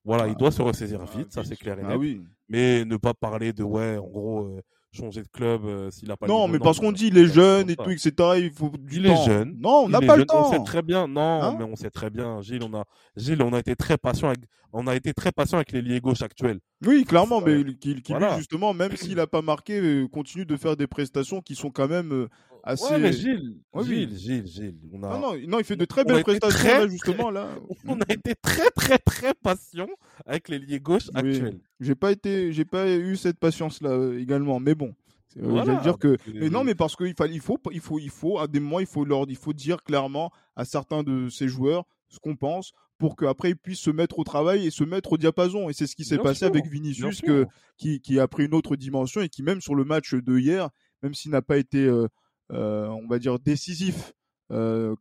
Voilà, 0.04 0.28
il 0.28 0.34
doit 0.34 0.50
se 0.50 0.62
ressaisir 0.62 1.00
ah, 1.02 1.18
vite, 1.18 1.32
ça 1.32 1.44
c'est 1.44 1.56
clair 1.56 1.78
et 1.78 1.82
ah 1.84 1.96
net. 1.96 2.20
Mais 2.48 2.84
ne 2.84 2.96
pas 2.96 3.14
parler 3.14 3.52
de 3.52 3.62
ouais, 3.62 3.98
en 3.98 4.06
gros, 4.06 4.46
euh, 4.46 4.60
changer 4.92 5.22
de 5.22 5.28
club 5.28 5.64
euh, 5.64 5.90
s'il 5.90 6.10
a 6.10 6.16
pas. 6.16 6.26
Non, 6.26 6.48
mais 6.48 6.58
parce 6.58 6.80
qu'on 6.80 6.92
dit 6.92 7.08
il 7.08 7.18
est 7.18 7.26
jeune 7.26 7.70
et 7.70 7.76
tout, 7.76 7.90
etc. 7.90 8.12
Il 8.38 8.50
faut 8.50 8.72
du 8.78 8.96
il 8.96 9.06
est 9.06 9.24
jeune. 9.24 9.56
Non, 9.60 9.84
on 9.84 9.88
n'a 9.88 10.00
pas 10.00 10.16
le 10.16 10.24
temps. 10.24 10.48
On 10.48 10.52
sait 10.52 10.62
très 10.64 10.82
bien. 10.82 11.06
Non, 11.06 11.42
hein 11.42 11.56
mais 11.58 11.64
on 11.64 11.76
sait 11.76 11.90
très 11.90 12.10
bien. 12.10 12.40
Gilles, 12.40 12.62
on 12.62 12.74
a, 12.74 12.84
Gilles, 13.16 13.42
on 13.42 13.52
a 13.52 13.58
été 13.58 13.76
très 13.76 13.98
patient. 13.98 14.28
Avec... 14.28 14.40
On 14.72 14.86
a 14.86 14.94
été 14.94 15.12
très 15.12 15.32
patient 15.32 15.58
avec 15.58 15.72
les 15.72 15.82
liés 15.82 16.00
gauche 16.00 16.22
actuels. 16.22 16.60
Oui, 16.86 17.04
clairement, 17.04 17.40
mais 17.40 17.64
qui, 17.74 18.02
justement, 18.36 18.72
même 18.72 18.96
s'il 18.96 19.16
n'a 19.16 19.26
pas 19.26 19.42
marqué, 19.42 19.80
euh, 19.80 20.06
continue 20.08 20.46
de 20.46 20.56
faire 20.56 20.76
des 20.76 20.86
prestations 20.86 21.40
qui 21.40 21.54
sont 21.54 21.70
quand 21.70 21.88
même 21.88 22.28
assez. 22.62 22.92
Ouais, 22.92 22.98
mais 22.98 23.12
Gilles, 23.12 23.56
Gilles, 23.82 24.16
Gilles, 24.16 24.46
Gilles, 24.46 24.78
on 24.92 25.02
a... 25.02 25.18
non, 25.18 25.36
non, 25.46 25.58
il 25.58 25.64
fait 25.64 25.76
de 25.76 25.84
très 25.84 26.04
belles 26.04 26.22
prestations 26.22 26.88
justement 26.88 27.30
là. 27.30 27.48
on 27.86 28.00
a 28.00 28.12
été 28.12 28.34
très, 28.40 28.70
très, 28.70 28.98
très 28.98 29.34
patient 29.34 29.88
avec 30.26 30.48
les 30.48 30.58
liés 30.58 30.80
gauche 30.80 31.10
actuels. 31.14 31.60
J'ai 31.80 31.94
pas 31.94 32.12
été, 32.12 32.52
pas 32.64 32.88
eu 32.88 33.16
cette 33.16 33.38
patience 33.38 33.80
là 33.82 33.90
euh, 33.90 34.18
également, 34.18 34.60
mais 34.60 34.74
bon. 34.74 34.94
Voilà, 35.36 35.76
dire 35.76 35.96
que, 35.96 36.16
mais 36.34 36.50
non, 36.50 36.64
mais 36.64 36.74
parce 36.74 36.96
qu'il 36.96 37.14
il 37.30 37.40
faut, 37.40 37.58
il 37.70 37.80
faut, 37.80 37.98
il 38.00 38.10
faut, 38.10 38.40
à 38.40 38.48
des 38.48 38.58
moments, 38.58 38.80
il 38.80 38.86
faut 38.86 39.04
leur, 39.04 39.26
il 39.28 39.36
faut 39.36 39.52
dire 39.52 39.84
clairement 39.84 40.32
à 40.56 40.64
certains 40.64 41.04
de 41.04 41.28
ces 41.28 41.46
joueurs 41.46 41.84
ce 42.08 42.18
qu'on 42.18 42.34
pense 42.34 42.72
pour 42.98 43.16
qu'après 43.16 43.50
ils 43.50 43.56
puissent 43.56 43.80
se 43.80 43.90
mettre 43.90 44.18
au 44.18 44.24
travail 44.24 44.66
et 44.66 44.70
se 44.70 44.84
mettre 44.84 45.12
au 45.12 45.16
diapason. 45.16 45.70
Et 45.70 45.72
c'est 45.72 45.86
ce 45.86 45.96
qui 45.96 46.04
s'est 46.04 46.18
passé 46.18 46.44
avec 46.44 46.66
Vinicius 46.66 47.22
que, 47.22 47.46
qui, 47.78 48.00
qui, 48.00 48.20
a 48.20 48.28
pris 48.28 48.44
une 48.44 48.54
autre 48.54 48.76
dimension 48.76 49.22
et 49.22 49.28
qui 49.28 49.42
même 49.42 49.60
sur 49.60 49.74
le 49.74 49.84
match 49.84 50.14
de 50.14 50.38
hier, 50.38 50.68
même 51.02 51.14
s'il 51.14 51.30
n'a 51.30 51.40
pas 51.40 51.56
été 51.56 51.78
euh, 51.78 52.04
euh, 52.04 52.08
on 52.50 53.06
va 53.08 53.18
dire, 53.18 53.38
décisif. 53.38 54.12
Euh, 54.50 54.94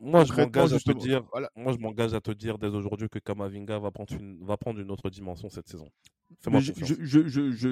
moi, 0.00 0.24
je 0.24 0.32
m'engage 0.32 0.72
à 0.72 0.78
te 0.78 0.92
dire, 0.92 1.22
moi, 1.54 1.72
je 1.72 1.78
m'engage 1.78 2.14
à 2.14 2.20
te 2.20 2.32
dire 2.32 2.58
dès 2.58 2.68
aujourd'hui 2.68 3.08
que 3.08 3.18
Kamavinga 3.18 3.78
va 3.78 3.90
prendre 3.90 4.12
une, 4.14 4.44
va 4.44 4.56
prendre 4.56 4.80
une 4.80 4.90
autre 4.90 5.08
dimension 5.08 5.48
cette 5.48 5.68
saison. 5.68 5.88
Je, 6.46 6.72
je, 6.80 7.24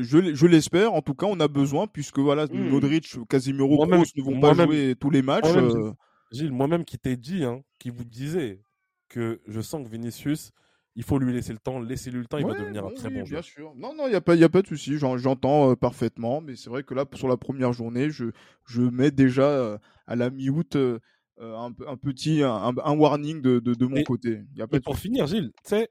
je, 0.02 0.34
je 0.34 0.46
l'espère. 0.46 0.94
En 0.94 1.02
tout 1.02 1.14
cas, 1.14 1.26
on 1.26 1.38
a 1.40 1.48
besoin 1.48 1.86
puisque 1.86 2.18
voilà, 2.18 2.46
mmh. 2.46 2.68
Modric, 2.68 3.16
Casemiro, 3.28 3.86
Kroos 3.86 4.04
ne 4.16 4.22
vont 4.22 4.40
pas 4.40 4.54
jouer 4.54 4.94
tous 4.98 5.10
les 5.10 5.22
matchs. 5.22 5.52
Moi 5.52 5.62
euh. 5.62 5.92
Gilles, 6.32 6.52
moi-même 6.52 6.84
qui 6.84 6.98
t'ai 6.98 7.16
dit, 7.16 7.44
hein, 7.44 7.62
qui 7.78 7.90
vous 7.90 8.04
disait 8.04 8.62
que 9.08 9.40
je 9.46 9.60
sens 9.60 9.84
que 9.84 9.90
Vinicius, 9.90 10.52
il 10.96 11.02
faut 11.02 11.18
lui 11.18 11.32
laisser 11.32 11.52
le 11.52 11.58
temps, 11.58 11.78
laisser-lui 11.78 12.20
le 12.20 12.26
temps, 12.26 12.38
il 12.38 12.46
va 12.46 12.54
devenir 12.54 12.84
un 12.86 12.90
très 12.90 13.10
bon 13.10 13.24
joueur. 13.24 13.42
Bien 13.42 13.42
sûr. 13.42 13.74
Non, 13.76 13.94
non, 13.94 14.06
il 14.06 14.10
n'y 14.10 14.16
a, 14.16 14.20
pas, 14.22 14.34
y 14.34 14.44
a 14.44 14.48
pas 14.48 14.62
de 14.62 14.66
souci, 14.66 14.96
j'entends 14.96 15.70
euh, 15.70 15.76
parfaitement, 15.76 16.40
mais 16.40 16.56
c'est 16.56 16.70
vrai 16.70 16.82
que 16.82 16.94
là, 16.94 17.04
sur 17.12 17.28
la 17.28 17.36
première 17.36 17.74
journée, 17.74 18.10
je, 18.10 18.26
je 18.64 18.80
mets 18.80 19.10
déjà 19.10 19.48
euh, 19.48 19.78
à 20.06 20.16
la 20.16 20.30
mi-août 20.30 20.74
euh, 20.76 20.98
un, 21.38 21.70
un, 21.86 21.96
petit 21.98 22.42
un, 22.42 22.72
warning 22.96 23.42
de, 23.42 23.58
de, 23.58 23.74
de 23.74 23.86
mon 23.86 24.02
côté. 24.04 24.44
Y 24.56 24.62
a 24.62 24.66
pas 24.66 24.80
pour 24.80 24.96
finir, 24.96 25.26
Gilles, 25.26 25.52
tu 25.62 25.68
sais, 25.68 25.90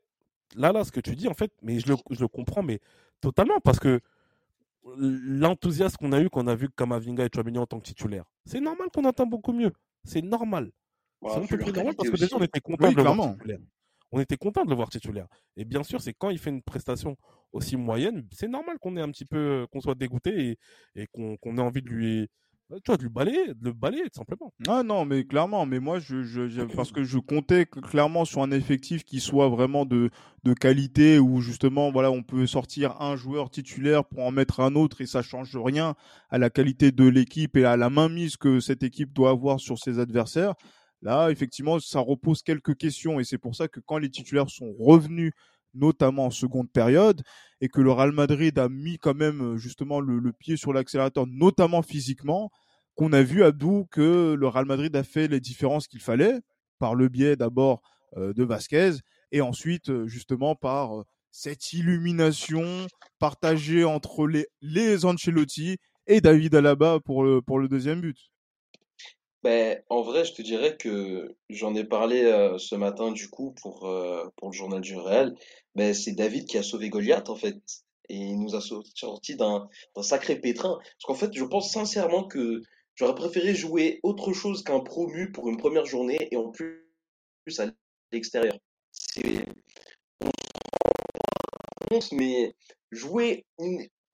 là, 0.55 0.71
là, 0.71 0.83
ce 0.83 0.91
que 0.91 0.99
tu 0.99 1.15
dis, 1.15 1.27
en 1.27 1.35
fait, 1.35 1.51
mais 1.61 1.79
je 1.79 1.87
le, 1.87 1.95
je 2.09 2.21
le 2.21 2.27
comprends, 2.27 2.63
mais 2.63 2.79
totalement, 3.21 3.59
parce 3.63 3.79
que 3.79 3.99
l'enthousiasme 4.97 5.97
qu'on 5.97 6.11
a 6.13 6.21
eu 6.21 6.29
quand 6.31 6.43
on 6.43 6.47
a 6.47 6.55
vu 6.55 6.69
Kamavinga 6.69 7.25
et 7.25 7.29
Chouamini 7.33 7.59
en 7.59 7.67
tant 7.67 7.79
que 7.79 7.85
titulaire, 7.85 8.25
c'est 8.45 8.59
normal 8.59 8.87
qu'on 8.91 9.05
entend 9.05 9.27
beaucoup 9.27 9.53
mieux. 9.53 9.71
C'est 10.03 10.21
normal. 10.23 10.71
c'est 11.27 11.37
un 11.37 11.45
peu 11.45 11.57
plus 11.59 11.73
normal 11.73 11.95
parce 11.95 12.09
que 12.09 12.17
déjà, 12.17 12.35
on 12.37 12.43
était 12.43 12.59
content 12.59 12.91
de 12.91 12.95
le 12.95 13.03
voir 13.03 13.19
titulaire. 13.19 13.59
On 14.11 14.19
était 14.19 14.37
content 14.37 14.63
de 14.63 14.69
le 14.69 14.75
voir 14.75 14.89
titulaire. 14.89 15.27
Et 15.57 15.65
bien 15.65 15.83
sûr, 15.83 16.01
c'est 16.01 16.13
quand 16.13 16.29
il 16.29 16.39
fait 16.39 16.49
une 16.49 16.61
prestation 16.61 17.17
aussi 17.51 17.77
moyenne, 17.77 18.27
c'est 18.31 18.47
normal 18.47 18.77
qu'on 18.79 18.97
ait 18.97 19.01
un 19.01 19.11
petit 19.11 19.25
peu, 19.25 19.65
qu'on 19.71 19.81
soit 19.81 19.95
dégoûté 19.95 20.57
et, 20.95 21.07
qu'on 21.07 21.57
ait 21.57 21.61
envie 21.61 21.81
de 21.81 21.89
lui, 21.89 22.29
tu 22.69 22.81
vois, 22.87 22.97
de 22.97 23.03
le 23.03 23.09
balayer, 23.09 23.47
de 23.47 23.65
le 23.65 23.73
balayer, 23.73 24.03
tout 24.03 24.19
simplement. 24.19 24.53
Ah 24.67 24.83
non, 24.83 25.05
mais 25.05 25.25
clairement, 25.25 25.65
mais 25.65 25.79
moi, 25.79 25.99
je, 25.99 26.65
parce 26.75 26.91
que 26.91 27.03
je 27.03 27.17
comptais 27.19 27.65
clairement 27.65 28.25
sur 28.25 28.41
un 28.41 28.51
effectif 28.51 29.05
qui 29.05 29.19
soit 29.19 29.49
vraiment 29.49 29.85
de, 29.85 30.09
de 30.43 30.53
qualité, 30.53 31.19
où 31.19 31.41
justement, 31.41 31.91
voilà, 31.91 32.11
on 32.11 32.23
peut 32.23 32.45
sortir 32.47 33.01
un 33.01 33.15
joueur 33.15 33.49
titulaire 33.49 34.05
pour 34.05 34.23
en 34.23 34.31
mettre 34.31 34.59
un 34.59 34.75
autre 34.75 35.01
et 35.01 35.05
ça 35.05 35.21
change 35.21 35.55
rien 35.55 35.95
à 36.29 36.37
la 36.37 36.49
qualité 36.49 36.91
de 36.91 37.05
l'équipe 37.05 37.55
et 37.57 37.65
à 37.65 37.77
la 37.77 37.89
mainmise 37.89 38.37
que 38.37 38.59
cette 38.59 38.83
équipe 38.83 39.13
doit 39.13 39.29
avoir 39.29 39.59
sur 39.59 39.79
ses 39.79 39.99
adversaires. 39.99 40.55
Là, 41.01 41.29
effectivement, 41.29 41.79
ça 41.79 41.99
repose 41.99 42.41
quelques 42.41 42.75
questions 42.77 43.19
et 43.19 43.23
c'est 43.23 43.38
pour 43.38 43.55
ça 43.55 43.67
que 43.67 43.79
quand 43.79 43.97
les 43.97 44.10
titulaires 44.10 44.49
sont 44.49 44.73
revenus 44.79 45.34
notamment 45.75 46.25
en 46.25 46.31
seconde 46.31 46.71
période, 46.71 47.21
et 47.62 47.67
que 47.67 47.81
le 47.81 47.91
Real 47.91 48.12
Madrid 48.12 48.58
a 48.58 48.69
mis 48.69 48.97
quand 48.97 49.13
même 49.13 49.41
euh, 49.41 49.58
justement 49.58 49.99
le, 49.99 50.31
pied 50.34 50.58
sur 50.58 50.73
l'accélérateur, 50.73 51.25
notamment 51.27 51.81
physiquement, 51.81 52.49
qu'on 52.95 53.13
a 53.13 53.21
vu 53.21 53.43
Abdou 53.43 53.86
que 53.91 54.34
le 54.34 54.47
Real 54.47 54.65
Madrid 54.65 54.95
a 54.95 55.03
fait 55.03 55.27
les 55.27 55.39
différences 55.39 55.88
qu'il 55.88 56.01
fallait, 56.01 56.39
par 56.79 56.95
le 56.95 57.10
biais 57.10 57.36
d'abord 57.36 57.81
euh, 58.17 58.34
de 58.34 58.43
Vasquez, 58.43 58.93
et 59.31 59.41
ensuite 59.41 59.89
euh, 59.89 60.08
justement 60.08 60.55
par 60.55 61.03
cette 61.31 61.73
illumination 61.73 62.88
partagée 63.19 63.84
entre 63.84 64.27
les, 64.62 65.05
Ancelotti 65.05 65.77
et 66.08 66.21
David 66.21 66.55
Alaba 66.55 66.99
pour 67.01 67.23
le 67.23 67.67
deuxième 67.67 67.99
but. 67.99 68.17
Ben, 69.45 69.79
en 69.89 70.01
vrai, 70.01 70.25
je 70.25 70.34
te 70.34 70.41
dirais 70.41 70.75
que 70.75 71.36
j'en 71.51 71.75
ai 71.75 71.84
parlé 71.84 72.23
euh, 72.23 72.58
ce 72.58 72.73
matin 72.73 73.12
du 73.12 73.29
coup 73.29 73.51
pour, 73.62 73.86
euh, 73.86 74.27
pour 74.38 74.49
le 74.49 74.55
journal 74.55 74.81
du 74.81 74.97
Réel. 74.97 75.36
Ben, 75.75 75.93
c'est 75.93 76.13
David 76.13 76.47
qui 76.47 76.58
a 76.58 76.63
sauvé 76.63 76.89
Goliath 76.89 77.29
en 77.29 77.36
fait. 77.36 77.55
Et 78.10 78.15
il 78.15 78.39
nous 78.41 78.55
a 78.55 78.60
sorti 78.60 79.36
d'un 79.36 79.69
sacré 80.01 80.36
pétrin. 80.38 80.79
Parce 80.79 81.03
qu'en 81.03 81.13
fait, 81.13 81.31
je 81.31 81.43
pense 81.43 81.71
sincèrement 81.71 82.23
que 82.23 82.63
j'aurais 82.95 83.13
préféré 83.13 83.53
jouer 83.53 83.99
autre 84.01 84.34
chose 84.34 84.63
qu'un 84.63 84.79
promu 84.79 85.31
pour 85.31 85.47
une 85.47 85.58
première 85.58 85.86
journée 85.86 86.27
et 86.31 86.38
en 86.38 86.49
plus 86.49 86.81
à 87.60 87.67
l'extérieur. 88.12 88.58
C'est 88.91 89.45
mais 92.13 92.55
jouer 92.91 93.45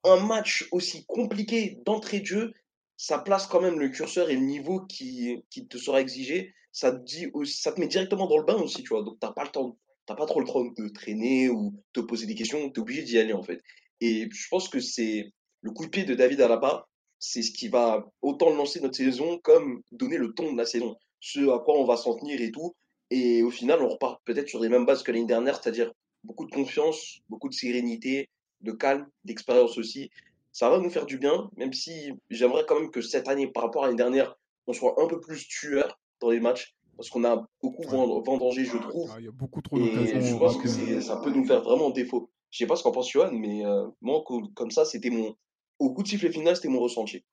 un 0.04 0.26
match 0.26 0.68
aussi 0.72 1.06
compliqué 1.06 1.78
d'entrée 1.86 2.20
de 2.20 2.26
jeu, 2.26 2.52
ça 2.96 3.18
place 3.18 3.46
quand 3.46 3.60
même 3.60 3.78
le 3.78 3.88
curseur 3.88 4.30
et 4.30 4.34
le 4.34 4.42
niveau 4.42 4.80
qui, 4.80 5.44
qui 5.50 5.66
te 5.66 5.78
sera 5.78 6.00
exigé. 6.00 6.54
Ça 6.72 6.92
te, 6.92 7.02
dit 7.04 7.26
ça 7.44 7.72
te 7.72 7.80
met 7.80 7.88
directement 7.88 8.26
dans 8.26 8.38
le 8.38 8.44
bain 8.44 8.54
aussi, 8.54 8.82
tu 8.82 8.90
vois. 8.90 9.02
Donc, 9.02 9.18
t'as 9.20 9.32
pas 9.32 9.44
le 9.44 9.50
temps, 9.50 9.76
t'as 10.06 10.14
pas 10.14 10.26
trop 10.26 10.40
le 10.40 10.46
temps 10.46 10.64
de 10.64 10.88
traîner 10.88 11.48
ou 11.48 11.74
te 11.92 12.00
poser 12.00 12.26
des 12.26 12.34
questions. 12.34 12.70
Tu 12.70 12.78
es 12.78 12.82
obligé 12.82 13.02
d'y 13.02 13.18
aller, 13.18 13.32
en 13.32 13.42
fait. 13.42 13.60
Et 14.00 14.28
je 14.30 14.48
pense 14.48 14.68
que 14.68 14.80
c'est 14.80 15.32
le 15.60 15.70
coup 15.70 15.84
de 15.84 15.90
pied 15.90 16.04
de 16.04 16.14
David 16.14 16.40
Alaba. 16.40 16.88
C'est 17.18 17.42
ce 17.42 17.52
qui 17.52 17.68
va 17.68 18.04
autant 18.20 18.54
lancer 18.54 18.80
notre 18.80 18.96
saison 18.96 19.38
comme 19.38 19.82
donner 19.92 20.16
le 20.16 20.32
ton 20.32 20.52
de 20.52 20.58
la 20.58 20.66
saison. 20.66 20.96
Ce 21.20 21.40
à 21.52 21.58
quoi 21.60 21.78
on 21.78 21.84
va 21.84 21.96
s'en 21.96 22.16
tenir 22.16 22.40
et 22.40 22.50
tout. 22.50 22.74
Et 23.10 23.42
au 23.42 23.50
final, 23.50 23.82
on 23.82 23.88
repart 23.88 24.20
peut-être 24.24 24.48
sur 24.48 24.60
les 24.60 24.68
mêmes 24.68 24.86
bases 24.86 25.02
que 25.02 25.12
l'année 25.12 25.26
dernière, 25.26 25.60
c'est-à-dire 25.60 25.92
beaucoup 26.24 26.46
de 26.46 26.50
confiance, 26.50 27.20
beaucoup 27.28 27.48
de 27.48 27.54
sérénité, 27.54 28.28
de 28.60 28.72
calme, 28.72 29.06
d'expérience 29.24 29.76
aussi 29.76 30.10
ça 30.52 30.70
va 30.70 30.78
nous 30.78 30.90
faire 30.90 31.06
du 31.06 31.18
bien, 31.18 31.50
même 31.56 31.72
si 31.72 32.12
j'aimerais 32.30 32.64
quand 32.68 32.78
même 32.78 32.90
que 32.90 33.00
cette 33.00 33.28
année, 33.28 33.46
par 33.46 33.64
rapport 33.64 33.84
à 33.84 33.86
l'année 33.86 33.96
dernière, 33.96 34.36
on 34.66 34.72
soit 34.72 34.94
un 35.02 35.06
peu 35.06 35.18
plus 35.18 35.48
tueur 35.48 35.98
dans 36.20 36.30
les 36.30 36.40
matchs, 36.40 36.76
parce 36.96 37.08
qu'on 37.10 37.24
a 37.24 37.44
beaucoup 37.62 37.82
vendangé, 38.22 38.64
je 38.64 38.76
trouve. 38.76 39.10
Ah, 39.12 39.16
il 39.18 39.24
y 39.24 39.28
a 39.28 39.32
beaucoup 39.32 39.62
trop 39.62 39.78
d'occasions. 39.78 40.20
Je 40.20 40.36
pense 40.36 40.58
que 40.58 41.00
ça 41.00 41.16
peut 41.16 41.30
nous 41.30 41.44
faire 41.44 41.62
vraiment 41.62 41.90
défaut. 41.90 42.30
Je 42.50 42.58
sais 42.58 42.66
pas 42.66 42.76
ce 42.76 42.82
qu'en 42.82 42.92
pense 42.92 43.10
Johan, 43.10 43.32
mais 43.32 43.64
euh, 43.64 43.88
moi, 44.02 44.22
comme 44.54 44.70
ça, 44.70 44.84
c'était 44.84 45.10
mon. 45.10 45.34
Au 45.78 45.92
coup 45.94 46.02
de 46.02 46.08
sifflet 46.08 46.30
final, 46.30 46.54
c'était 46.54 46.68
mon 46.68 46.80
ressenti. 46.80 47.24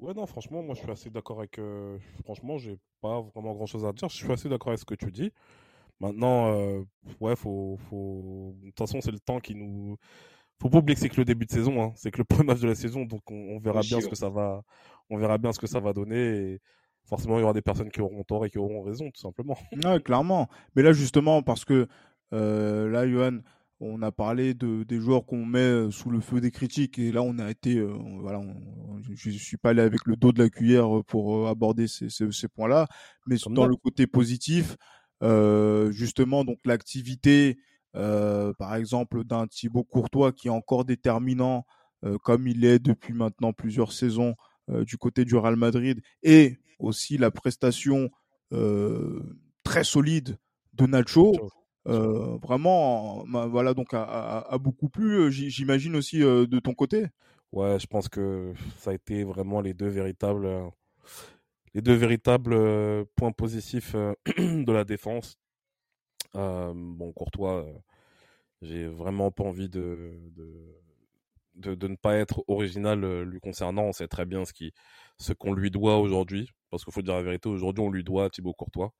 Ouais, 0.00 0.12
non, 0.14 0.26
franchement, 0.26 0.62
moi, 0.62 0.74
je 0.74 0.80
suis 0.80 0.90
assez 0.90 1.10
d'accord 1.10 1.38
avec. 1.38 1.58
Euh, 1.58 1.96
franchement, 2.24 2.58
j'ai 2.58 2.76
pas 3.00 3.20
vraiment 3.34 3.54
grand 3.54 3.66
chose 3.66 3.86
à 3.86 3.92
dire. 3.92 4.08
Je 4.08 4.16
suis 4.16 4.32
assez 4.32 4.48
d'accord 4.48 4.68
avec 4.68 4.80
ce 4.80 4.84
que 4.84 4.94
tu 4.94 5.12
dis. 5.12 5.30
Maintenant, 6.00 6.52
euh, 6.52 6.82
ouais, 7.20 7.36
faut, 7.36 7.76
faut. 7.88 8.52
De 8.60 8.66
toute 8.66 8.78
façon, 8.78 9.00
c'est 9.00 9.12
le 9.12 9.20
temps 9.20 9.38
qui 9.38 9.54
nous 9.54 9.96
faut 10.60 10.70
pas 10.70 10.78
oublier 10.78 10.94
que 10.94 11.00
c'est 11.00 11.08
que 11.08 11.16
le 11.16 11.24
début 11.24 11.46
de 11.46 11.50
saison, 11.50 11.82
hein. 11.82 11.92
c'est 11.96 12.10
que 12.10 12.18
le 12.18 12.24
premier 12.24 12.44
match 12.44 12.60
de 12.60 12.66
la 12.66 12.74
saison, 12.74 13.04
donc 13.04 13.22
on, 13.30 13.58
verra 13.60 13.80
bien 13.80 14.00
ce 14.00 14.08
que 14.08 14.16
ça 14.16 14.28
va, 14.28 14.62
on 15.08 15.16
verra 15.16 15.38
bien 15.38 15.52
ce 15.52 15.58
que 15.58 15.66
ça 15.66 15.80
va 15.80 15.92
donner. 15.92 16.16
Et 16.18 16.60
forcément, 17.04 17.38
il 17.38 17.42
y 17.42 17.44
aura 17.44 17.52
des 17.52 17.62
personnes 17.62 17.90
qui 17.90 18.00
auront 18.00 18.24
tort 18.24 18.44
et 18.44 18.50
qui 18.50 18.58
auront 18.58 18.82
raison, 18.82 19.10
tout 19.10 19.20
simplement. 19.20 19.56
Ouais, 19.84 20.00
clairement. 20.00 20.48
Mais 20.74 20.82
là, 20.82 20.92
justement, 20.92 21.42
parce 21.42 21.64
que 21.64 21.86
euh, 22.32 22.88
là, 22.90 23.08
Johan, 23.08 23.38
on 23.80 24.02
a 24.02 24.10
parlé 24.10 24.54
de, 24.54 24.82
des 24.82 24.98
joueurs 24.98 25.24
qu'on 25.24 25.46
met 25.46 25.60
euh, 25.60 25.90
sous 25.92 26.10
le 26.10 26.20
feu 26.20 26.40
des 26.40 26.50
critiques 26.50 26.98
et 26.98 27.12
là, 27.12 27.22
on 27.22 27.38
a 27.38 27.48
été, 27.50 27.76
euh, 27.76 27.96
voilà, 28.20 28.42
je, 29.14 29.30
je 29.30 29.38
suis 29.38 29.56
pas 29.56 29.70
allé 29.70 29.82
avec 29.82 30.06
le 30.06 30.16
dos 30.16 30.32
de 30.32 30.42
la 30.42 30.50
cuillère 30.50 30.88
pour 31.06 31.46
aborder 31.46 31.86
ces, 31.86 32.10
ces, 32.10 32.30
ces 32.32 32.48
points-là, 32.48 32.88
mais 33.28 33.36
dans 33.50 33.66
le 33.66 33.76
côté 33.76 34.08
positif, 34.08 34.76
justement, 35.92 36.44
donc 36.44 36.58
l'activité 36.64 37.58
euh, 37.98 38.52
par 38.54 38.74
exemple 38.76 39.24
d'un 39.24 39.46
Thibaut 39.46 39.84
Courtois 39.84 40.32
qui 40.32 40.48
est 40.48 40.52
encore 40.52 40.84
déterminant 40.84 41.66
euh, 42.04 42.16
comme 42.18 42.46
il 42.46 42.64
est 42.64 42.78
depuis 42.78 43.12
maintenant 43.12 43.52
plusieurs 43.52 43.92
saisons 43.92 44.36
euh, 44.70 44.84
du 44.84 44.96
côté 44.98 45.24
du 45.24 45.34
Real 45.34 45.56
Madrid 45.56 46.00
et 46.22 46.58
aussi 46.78 47.18
la 47.18 47.30
prestation 47.30 48.10
très 49.62 49.84
solide 49.84 50.38
de 50.72 50.86
Nacho. 50.86 51.34
vraiment, 51.84 53.26
voilà 53.26 53.74
donc 53.74 53.88
a, 53.92 54.56
beaucoup 54.58 54.88
plu. 54.88 55.30
J'imagine 55.30 55.96
aussi 55.96 56.20
de 56.20 56.58
ton 56.58 56.72
côté. 56.72 57.08
Ouais, 57.52 57.78
je 57.78 57.86
pense 57.86 58.08
que 58.08 58.54
ça 58.78 58.92
a 58.92 58.94
été 58.94 59.22
vraiment 59.22 59.60
les 59.60 59.74
deux 59.74 59.88
véritables, 59.88 60.48
les 61.74 61.82
deux 61.82 61.92
véritables 61.92 63.04
points 63.16 63.32
positifs 63.32 63.94
de 64.38 64.72
la 64.72 64.84
défense. 64.84 65.36
Euh, 66.36 66.72
bon, 66.74 67.12
Courtois, 67.12 67.64
euh, 67.64 67.72
j'ai 68.62 68.86
vraiment 68.86 69.30
pas 69.30 69.44
envie 69.44 69.68
de, 69.68 70.12
de, 71.54 71.74
de, 71.74 71.88
ne 71.88 71.96
pas 71.96 72.16
être 72.16 72.42
original 72.48 73.04
euh, 73.04 73.24
lui 73.24 73.40
concernant. 73.40 73.84
On 73.84 73.92
sait 73.92 74.08
très 74.08 74.24
bien 74.26 74.44
ce 74.44 74.52
qui, 74.52 74.72
ce 75.18 75.32
qu'on 75.32 75.52
lui 75.52 75.70
doit 75.70 75.98
aujourd'hui. 75.98 76.50
Parce 76.70 76.84
qu'il 76.84 76.92
faut 76.92 77.02
dire 77.02 77.14
la 77.14 77.22
vérité, 77.22 77.48
aujourd'hui, 77.48 77.82
on 77.84 77.90
lui 77.90 78.04
doit 78.04 78.30
Thibaut 78.30 78.52
Courtois. 78.52 78.92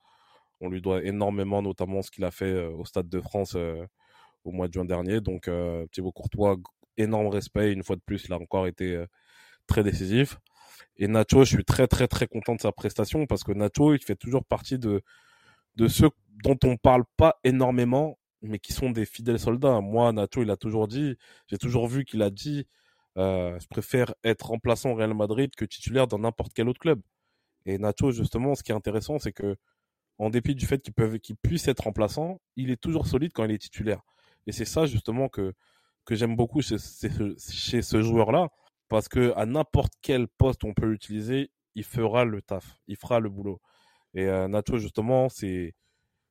On 0.60 0.68
lui 0.68 0.80
doit 0.80 1.04
énormément, 1.04 1.62
notamment 1.62 2.02
ce 2.02 2.10
qu'il 2.10 2.24
a 2.24 2.30
fait 2.30 2.64
au 2.66 2.84
Stade 2.84 3.08
de 3.08 3.20
France 3.20 3.56
au 4.44 4.50
mois 4.50 4.68
de 4.68 4.72
juin 4.72 4.84
dernier. 4.84 5.20
Donc, 5.20 5.50
Thibaut 5.92 6.12
Courtois, 6.12 6.56
énorme 6.96 7.28
respect. 7.28 7.72
Une 7.72 7.84
fois 7.84 7.96
de 7.96 8.00
plus, 8.00 8.24
il 8.24 8.32
a 8.32 8.38
encore 8.38 8.66
été 8.66 9.04
très 9.66 9.84
décisif. 9.84 10.38
Et 10.96 11.06
Nacho, 11.06 11.44
je 11.44 11.56
suis 11.56 11.64
très, 11.64 11.86
très, 11.86 12.08
très 12.08 12.26
content 12.26 12.54
de 12.54 12.60
sa 12.60 12.72
prestation 12.72 13.26
parce 13.26 13.44
que 13.44 13.52
Nacho, 13.52 13.94
il 13.94 14.02
fait 14.02 14.16
toujours 14.16 14.44
partie 14.44 14.78
de, 14.78 15.02
de 15.76 15.88
ceux 15.88 16.10
dont 16.42 16.58
on 16.64 16.76
parle 16.76 17.04
pas 17.16 17.38
énormément, 17.44 18.17
mais 18.42 18.58
qui 18.58 18.72
sont 18.72 18.90
des 18.90 19.06
fidèles 19.06 19.38
soldats. 19.38 19.80
Moi, 19.80 20.12
Nacho, 20.12 20.42
il 20.42 20.50
a 20.50 20.56
toujours 20.56 20.88
dit, 20.88 21.16
j'ai 21.48 21.58
toujours 21.58 21.88
vu 21.88 22.04
qu'il 22.04 22.22
a 22.22 22.30
dit, 22.30 22.66
euh, 23.16 23.58
je 23.60 23.66
préfère 23.68 24.14
être 24.24 24.46
remplaçant 24.46 24.90
au 24.90 24.94
Real 24.94 25.14
Madrid 25.14 25.50
que 25.56 25.64
titulaire 25.64 26.06
dans 26.06 26.18
n'importe 26.18 26.52
quel 26.54 26.68
autre 26.68 26.80
club. 26.80 27.00
Et 27.66 27.78
Nacho, 27.78 28.12
justement, 28.12 28.54
ce 28.54 28.62
qui 28.62 28.72
est 28.72 28.74
intéressant, 28.74 29.18
c'est 29.18 29.32
que, 29.32 29.56
en 30.18 30.30
dépit 30.30 30.54
du 30.54 30.66
fait 30.66 30.82
qu'il 31.20 31.36
puisse 31.36 31.68
être 31.68 31.84
remplaçant, 31.84 32.40
il 32.56 32.70
est 32.70 32.80
toujours 32.80 33.06
solide 33.06 33.32
quand 33.32 33.44
il 33.44 33.52
est 33.52 33.58
titulaire. 33.58 34.02
Et 34.46 34.52
c'est 34.52 34.64
ça, 34.64 34.86
justement, 34.86 35.28
que, 35.28 35.52
que 36.04 36.14
j'aime 36.14 36.36
beaucoup 36.36 36.62
chez, 36.62 36.76
chez 36.78 37.82
ce 37.82 38.02
joueur-là, 38.02 38.48
parce 38.88 39.08
que 39.08 39.32
à 39.36 39.46
n'importe 39.46 39.92
quel 40.02 40.28
poste 40.28 40.64
on 40.64 40.74
peut 40.74 40.86
l'utiliser, 40.86 41.50
il 41.74 41.84
fera 41.84 42.24
le 42.24 42.42
taf, 42.42 42.78
il 42.88 42.96
fera 42.96 43.20
le 43.20 43.28
boulot. 43.28 43.60
Et 44.14 44.26
euh, 44.26 44.48
Nacho, 44.48 44.78
justement, 44.78 45.28
c'est, 45.28 45.74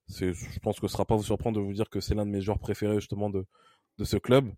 c'est, 0.08 0.34
je 0.34 0.60
pense 0.60 0.80
que 0.80 0.88
ce 0.88 0.94
sera 0.94 1.06
pas 1.06 1.16
vous 1.16 1.24
surprendre 1.24 1.60
de 1.60 1.64
vous 1.66 1.74
dire 1.74 1.90
que 1.90 2.00
c'est 2.00 2.16
l'un 2.16 2.26
de 2.26 2.32
mes 2.32 2.42
joueurs 2.42 2.60
préférés 2.60 2.96
justement 3.00 3.30
de, 3.30 3.46
de 3.98 4.04
ce 4.04 4.18
club. 4.18 4.52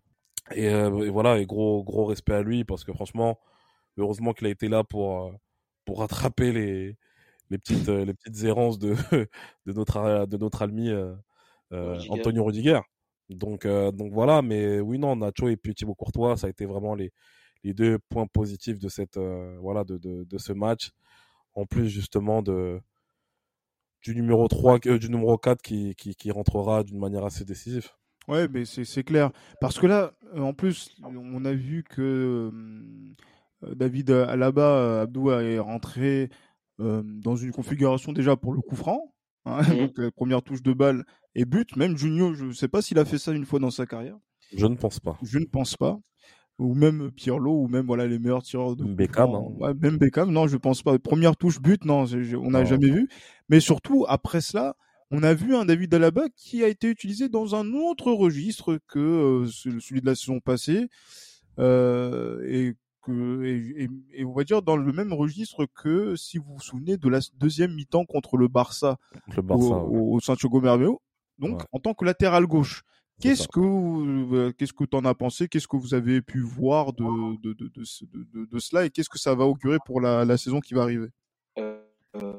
Et, 0.54 0.68
euh, 0.68 1.04
et, 1.06 1.10
voilà, 1.10 1.38
et 1.38 1.46
gros, 1.46 1.84
gros 1.84 2.06
respect 2.06 2.34
à 2.34 2.42
lui 2.42 2.64
parce 2.64 2.84
que 2.84 2.92
franchement, 2.92 3.38
heureusement 3.98 4.32
qu'il 4.32 4.46
a 4.46 4.50
été 4.50 4.68
là 4.68 4.84
pour, 4.84 5.26
euh, 5.26 5.32
pour 5.84 6.00
rattraper 6.00 6.52
les, 6.52 6.96
les 7.50 7.58
petites, 7.58 7.88
les 7.88 8.14
petites 8.14 8.44
errances 8.44 8.78
de, 8.78 8.94
de 9.66 9.72
notre, 9.72 10.26
de 10.26 10.36
notre 10.36 10.62
ami 10.62 10.90
Antonio 11.70 12.44
Rudiger. 12.44 12.80
Donc, 13.28 13.66
donc 13.66 14.12
voilà, 14.12 14.42
mais 14.42 14.80
oui, 14.80 14.98
non, 14.98 15.16
Nacho 15.16 15.48
et 15.48 15.56
puis 15.56 15.74
Thibaut 15.74 15.94
Courtois, 15.94 16.36
ça 16.36 16.48
a 16.48 16.50
été 16.50 16.66
vraiment 16.66 16.94
les, 16.94 17.12
les 17.64 17.74
deux 17.74 17.98
points 18.08 18.26
positifs 18.26 18.78
de 18.78 18.88
cette, 18.88 19.18
voilà, 19.60 19.84
de, 19.84 19.98
de, 19.98 20.24
de 20.24 20.38
ce 20.38 20.52
match. 20.52 20.90
En 21.54 21.66
plus, 21.66 21.88
justement, 21.88 22.42
de, 22.42 22.80
du 24.02 24.14
numéro 24.14 24.48
3, 24.48 24.78
euh, 24.86 24.98
du 24.98 25.10
numéro 25.10 25.36
4 25.36 25.62
qui, 25.62 25.94
qui, 25.94 26.14
qui 26.14 26.30
rentrera 26.30 26.82
d'une 26.82 26.98
manière 26.98 27.24
assez 27.24 27.44
décisive. 27.44 27.88
Ouais, 28.28 28.48
mais 28.48 28.64
c'est 28.64 29.04
clair. 29.04 29.30
Parce 29.60 29.78
que 29.78 29.86
là, 29.86 30.12
euh, 30.34 30.40
en 30.40 30.52
plus, 30.52 30.96
on 31.02 31.44
a 31.44 31.52
vu 31.52 31.82
que 31.82 32.50
euh, 33.62 33.74
David 33.74 34.10
Alaba, 34.10 35.02
Abdou 35.02 35.30
est 35.30 35.58
rentré 35.58 36.30
dans 36.78 37.36
une 37.36 37.52
configuration 37.52 38.12
déjà 38.12 38.36
pour 38.36 38.54
le 38.54 38.62
coup 38.62 38.74
franc. 38.74 39.14
Hein, 39.44 39.60
mmh. 39.62 39.76
Donc 39.76 40.10
première 40.12 40.42
touche 40.42 40.62
de 40.62 40.72
balle 40.72 41.04
et 41.34 41.44
but. 41.44 41.76
Même 41.76 41.96
Junio, 41.96 42.32
je 42.32 42.46
ne 42.46 42.52
sais 42.52 42.68
pas 42.68 42.80
s'il 42.80 42.98
a 42.98 43.04
fait 43.04 43.18
ça 43.18 43.32
une 43.32 43.44
fois 43.44 43.58
dans 43.58 43.70
sa 43.70 43.84
carrière. 43.84 44.16
Je 44.56 44.66
ne 44.66 44.76
pense 44.76 44.98
pas. 44.98 45.18
Je 45.22 45.38
ne 45.38 45.44
pense 45.44 45.76
pas. 45.76 46.00
Ou 46.60 46.74
même 46.74 47.10
Pirlo, 47.10 47.62
ou 47.62 47.68
même 47.68 47.86
voilà 47.86 48.06
les 48.06 48.18
meilleurs 48.18 48.42
tireurs 48.42 48.76
de 48.76 48.84
Beckham. 48.84 49.30
Hein. 49.34 49.74
même 49.80 49.96
Beckham, 49.96 50.30
non, 50.30 50.46
je 50.46 50.58
pense 50.58 50.82
pas. 50.82 50.98
Première 50.98 51.36
touche 51.36 51.60
but, 51.60 51.84
non, 51.86 52.04
on 52.38 52.50
n'a 52.50 52.64
jamais 52.64 52.90
vu. 52.90 53.08
Mais 53.48 53.60
surtout 53.60 54.04
après 54.08 54.42
cela, 54.42 54.76
on 55.10 55.22
a 55.22 55.34
vu 55.34 55.56
un 55.56 55.64
David 55.64 55.94
Alaba 55.94 56.28
qui 56.36 56.62
a 56.62 56.68
été 56.68 56.88
utilisé 56.88 57.28
dans 57.28 57.54
un 57.54 57.72
autre 57.72 58.12
registre 58.12 58.78
que 58.88 58.98
euh, 58.98 59.46
celui 59.46 60.00
de 60.02 60.06
la 60.06 60.14
saison 60.14 60.38
passée 60.40 60.88
euh, 61.58 62.44
et 62.46 62.74
que 63.02 63.42
et, 63.42 64.24
on 64.24 64.32
va 64.32 64.44
dire 64.44 64.62
dans 64.62 64.76
le 64.76 64.92
même 64.92 65.12
registre 65.12 65.66
que 65.74 66.14
si 66.14 66.38
vous 66.38 66.54
vous 66.54 66.60
souvenez 66.60 66.98
de 66.98 67.08
la 67.08 67.20
deuxième 67.38 67.74
mi-temps 67.74 68.04
contre 68.04 68.36
le 68.36 68.48
Barça, 68.48 68.98
le 69.34 69.42
Barça 69.42 69.76
au, 69.76 70.14
au, 70.14 70.20
Santiago 70.20 70.60
Bernabéu. 70.60 70.96
Donc 71.38 71.62
en 71.72 71.78
tant 71.78 71.94
que 71.94 72.04
latéral 72.04 72.46
gauche, 72.46 72.82
Qu'est-ce 73.20 73.48
que 73.48 73.60
euh, 73.60 74.52
qu'est-ce 74.52 74.72
que 74.72 74.84
tu 74.84 74.96
en 74.96 75.04
as 75.04 75.14
pensé? 75.14 75.46
Qu'est-ce 75.48 75.68
que 75.68 75.76
vous 75.76 75.94
avez 75.94 76.22
pu 76.22 76.40
voir 76.40 76.92
de, 76.92 77.04
de, 77.42 77.52
de, 77.52 77.68
de, 77.68 78.44
de 78.46 78.58
cela 78.58 78.86
et 78.86 78.90
qu'est-ce 78.90 79.10
que 79.10 79.18
ça 79.18 79.34
va 79.34 79.44
augurer 79.44 79.78
pour 79.84 80.00
la, 80.00 80.24
la 80.24 80.36
saison 80.38 80.60
qui 80.60 80.74
va 80.74 80.82
arriver? 80.82 81.08
Euh, 81.58 81.82
euh, 82.16 82.32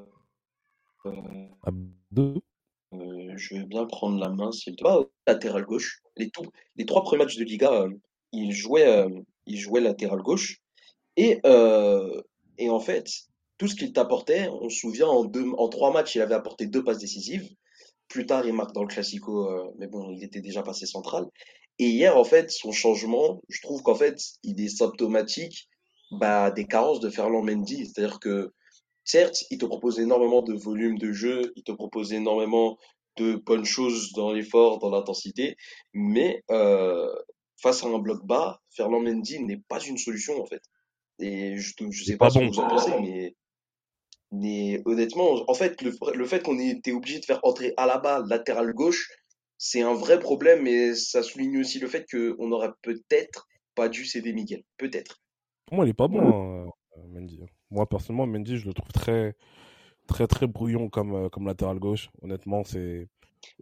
euh, 1.67 3.33
je 3.35 3.55
vais 3.55 3.65
bien 3.65 3.85
prendre 3.85 4.19
la 4.19 4.29
main 4.29 4.51
s'il 4.51 4.75
te 4.75 4.83
va. 4.83 5.01
Latéral 5.27 5.65
gauche. 5.65 6.01
Les, 6.17 6.29
tout, 6.29 6.45
les 6.75 6.85
trois 6.85 7.03
premiers 7.03 7.23
matchs 7.23 7.37
de 7.37 7.43
Liga, 7.43 7.71
euh, 7.71 7.89
il, 8.31 8.51
jouait, 8.51 8.87
euh, 8.87 9.09
il 9.45 9.57
jouait 9.57 9.81
latéral 9.81 10.21
gauche. 10.21 10.59
Et, 11.17 11.39
et 12.57 12.69
en 12.69 12.79
fait, 12.79 13.07
tout 13.57 13.67
ce 13.67 13.75
qu'il 13.75 13.93
t'apportait, 13.93 14.49
on 14.49 14.69
se 14.69 14.79
souvient, 14.79 15.07
en, 15.07 15.25
deux, 15.25 15.45
en 15.57 15.69
trois 15.69 15.91
matchs, 15.93 16.15
il 16.15 16.21
avait 16.21 16.33
apporté 16.33 16.65
deux 16.65 16.83
passes 16.83 16.99
décisives. 16.99 17.47
Plus 18.11 18.25
tard, 18.25 18.45
il 18.45 18.53
marque 18.53 18.73
dans 18.73 18.81
le 18.81 18.87
Classico, 18.87 19.49
mais 19.77 19.87
bon, 19.87 20.11
il 20.11 20.23
était 20.23 20.41
déjà 20.41 20.63
passé 20.63 20.85
central. 20.85 21.25
Et 21.79 21.85
hier, 21.85 22.17
en 22.17 22.25
fait, 22.25 22.51
son 22.51 22.71
changement, 22.71 23.41
je 23.47 23.61
trouve 23.61 23.81
qu'en 23.81 23.95
fait, 23.95 24.19
il 24.43 24.59
est 24.61 24.69
symptomatique 24.69 25.69
bah, 26.11 26.51
des 26.51 26.65
carences 26.65 26.99
de 26.99 27.09
Ferland 27.09 27.43
Mendy. 27.43 27.85
C'est-à-dire 27.87 28.19
que 28.19 28.53
certes, 29.05 29.45
il 29.49 29.57
te 29.57 29.65
propose 29.65 29.99
énormément 29.99 30.41
de 30.41 30.53
volume 30.53 30.97
de 30.97 31.11
jeu, 31.11 31.53
il 31.55 31.63
te 31.63 31.71
propose 31.71 32.13
énormément 32.13 32.77
de 33.17 33.35
bonnes 33.35 33.65
choses 33.65 34.11
dans 34.13 34.31
l'effort, 34.31 34.79
dans 34.79 34.89
l'intensité, 34.89 35.55
mais 35.93 36.43
euh, 36.51 37.11
face 37.61 37.83
à 37.83 37.87
un 37.87 37.99
bloc 37.99 38.25
bas, 38.25 38.61
Ferland 38.69 39.03
Mendy 39.03 39.43
n'est 39.43 39.61
pas 39.67 39.81
une 39.83 39.97
solution 39.97 40.41
en 40.41 40.45
fait. 40.45 40.61
Et 41.19 41.57
je 41.57 41.73
ne 41.81 41.91
sais 41.91 42.17
pas, 42.17 42.29
ce 42.29 42.39
que 42.39 42.45
vous 42.45 42.59
en 42.59 42.67
pensez, 42.67 42.91
mais, 43.01 43.35
mais 44.31 44.81
honnêtement, 44.85 45.43
en 45.49 45.53
fait, 45.53 45.81
le, 45.81 45.93
le 46.13 46.25
fait 46.25 46.41
qu'on 46.41 46.57
ait 46.59 46.69
été 46.69 46.91
obligé 46.93 47.19
de 47.19 47.25
faire 47.25 47.39
entrer 47.43 47.73
à 47.77 47.85
la 47.85 47.97
bas 47.97 48.23
latéral 48.27 48.73
gauche, 48.73 49.09
c'est 49.57 49.81
un 49.81 49.93
vrai 49.93 50.19
problème, 50.19 50.65
et 50.65 50.95
ça 50.95 51.21
souligne 51.21 51.59
aussi 51.59 51.79
le 51.79 51.87
fait 51.87 52.05
qu'on 52.09 52.47
n'aurait 52.47 52.71
peut-être 52.81 53.47
pas 53.75 53.89
dû 53.89 54.05
céder 54.05 54.33
Miguel. 54.33 54.63
Peut-être. 54.77 55.21
Pour 55.67 55.75
moi, 55.75 55.85
il 55.85 55.89
n'est 55.89 55.93
pas 55.93 56.07
bon, 56.07 56.65
hein, 56.65 56.71
Mendy. 57.09 57.39
Hein. 57.43 57.47
Moi, 57.69 57.87
personnellement, 57.87 58.25
Mendy, 58.25 58.57
je 58.57 58.65
le 58.65 58.73
trouve 58.73 58.91
très, 58.91 59.35
très, 60.07 60.27
très 60.27 60.47
brouillon 60.47 60.89
comme, 60.89 61.13
euh, 61.13 61.29
comme 61.29 61.45
latéral 61.45 61.79
gauche. 61.79 62.09
Honnêtement, 62.21 62.63
c'est. 62.63 63.07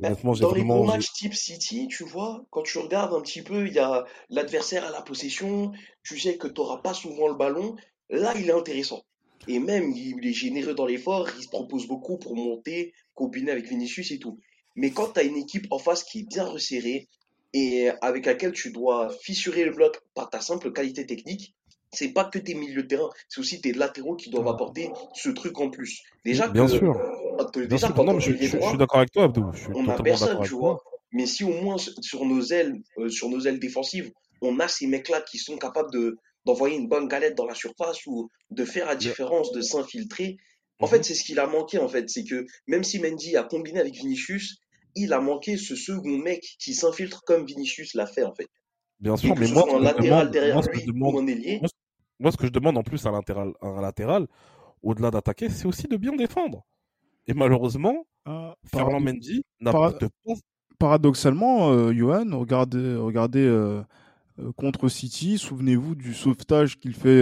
Honnêtement, 0.01 0.33
dans 0.33 0.53
les 0.53 0.63
gros 0.63 0.83
matchs 0.85 1.13
type 1.13 1.33
City, 1.33 1.87
tu 1.87 2.03
vois, 2.03 2.45
quand 2.49 2.63
tu 2.63 2.79
regardes 2.79 3.13
un 3.13 3.21
petit 3.21 3.41
peu, 3.41 3.67
il 3.67 3.73
y 3.73 3.79
a 3.79 4.05
l'adversaire 4.29 4.85
à 4.85 4.91
la 4.91 5.01
possession, 5.01 5.71
tu 6.03 6.19
sais 6.19 6.37
que 6.37 6.47
tu 6.47 6.59
n'auras 6.59 6.77
pas 6.77 6.93
souvent 6.93 7.27
le 7.27 7.35
ballon. 7.35 7.75
Là, 8.09 8.33
il 8.37 8.49
est 8.49 8.53
intéressant. 8.53 9.03
Et 9.47 9.59
même, 9.59 9.91
il 9.91 10.25
est 10.25 10.33
généreux 10.33 10.73
dans 10.73 10.85
l'effort, 10.85 11.27
il 11.37 11.43
se 11.43 11.49
propose 11.49 11.87
beaucoup 11.87 12.17
pour 12.17 12.35
monter, 12.35 12.93
combiner 13.15 13.51
avec 13.51 13.67
Vinicius 13.67 14.11
et 14.11 14.19
tout. 14.19 14.39
Mais 14.75 14.91
quand 14.91 15.13
tu 15.13 15.19
as 15.19 15.23
une 15.23 15.37
équipe 15.37 15.67
en 15.71 15.79
face 15.79 16.03
qui 16.03 16.19
est 16.19 16.27
bien 16.27 16.45
resserrée 16.45 17.07
et 17.53 17.89
avec 18.01 18.25
laquelle 18.25 18.51
tu 18.51 18.71
dois 18.71 19.09
fissurer 19.21 19.65
le 19.65 19.71
bloc 19.71 19.99
par 20.13 20.29
ta 20.29 20.41
simple 20.41 20.71
qualité 20.71 21.05
technique, 21.05 21.55
c'est 21.91 22.09
pas 22.09 22.25
que 22.25 22.37
tes 22.37 22.53
milieux 22.53 22.83
de 22.83 22.87
terrain, 22.87 23.09
c'est 23.27 23.41
aussi 23.41 23.61
tes 23.61 23.73
latéraux 23.73 24.15
qui 24.15 24.29
doivent 24.29 24.47
apporter 24.47 24.91
ce 25.13 25.29
truc 25.29 25.59
en 25.59 25.69
plus. 25.69 26.03
Déjà 26.23 26.47
bien 26.47 26.67
sûr. 26.67 26.93
déjà, 27.55 27.91
Quand 27.91 28.19
je, 28.19 28.33
suis 28.33 28.77
d'accord 28.77 28.99
avec 28.99 29.11
toi, 29.11 29.23
Abdou. 29.23 29.51
on 29.73 29.87
a 29.87 30.01
personne, 30.01 30.39
tu 30.43 30.53
vois. 30.53 30.83
Mais 31.11 31.25
si 31.25 31.43
au 31.43 31.49
moins 31.61 31.77
sur 31.77 32.25
nos 32.25 32.41
ailes, 32.41 32.81
euh, 32.99 33.09
sur 33.09 33.29
nos 33.29 33.39
ailes 33.39 33.59
défensives, 33.59 34.11
on 34.41 34.59
a 34.59 34.67
ces 34.67 34.85
mecs-là 34.85 35.21
qui 35.21 35.39
sont 35.39 35.57
capables 35.57 35.91
de 35.91 36.19
d'envoyer 36.49 36.77
une 36.77 36.87
bonne 36.87 37.07
galette 37.07 37.35
dans 37.35 37.45
la 37.45 37.55
surface 37.55 38.05
ou 38.07 38.29
de 38.49 38.65
faire 38.65 38.87
la 38.87 38.95
différence, 38.95 39.51
de 39.51 39.61
s'infiltrer. 39.61 40.37
En 40.79 40.85
mhm. 40.85 40.91
fait, 40.91 41.03
c'est 41.03 41.13
ce 41.13 41.23
qu'il 41.23 41.39
a 41.39 41.47
manqué. 41.47 41.77
En 41.77 41.87
fait, 41.87 42.09
c'est 42.09 42.23
que 42.23 42.45
même 42.67 42.83
si 42.83 42.99
Mendy 42.99 43.37
a 43.37 43.43
combiné 43.43 43.79
avec 43.79 43.93
Vinicius, 43.93 44.59
il 44.95 45.13
a 45.13 45.21
manqué 45.21 45.57
ce 45.57 45.75
second 45.75 46.17
mec 46.17 46.41
qui 46.59 46.73
s'infiltre 46.73 47.23
comme 47.23 47.45
Vinicius 47.45 47.93
l'a 47.93 48.07
fait 48.07 48.23
en 48.23 48.33
fait. 48.33 48.47
Bien 48.99 49.15
sûr, 49.15 49.35
mais 49.37 49.47
moi, 49.47 49.65
un 49.73 49.79
latéral 49.79 50.29
derrière 50.31 50.61
lui 50.61 50.89
ou 50.89 51.19
un 51.19 51.27
ailier. 51.27 51.61
Moi, 52.19 52.31
ce 52.31 52.37
que 52.37 52.47
je 52.47 52.51
demande 52.51 52.77
en 52.77 52.83
plus 52.83 53.05
à 53.05 53.11
latéral, 53.11 53.53
un 53.61 53.79
latéral 53.81 54.27
au-delà 54.83 55.11
d'attaquer, 55.11 55.49
c'est 55.49 55.65
aussi 55.65 55.87
de 55.87 55.95
bien 55.95 56.15
défendre. 56.15 56.65
Et 57.27 57.33
malheureusement, 57.33 58.05
Ferland 58.65 58.99
Mendy 58.99 59.43
n'a 59.61 59.71
pas 59.71 59.93
de 59.93 60.09
Paradoxalement, 60.79 61.71
euh, 61.71 61.91
Johan, 61.91 62.25
regardez, 62.31 62.95
regardez 62.95 63.45
euh, 63.45 63.81
euh, 63.81 63.83
contre 64.55 64.89
City, 64.89 65.37
souvenez-vous 65.37 65.95
du 65.95 66.13
sauvetage 66.13 66.79
qu'il 66.79 66.93
fait 66.93 67.19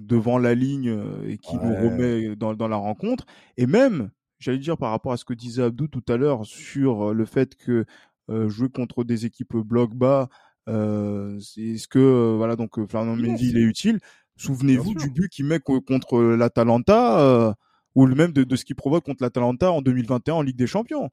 devant 0.00 0.38
la 0.38 0.54
ligne 0.54 0.98
et 1.26 1.38
qui 1.38 1.56
nous 1.56 1.74
remet 1.74 2.36
dans, 2.36 2.54
dans, 2.54 2.68
la 2.68 2.76
rencontre. 2.76 3.24
Et 3.56 3.66
même, 3.66 4.10
j'allais 4.38 4.58
dire 4.58 4.76
par 4.76 4.90
rapport 4.90 5.12
à 5.12 5.16
ce 5.16 5.24
que 5.24 5.34
disait 5.34 5.62
Abdou 5.62 5.88
tout 5.88 6.04
à 6.08 6.16
l'heure 6.16 6.44
sur 6.44 7.14
le 7.14 7.24
fait 7.24 7.54
que 7.54 7.84
jouer 8.28 8.68
contre 8.68 9.04
des 9.04 9.26
équipes 9.26 9.56
bloc 9.56 9.94
bas, 9.94 10.28
est-ce 10.66 11.88
que 11.88 12.34
voilà 12.36 12.56
donc 12.56 12.86
Fernand 12.88 13.16
Mendy 13.16 13.50
il 13.50 13.58
est 13.58 13.62
utile. 13.62 14.00
Souvenez-vous 14.38 14.94
du 14.94 15.10
but 15.10 15.28
qu'il 15.28 15.46
met 15.46 15.58
contre 15.58 16.20
l'Atalanta 16.22 17.20
euh, 17.20 17.52
ou 17.96 18.06
même 18.06 18.32
de, 18.32 18.56
ce 18.56 18.64
qu'il 18.64 18.76
provoque 18.76 19.04
contre 19.04 19.22
l'Atalanta 19.22 19.72
en 19.72 19.82
2021 19.82 20.34
en 20.34 20.42
Ligue 20.42 20.56
des 20.56 20.68
Champions. 20.68 21.10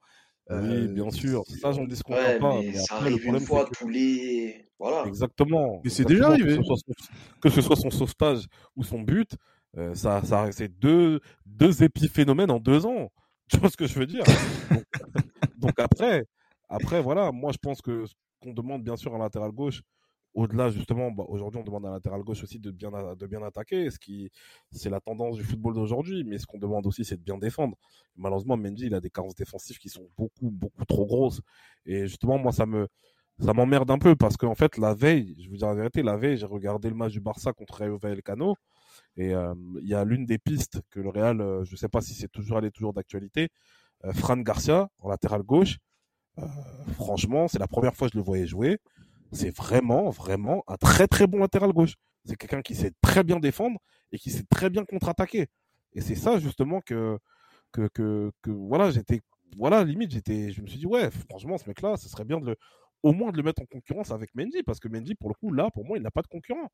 Oui, 0.48 0.56
euh, 0.56 0.86
bien 0.88 1.10
sûr. 1.10 1.42
Ça, 1.60 1.72
j'en 1.72 1.84
discute 1.84 2.14
pas. 2.14 2.60
Mais 2.60 2.72
ça 2.74 2.96
arrive 2.96 3.24
une 3.24 3.40
fois 3.40 3.68
tous 3.72 3.88
les. 3.88 4.64
Voilà. 4.78 5.06
Exactement. 5.08 5.80
Mais 5.82 5.90
c'est 5.90 6.04
déjà 6.04 6.28
arrivé. 6.28 6.58
Que 7.40 7.48
ce, 7.48 7.60
soit 7.60 7.76
son, 7.76 7.90
sauvetage 7.90 8.44
ou 8.76 8.84
son 8.84 9.00
but, 9.00 9.36
euh, 9.76 9.94
ça, 9.94 10.22
ça 10.22 10.50
c'est 10.52 10.68
deux, 10.68 11.20
deux 11.44 11.82
épiphénomènes 11.82 12.50
en 12.50 12.60
deux 12.60 12.86
ans. 12.86 13.10
Tu 13.48 13.58
vois 13.58 13.70
ce 13.70 13.76
que 13.76 13.86
je 13.86 13.96
veux 13.96 14.06
dire? 14.06 14.24
Donc, 15.58 15.78
après, 15.78 16.24
après, 16.68 17.00
voilà, 17.00 17.30
moi 17.30 17.52
je 17.52 17.58
pense 17.58 17.80
que 17.80 18.04
qu'on 18.40 18.52
demande 18.52 18.82
bien 18.82 18.96
sûr 18.96 19.14
un 19.14 19.18
latéral 19.18 19.52
gauche, 19.52 19.82
au-delà 20.36 20.70
justement, 20.70 21.10
bah, 21.10 21.24
aujourd'hui 21.28 21.60
on 21.60 21.64
demande 21.64 21.86
à 21.86 21.90
latéral 21.90 22.22
gauche 22.22 22.42
aussi 22.44 22.58
de 22.58 22.70
bien, 22.70 22.90
de 23.18 23.26
bien 23.26 23.42
attaquer, 23.42 23.90
ce 23.90 23.98
qui 23.98 24.30
c'est 24.70 24.90
la 24.90 25.00
tendance 25.00 25.36
du 25.36 25.42
football 25.42 25.74
d'aujourd'hui, 25.74 26.24
mais 26.24 26.38
ce 26.38 26.46
qu'on 26.46 26.58
demande 26.58 26.86
aussi 26.86 27.04
c'est 27.04 27.16
de 27.16 27.22
bien 27.22 27.38
défendre. 27.38 27.76
Malheureusement, 28.16 28.56
Mendy 28.56 28.86
il 28.86 28.94
a 28.94 29.00
des 29.00 29.10
carences 29.10 29.34
défensives 29.34 29.78
qui 29.78 29.88
sont 29.88 30.08
beaucoup 30.16 30.50
beaucoup 30.50 30.84
trop 30.84 31.06
grosses 31.06 31.40
et 31.86 32.06
justement 32.06 32.38
moi 32.38 32.52
ça 32.52 32.66
me 32.66 32.86
ça 33.40 33.52
m'emmerde 33.54 33.90
un 33.90 33.98
peu 33.98 34.14
parce 34.14 34.36
qu'en 34.36 34.54
fait 34.54 34.76
la 34.76 34.94
veille, 34.94 35.34
je 35.40 35.48
vous 35.48 35.56
dire 35.56 35.68
la 35.68 35.74
vérité, 35.74 36.02
la 36.02 36.16
veille 36.18 36.36
j'ai 36.36 36.46
regardé 36.46 36.90
le 36.90 36.94
match 36.96 37.12
du 37.12 37.20
Barça 37.20 37.52
contre 37.54 37.74
Rayo 37.74 37.96
Vallecano 37.96 38.56
et 39.16 39.34
euh, 39.34 39.54
il 39.80 39.88
y 39.88 39.94
a 39.94 40.04
l'une 40.04 40.26
des 40.26 40.38
pistes 40.38 40.82
que 40.90 41.00
le 41.00 41.08
Real, 41.08 41.40
euh, 41.40 41.64
je 41.64 41.76
sais 41.76 41.88
pas 41.88 42.02
si 42.02 42.14
c'est 42.14 42.28
toujours 42.28 42.60
toujours 42.74 42.92
d'actualité, 42.92 43.48
euh, 44.04 44.12
Fran 44.12 44.36
Garcia 44.36 44.88
en 44.98 45.08
latéral 45.08 45.42
gauche. 45.42 45.78
franchement, 46.94 47.48
c'est 47.48 47.58
la 47.58 47.68
première 47.68 47.94
fois 47.96 48.08
que 48.08 48.12
je 48.12 48.18
le 48.18 48.24
voyais 48.24 48.46
jouer 48.46 48.78
c'est 49.36 49.54
vraiment, 49.54 50.10
vraiment 50.10 50.64
un 50.66 50.76
très 50.76 51.06
très 51.06 51.26
bon 51.26 51.38
latéral 51.38 51.72
gauche. 51.72 51.94
C'est 52.24 52.36
quelqu'un 52.36 52.62
qui 52.62 52.74
sait 52.74 52.92
très 53.00 53.22
bien 53.22 53.38
défendre 53.38 53.78
et 54.12 54.18
qui 54.18 54.30
sait 54.30 54.44
très 54.50 54.70
bien 54.70 54.84
contre-attaquer. 54.84 55.46
Et 55.92 56.00
c'est 56.00 56.14
ça 56.16 56.38
justement 56.38 56.80
que, 56.80 57.18
que, 57.72 58.32
voilà, 58.46 58.90
j'étais, 58.90 59.20
voilà, 59.56 59.84
limite, 59.84 60.10
j'étais, 60.10 60.50
je 60.50 60.60
me 60.62 60.66
suis 60.66 60.78
dit, 60.78 60.86
ouais, 60.86 61.10
franchement, 61.28 61.58
ce 61.58 61.68
mec-là, 61.68 61.96
ce 61.96 62.08
serait 62.08 62.24
bien 62.24 62.40
de 62.40 62.46
le, 62.46 62.56
au 63.02 63.12
moins 63.12 63.30
de 63.30 63.36
le 63.36 63.42
mettre 63.42 63.62
en 63.62 63.66
concurrence 63.66 64.10
avec 64.10 64.34
Mendy, 64.34 64.62
parce 64.62 64.80
que 64.80 64.88
Mendy, 64.88 65.14
pour 65.14 65.28
le 65.28 65.34
coup, 65.34 65.52
là, 65.52 65.70
pour 65.72 65.84
moi, 65.84 65.96
il 65.98 66.02
n'a 66.02 66.10
pas 66.10 66.22
de 66.22 66.26
concurrent. 66.26 66.70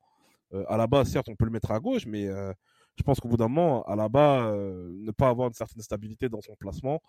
Euh, 0.53 0.63
à 0.67 0.77
la 0.77 0.87
base, 0.87 1.09
certes, 1.09 1.29
on 1.29 1.35
peut 1.35 1.45
le 1.45 1.51
mettre 1.51 1.71
à 1.71 1.79
gauche, 1.79 2.05
mais 2.05 2.27
euh, 2.27 2.53
je 2.97 3.03
pense 3.03 3.19
qu'au 3.19 3.27
bout 3.27 3.37
d'un 3.37 3.47
moment, 3.47 3.83
à 3.83 3.95
la 3.95 4.09
bas, 4.09 4.47
euh, 4.47 4.91
ne 4.93 5.11
pas 5.11 5.29
avoir 5.29 5.47
une 5.47 5.53
certaine 5.53 5.81
stabilité 5.81 6.29
dans 6.29 6.41
son 6.41 6.55
placement, 6.55 7.01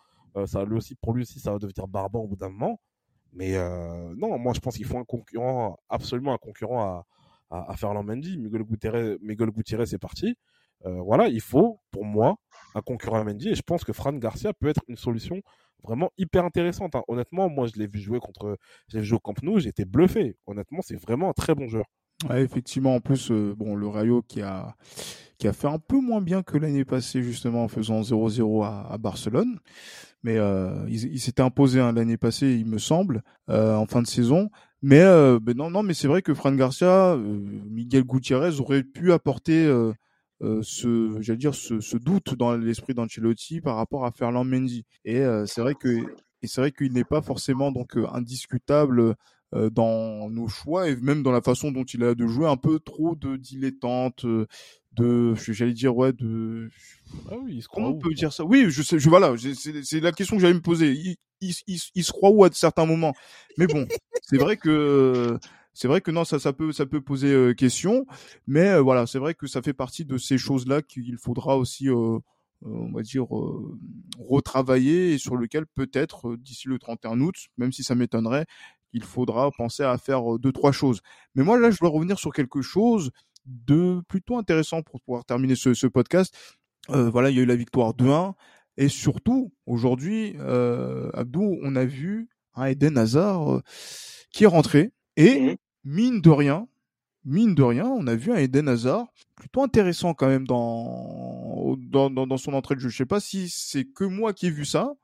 ça 0.46 0.64
lui 0.64 0.76
aussi, 0.76 0.96
pour 0.96 1.14
lui 1.14 1.22
aussi, 1.22 1.38
ça 1.38 1.52
va 1.52 1.58
devenir 1.60 1.86
barbant 1.86 2.18
au 2.18 2.26
bout 2.26 2.34
d'un 2.34 2.48
moment. 2.48 2.80
Mais 3.34 3.56
euh, 3.56 4.14
non, 4.16 4.38
moi 4.38 4.52
je 4.54 4.60
pense 4.60 4.76
qu'il 4.76 4.86
faut 4.86 4.98
un 4.98 5.04
concurrent, 5.04 5.78
absolument 5.88 6.32
un 6.32 6.38
concurrent 6.38 6.82
à, 6.82 7.06
à, 7.50 7.72
à 7.72 8.02
Mendy. 8.02 8.38
Miguel 8.38 8.62
Gutiérrez, 8.62 9.18
Miguel 9.20 9.50
Gutiérrez 9.50 9.86
c'est 9.86 9.98
parti. 9.98 10.36
Euh, 10.86 11.00
voilà, 11.00 11.28
il 11.28 11.40
faut, 11.40 11.80
pour 11.90 12.04
moi, 12.04 12.36
un 12.74 12.80
concurrent 12.82 13.20
à 13.20 13.24
Mendy. 13.24 13.50
Et 13.50 13.54
je 13.54 13.62
pense 13.62 13.84
que 13.84 13.92
Fran 13.92 14.12
Garcia 14.12 14.52
peut 14.52 14.68
être 14.68 14.82
une 14.88 14.96
solution 14.96 15.40
vraiment 15.82 16.10
hyper 16.18 16.44
intéressante. 16.44 16.94
Hein. 16.94 17.02
Honnêtement, 17.08 17.48
moi 17.48 17.66
je 17.66 17.78
l'ai 17.78 17.86
vu 17.86 18.00
jouer 18.00 18.20
contre, 18.20 18.58
j'ai 18.88 19.00
vu 19.00 19.04
jouer 19.04 19.16
au 19.16 19.20
Camp 19.20 19.42
Nou, 19.42 19.58
été 19.58 19.84
bluffé. 19.84 20.36
Honnêtement, 20.46 20.80
c'est 20.82 20.96
vraiment 20.96 21.30
un 21.30 21.32
très 21.32 21.54
bon 21.54 21.68
joueur. 21.68 21.86
Ouais, 22.28 22.42
effectivement, 22.42 22.94
en 22.94 23.00
plus, 23.00 23.30
euh, 23.30 23.54
bon, 23.56 23.74
le 23.74 23.88
Rayo 23.88 24.22
qui 24.22 24.40
a 24.40 24.76
qui 25.38 25.48
a 25.48 25.52
fait 25.52 25.68
un 25.68 25.78
peu 25.78 26.00
moins 26.00 26.20
bien 26.20 26.42
que 26.42 26.58
l'année 26.58 26.84
passée 26.84 27.22
justement 27.22 27.64
en 27.64 27.68
faisant 27.68 28.00
0-0 28.00 28.64
à, 28.64 28.98
Barcelone. 28.98 29.58
Mais 30.22 30.38
euh, 30.38 30.86
il, 30.88 31.20
s'était 31.20 31.42
imposé 31.42 31.80
hein, 31.80 31.92
l'année 31.92 32.16
passée, 32.16 32.54
il 32.54 32.66
me 32.66 32.78
semble, 32.78 33.22
euh, 33.50 33.74
en 33.74 33.86
fin 33.86 34.00
de 34.00 34.06
saison. 34.06 34.50
Mais 34.80 35.00
euh, 35.02 35.38
ben 35.40 35.56
non, 35.56 35.70
non, 35.70 35.82
mais 35.82 35.94
c'est 35.94 36.08
vrai 36.08 36.22
que 36.22 36.32
Fran 36.34 36.54
Garcia, 36.54 37.16
Miguel 37.16 38.04
Gutiérrez 38.04 38.60
aurait 38.60 38.84
pu 38.84 39.12
apporter 39.12 39.66
ce, 40.40 41.16
j'allais 41.20 41.38
dire, 41.38 41.54
ce, 41.54 41.96
doute 41.96 42.34
dans 42.36 42.56
l'esprit 42.56 42.94
d'Ancelotti 42.94 43.60
par 43.60 43.76
rapport 43.76 44.04
à 44.06 44.12
Ferland 44.12 44.44
Mendy. 44.44 44.84
Et 45.04 45.22
c'est 45.46 45.60
vrai 45.60 45.74
que, 45.74 45.88
et 46.42 46.46
c'est 46.46 46.60
vrai 46.60 46.72
qu'il 46.72 46.92
n'est 46.92 47.04
pas 47.04 47.22
forcément 47.22 47.72
donc 47.72 47.96
indiscutable 48.12 49.14
euh, 49.54 49.70
dans 49.70 50.28
nos 50.30 50.48
choix 50.48 50.88
et 50.88 50.96
même 50.96 51.22
dans 51.22 51.30
la 51.30 51.40
façon 51.40 51.70
dont 51.70 51.84
il 51.84 52.02
a 52.02 52.16
de 52.16 52.26
jouer 52.26 52.48
un 52.48 52.56
peu 52.56 52.80
trop 52.80 53.14
de 53.14 53.36
dilettante 53.36 54.24
euh, 54.24 54.46
de 54.92 55.34
j'allais 55.36 55.72
dire 55.72 55.96
ouais 55.96 56.12
de 56.12 56.70
ah 57.30 57.34
oui, 57.40 57.56
il 57.56 57.62
se 57.62 57.68
comment 57.68 57.90
on 57.90 57.98
peut 57.98 58.12
dire 58.14 58.32
ça? 58.32 58.44
Oui 58.44 58.66
je 58.68 58.82
sais 58.82 58.98
je 58.98 59.08
voilà 59.08 59.32
c'est 59.38 60.00
la 60.00 60.10
question 60.10 60.36
que 60.36 60.42
j'allais 60.42 60.54
me 60.54 60.60
poser. 60.60 60.92
Il, 60.92 61.16
il, 61.40 61.54
il, 61.94 62.02
se 62.02 62.10
croit 62.10 62.30
où 62.30 62.42
à 62.42 62.50
certains 62.52 62.84
moments? 62.84 63.14
Mais 63.56 63.68
bon 63.68 63.86
c'est 64.22 64.38
vrai 64.38 64.56
que 64.56 65.38
c'est 65.72 65.86
vrai 65.86 66.00
que 66.00 66.10
non 66.10 66.24
ça 66.24 66.40
ça 66.40 66.52
peut 66.52 66.72
ça 66.72 66.86
peut 66.86 67.00
poser 67.00 67.32
euh, 67.32 67.54
question. 67.54 68.06
Mais 68.48 68.76
voilà 68.80 69.06
c'est 69.06 69.20
vrai 69.20 69.34
que 69.34 69.46
ça 69.46 69.62
fait 69.62 69.72
partie 69.72 70.04
de 70.04 70.18
ces 70.18 70.36
choses 70.36 70.66
là 70.66 70.82
qu'il 70.82 71.16
faudra 71.16 71.56
aussi 71.56 71.88
on 71.90 72.90
va 72.92 73.02
dire 73.02 73.26
retravailler 74.18 75.12
et 75.12 75.18
sur 75.18 75.36
lequel 75.36 75.64
peut-être 75.66 76.34
d'ici 76.34 76.66
le 76.66 76.80
31 76.80 77.20
août 77.20 77.36
même 77.56 77.70
si 77.70 77.84
ça 77.84 77.94
m'étonnerait 77.94 78.46
il 78.94 79.04
faudra 79.04 79.50
penser 79.50 79.82
à 79.82 79.98
faire 79.98 80.38
deux 80.38 80.52
trois 80.52 80.72
choses. 80.72 81.00
Mais 81.34 81.42
moi 81.42 81.58
là, 81.58 81.70
je 81.70 81.78
dois 81.78 81.90
revenir 81.90 82.18
sur 82.18 82.32
quelque 82.32 82.62
chose 82.62 83.10
de 83.44 84.00
plutôt 84.08 84.38
intéressant 84.38 84.80
pour 84.82 85.02
pouvoir 85.02 85.26
terminer 85.26 85.54
ce, 85.54 85.86
podcast. 85.86 86.34
voilà, 86.88 87.28
il 87.28 87.36
y 87.36 87.40
a 87.40 87.42
eu 87.42 87.46
la 87.46 87.56
victoire 87.56 87.92
2-1 87.92 88.32
et 88.78 88.88
surtout 88.88 89.52
aujourd'hui, 89.66 90.34
Abdou, 91.12 91.58
on 91.62 91.76
a 91.76 91.84
vu 91.84 92.30
un 92.54 92.66
Eden 92.66 92.96
Hazard 92.96 93.60
qui 94.30 94.44
est 94.44 94.48
rentré 94.48 94.92
et 95.16 95.40
mmh 95.40 95.56
mine 95.84 96.20
de 96.20 96.30
rien, 96.30 96.66
mine 97.24 97.54
de 97.54 97.62
rien, 97.62 97.86
on 97.86 98.06
a 98.06 98.14
vu 98.14 98.32
un 98.32 98.36
Eden 98.36 98.68
Hazard 98.68 99.06
plutôt 99.36 99.62
intéressant 99.62 100.14
quand 100.14 100.28
même 100.28 100.46
dans 100.46 101.76
dans, 101.76 102.10
dans, 102.10 102.36
son 102.36 102.54
entrée 102.54 102.74
de 102.74 102.80
jeu. 102.80 102.88
Je 102.88 102.96
sais 102.96 103.06
pas 103.06 103.20
si 103.20 103.48
c'est 103.48 103.84
que 103.84 104.04
moi 104.04 104.32
qui 104.32 104.46
ai 104.46 104.50
vu 104.50 104.64
ça, 104.64 104.94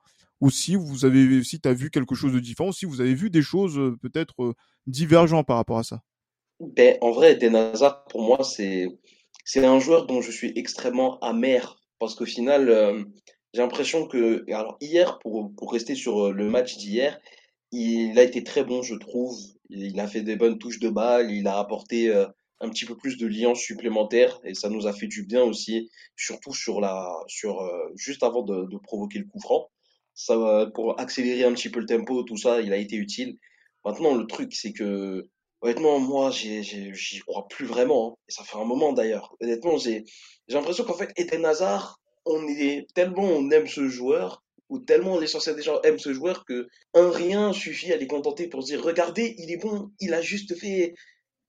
ou 0.40 0.50
si 0.50 0.74
vous 0.74 1.04
avez, 1.04 1.42
si 1.44 1.60
as 1.64 1.72
vu 1.72 1.90
quelque 1.90 2.14
chose 2.14 2.32
de 2.32 2.40
différent, 2.40 2.72
si 2.72 2.86
vous 2.86 3.00
avez 3.00 3.14
vu 3.14 3.30
des 3.30 3.42
choses 3.42 3.96
peut-être 4.00 4.54
divergentes 4.86 5.46
par 5.46 5.56
rapport 5.56 5.78
à 5.78 5.84
ça? 5.84 6.02
Ben, 6.60 6.96
en 7.00 7.10
vrai, 7.10 7.32
Eden 7.32 7.56
Hazard, 7.56 8.04
pour 8.04 8.22
moi, 8.22 8.42
c'est, 8.44 8.86
c'est 9.44 9.64
un 9.64 9.78
joueur 9.78 10.06
dont 10.06 10.20
je 10.20 10.30
suis 10.30 10.52
extrêmement 10.56 11.18
amer 11.20 11.78
parce 11.98 12.14
qu'au 12.14 12.26
final, 12.26 13.04
j'ai 13.52 13.60
l'impression 13.60 14.06
que, 14.06 14.44
alors 14.52 14.76
hier, 14.80 15.18
pour, 15.18 15.54
pour 15.54 15.72
rester 15.72 15.94
sur 15.94 16.32
le 16.32 16.48
match 16.48 16.76
d'hier, 16.78 17.18
il 17.72 18.18
a 18.18 18.22
été 18.22 18.42
très 18.42 18.64
bon, 18.64 18.82
je 18.82 18.94
trouve. 18.94 19.38
Il 19.68 20.00
a 20.00 20.08
fait 20.08 20.22
des 20.22 20.36
bonnes 20.36 20.58
touches 20.58 20.80
de 20.80 20.88
balle, 20.88 21.30
il 21.30 21.46
a 21.46 21.58
apporté 21.58 22.12
un 22.60 22.68
petit 22.68 22.84
peu 22.84 22.96
plus 22.96 23.16
de 23.16 23.26
liens 23.26 23.54
supplémentaires 23.54 24.40
et 24.44 24.54
ça 24.54 24.68
nous 24.68 24.86
a 24.86 24.92
fait 24.92 25.06
du 25.06 25.24
bien 25.24 25.42
aussi, 25.42 25.90
surtout 26.16 26.54
sur 26.54 26.80
la, 26.80 27.14
sur 27.26 27.70
juste 27.96 28.22
avant 28.22 28.42
de, 28.42 28.66
de 28.66 28.78
provoquer 28.78 29.18
le 29.18 29.26
coup 29.26 29.40
franc 29.40 29.68
pour 30.74 30.98
accélérer 31.00 31.44
un 31.44 31.52
petit 31.52 31.70
peu 31.70 31.80
le 31.80 31.86
tempo, 31.86 32.22
tout 32.22 32.36
ça, 32.36 32.60
il 32.60 32.72
a 32.72 32.76
été 32.76 32.96
utile. 32.96 33.38
Maintenant, 33.84 34.14
le 34.14 34.26
truc, 34.26 34.52
c'est 34.54 34.72
que, 34.72 35.28
honnêtement, 35.62 35.98
moi, 35.98 36.30
j'y 36.30 37.20
crois 37.26 37.46
plus 37.48 37.66
vraiment. 37.66 38.12
Hein. 38.12 38.16
Et 38.28 38.32
ça 38.32 38.44
fait 38.44 38.58
un 38.58 38.64
moment 38.64 38.92
d'ailleurs. 38.92 39.34
Honnêtement, 39.40 39.78
j'ai 39.78 40.04
l'impression 40.48 40.84
qu'en 40.84 40.94
fait, 40.94 41.12
Eden 41.16 41.44
Hazard, 41.44 42.00
on 42.26 42.46
est 42.48 42.86
tellement 42.94 43.24
on 43.24 43.50
aime 43.50 43.66
ce 43.66 43.88
joueur, 43.88 44.42
ou 44.68 44.78
tellement 44.78 45.18
l'essentiel 45.18 45.56
des 45.56 45.62
gens 45.62 45.80
aiment 45.82 45.98
ce 45.98 46.12
joueur, 46.12 46.44
que 46.44 46.68
un 46.94 47.10
rien 47.10 47.52
suffit 47.52 47.92
à 47.92 47.96
les 47.96 48.06
contenter 48.06 48.46
pour 48.46 48.62
dire, 48.62 48.82
regardez, 48.82 49.34
il 49.38 49.50
est 49.50 49.56
bon, 49.56 49.90
il 50.00 50.14
a 50.14 50.20
juste 50.20 50.56
fait. 50.56 50.94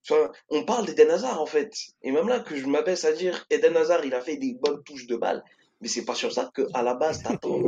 Enfin, 0.09 0.32
on 0.49 0.63
parle 0.63 0.88
d'Eden 0.88 1.11
Hazard 1.11 1.39
en 1.39 1.45
fait. 1.45 1.72
Et 2.01 2.11
même 2.11 2.28
là, 2.28 2.39
que 2.39 2.55
je 2.55 2.65
m'abaisse 2.65 3.05
à 3.05 3.13
dire, 3.13 3.45
Eden 3.51 3.78
Hazard, 3.78 4.03
il 4.05 4.15
a 4.15 4.22
fait 4.22 4.38
des 4.38 4.55
bonnes 4.59 4.82
touches 4.84 5.05
de 5.05 5.15
balle. 5.15 5.43
Mais 5.82 5.88
c'est 5.88 6.05
pas 6.05 6.15
sur 6.15 6.32
ça 6.32 6.51
qu'à 6.55 6.82
la 6.82 6.95
base, 6.95 7.22
t'attends. 7.22 7.61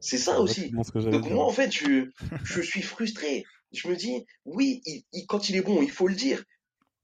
C'est 0.00 0.18
ça 0.18 0.40
aussi. 0.40 0.70
Donc 0.70 1.30
moi, 1.30 1.44
en 1.44 1.50
fait, 1.50 1.72
je, 1.72 2.06
je 2.44 2.60
suis 2.60 2.82
frustré. 2.82 3.44
Je 3.72 3.88
me 3.88 3.94
dis, 3.94 4.24
oui, 4.44 4.82
il, 4.86 5.26
quand 5.26 5.48
il 5.48 5.56
est 5.56 5.62
bon, 5.62 5.82
il 5.82 5.90
faut 5.90 6.08
le 6.08 6.14
dire. 6.14 6.42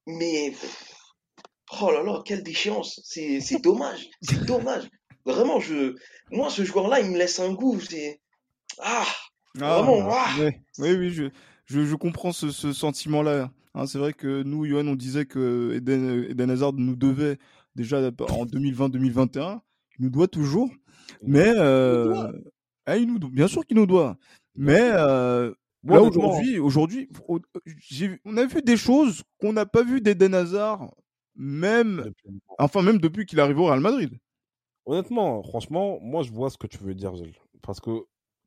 Mais, 0.07 0.53
oh 1.81 1.91
là 1.91 2.03
là, 2.03 2.23
quelle 2.25 2.43
déchéance. 2.43 3.01
C'est 3.05 3.63
dommage. 3.63 4.09
C'est 4.23 4.45
dommage. 4.47 4.89
Vraiment, 5.25 5.61
je, 5.61 5.95
moi, 6.31 6.51
ce 6.51 6.65
joueur-là, 6.65 7.01
il 7.01 7.11
me 7.11 7.19
laisse 7.19 7.41
un 7.41 7.53
goût. 7.53 7.81
C'est, 7.81 8.21
ah, 8.79 9.05
ah 9.61 9.83
vraiment, 9.83 10.09
ah. 10.11 10.35
Oui, 10.79 10.93
oui, 10.93 11.11
je, 11.11 11.25
je, 11.67 11.85
je 11.85 11.95
comprends 11.95 12.33
ce, 12.33 12.51
ce 12.51 12.73
sentiment-là. 12.73 13.51
Hein, 13.75 13.87
c'est 13.87 13.99
vrai 13.99 14.13
que 14.13 14.43
nous, 14.43 14.65
Johan, 14.65 14.87
on 14.87 14.95
disait 14.95 15.27
que 15.27 15.75
Eden, 15.75 16.27
Eden 16.31 16.51
Hazard 16.51 16.73
nous 16.73 16.97
devait 16.97 17.39
déjà 17.75 17.99
en 17.99 18.47
2020-2021. 18.47 19.61
Il 19.99 20.05
nous 20.05 20.11
doit 20.11 20.29
toujours. 20.29 20.71
Mais, 21.23 21.53
euh, 21.57 22.33
ah, 22.87 22.97
il 22.97 23.13
nous 23.13 23.19
bien 23.29 23.49
sûr 23.49 23.67
qu'il 23.67 23.77
nous 23.77 23.87
doit. 23.87 24.17
Mais 24.55 24.81
euh, 24.81 25.53
là 25.85 26.03
aujourd'hui, 26.03 26.59
aujourd'hui, 26.59 27.09
on 28.25 28.37
a 28.37 28.47
vu 28.47 28.63
des 28.63 28.77
choses 28.77 29.23
qu'on 29.41 29.53
n'a 29.53 29.67
pas 29.67 29.83
vu 29.83 30.01
d'Eden 30.01 30.35
Hazard, 30.35 30.95
même, 31.35 32.13
enfin 32.59 32.83
même 32.83 32.99
depuis 32.99 33.27
qu'il 33.27 33.41
arrive 33.41 33.59
au 33.59 33.67
Real 33.67 33.81
Madrid. 33.81 34.19
Honnêtement, 34.87 35.43
franchement, 35.43 35.99
moi 36.01 36.23
je 36.23 36.31
vois 36.31 36.49
ce 36.49 36.57
que 36.59 36.69
tu 36.69 36.79
veux 36.79 36.95
dire, 36.95 37.15
Gilles. 37.17 37.35
Parce 37.63 37.81
que 37.81 37.91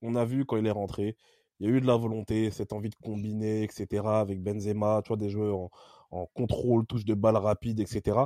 on 0.02 0.16
a 0.16 0.24
vu 0.24 0.46
quand 0.46 0.56
il 0.56 0.66
est 0.66 0.72
rentré, 0.72 1.18
il 1.60 1.70
y 1.70 1.72
a 1.72 1.76
eu 1.76 1.82
de 1.82 1.88
la 1.88 1.98
volonté, 1.98 2.50
cette 2.52 2.72
envie 2.72 2.90
de 2.90 2.96
combiner, 2.96 3.64
etc. 3.64 4.04
Avec 4.06 4.42
Benzema, 4.42 5.02
tu 5.04 5.10
vois, 5.10 5.18
des 5.18 5.30
joueurs 5.30 5.58
en, 5.58 5.70
en 6.12 6.26
contrôle, 6.28 6.86
touche 6.86 7.04
de 7.04 7.14
balle 7.14 7.36
rapide, 7.36 7.82
etc. 7.82 8.18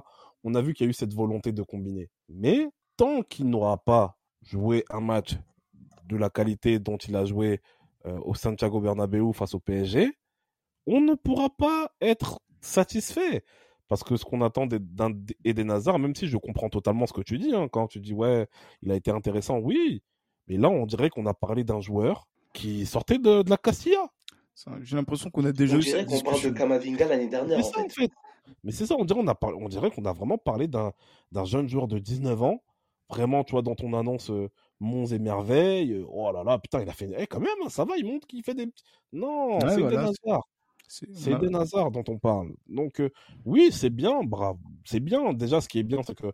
On 0.44 0.54
a 0.54 0.62
vu 0.62 0.74
qu'il 0.74 0.86
y 0.86 0.88
a 0.88 0.92
eu 0.92 0.94
cette 0.94 1.14
volonté 1.14 1.52
de 1.52 1.64
combiner. 1.64 2.10
Mais 2.30 2.70
tant 2.98 3.24
qu'il 3.24 3.50
n'aura 3.50 3.78
pas 3.78 4.18
joué 4.44 4.86
un 4.92 5.02
match 5.02 5.38
de 6.14 6.20
la 6.20 6.30
qualité 6.30 6.80
dont 6.80 6.98
il 6.98 7.16
a 7.16 7.26
joué 7.26 7.62
euh, 8.06 8.20
au 8.24 8.36
Santiago 8.36 8.80
Bernabéu 8.80 9.34
face 9.34 9.54
au 9.54 9.60
PSG, 9.60 10.12
on 10.86 11.02
ne 11.02 11.16
pourra 11.16 11.50
pas 11.50 11.90
être 12.02 12.40
satisfait. 12.62 13.44
Parce 13.88 14.04
que 14.04 14.16
ce 14.16 14.26
qu'on 14.26 14.42
attend 14.42 14.66
d'un 14.68 15.12
Eden 15.44 15.70
Hazard, 15.70 16.00
même 16.00 16.16
si 16.16 16.28
je 16.28 16.38
comprends 16.38 16.70
totalement 16.70 17.06
ce 17.06 17.14
que 17.14 17.22
tu 17.22 17.38
dis, 17.38 17.54
hein, 17.54 17.68
quand 17.72 17.88
tu 17.88 18.00
dis 18.00 18.14
ouais, 18.14 18.48
il 18.82 18.92
a 18.92 18.96
été 18.96 19.12
intéressant, 19.12 19.60
oui, 19.60 20.02
mais 20.48 20.58
là 20.58 20.70
on 20.70 20.86
dirait 20.86 21.10
qu'on 21.10 21.26
a 21.26 21.34
parlé 21.34 21.64
d'un 21.64 21.82
joueur 21.82 22.28
qui 22.54 22.86
sortait 22.86 23.18
de, 23.20 23.48
la 23.48 23.58
Castilla. 23.58 24.10
J'ai 24.82 24.96
l'impression 24.96 25.30
qu'on 25.30 25.46
a 25.46 25.52
déjà 25.52 25.76
on 25.76 25.80
dirait 25.80 26.06
qu'on 26.06 26.22
parle 26.22 26.42
de 26.42 26.50
Kamavinga 26.50 27.08
l'année 27.08 27.28
dernière. 27.28 27.60
En 27.60 27.90
fait. 27.90 28.12
Mais 28.64 28.72
c'est 28.72 28.86
ça, 28.86 28.96
on 28.98 29.06
dirait, 29.06 29.20
on 29.22 29.28
a 29.28 29.38
on 29.42 29.68
dirait 29.68 29.92
qu'on 29.92 30.06
a 30.06 30.14
vraiment 30.14 30.38
parlé 30.38 30.68
d'un 30.68 30.94
jeune 31.46 31.68
joueur 31.68 31.88
de 31.88 32.00
19 32.00 32.42
ans, 32.44 32.64
vraiment, 33.10 33.44
tu 33.44 33.52
vois, 33.52 33.62
dans 33.62 33.76
ton 33.76 33.94
annonce, 33.94 34.30
euh, 34.30 34.50
monts 34.84 35.08
et 35.08 35.20
merveilles. 35.20 35.94
Euh, 35.94 36.06
oh 36.08 36.32
là 36.32 36.44
là, 36.44 36.60
putain, 36.60 36.82
il 36.82 36.90
a 36.90 36.94
fait. 36.94 37.10
Eh, 37.18 37.28
quand 37.28 37.40
même, 37.40 37.50
hein, 37.66 37.70
ça 37.70 37.86
va, 37.86 37.98
il 37.98 38.06
montre 38.06 38.28
qu'il 38.28 38.44
fait 38.44 38.54
des. 38.54 38.68
Non, 39.12 39.60
c'est 39.62 39.78
des 39.78 39.96
Nazars. 39.96 40.48
C'est 40.88 41.40
des 41.40 41.50
Nazars 41.50 41.92
dont 41.92 42.04
on 42.08 42.20
parle. 42.20 42.54
Donc, 42.68 43.00
euh, 43.00 43.10
oui, 43.46 43.70
c'est 43.72 43.90
bien, 43.90 44.24
bravo. 44.24 44.60
C'est 44.86 45.00
bien. 45.00 45.34
Déjà, 45.34 45.62
ce 45.62 45.68
qui 45.68 45.80
est 45.80 45.84
bien, 45.84 46.04
c'est 46.04 46.16
que 46.16 46.32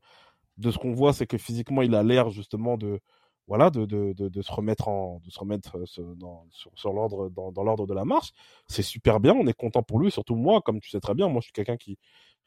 de 0.58 0.72
ce 0.72 0.78
qu'on 0.78 0.92
voit, 0.94 1.14
c'est 1.14 1.28
que 1.28 1.38
physiquement, 1.38 1.82
il 1.82 1.96
a 1.96 2.04
l'air 2.04 2.30
justement 2.30 2.78
de. 2.78 3.00
Voilà, 3.48 3.72
de, 3.72 3.86
de, 3.86 4.14
de, 4.14 4.42
se 4.44 4.52
remettre 4.52 4.90
en, 4.90 5.22
de 5.26 5.32
se 5.32 5.40
remettre 5.40 5.78
euh, 5.78 6.14
dans, 6.16 6.46
sur, 6.52 6.94
l'ordre, 6.94 7.30
dans, 7.30 7.52
dans 7.52 7.64
l'ordre 7.64 7.88
de 7.88 7.96
la 7.96 8.06
marche. 8.06 8.32
C'est 8.68 8.84
super 8.84 9.20
bien, 9.20 9.34
on 9.34 9.48
est 9.48 9.56
content 9.58 9.82
pour 9.82 9.98
lui, 9.98 10.12
surtout 10.12 10.36
moi, 10.36 10.62
comme 10.62 10.80
tu 10.80 10.92
sais 10.92 11.00
très 11.00 11.16
bien, 11.16 11.30
moi 11.30 11.42
je 11.42 11.46
suis 11.46 11.52
quelqu'un 11.52 11.76
qui, 11.76 11.98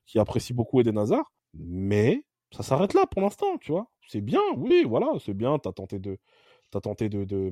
qui 0.06 0.20
apprécie 0.20 0.52
beaucoup 0.54 0.80
Eden 0.80 0.98
Hazard, 0.98 1.32
mais 1.54 2.22
ça 2.52 2.62
s'arrête 2.62 2.94
là 2.94 3.06
pour 3.06 3.22
l'instant, 3.22 3.58
tu 3.58 3.72
vois? 3.72 3.88
C'est 4.08 4.20
bien, 4.20 4.40
oui, 4.56 4.84
voilà, 4.86 5.08
c'est 5.24 5.34
bien, 5.34 5.58
t'as 5.58 5.72
tenté 5.72 5.98
de, 5.98 6.18
t'as 6.70 6.80
tenté 6.80 7.08
de, 7.08 7.24
de, 7.24 7.50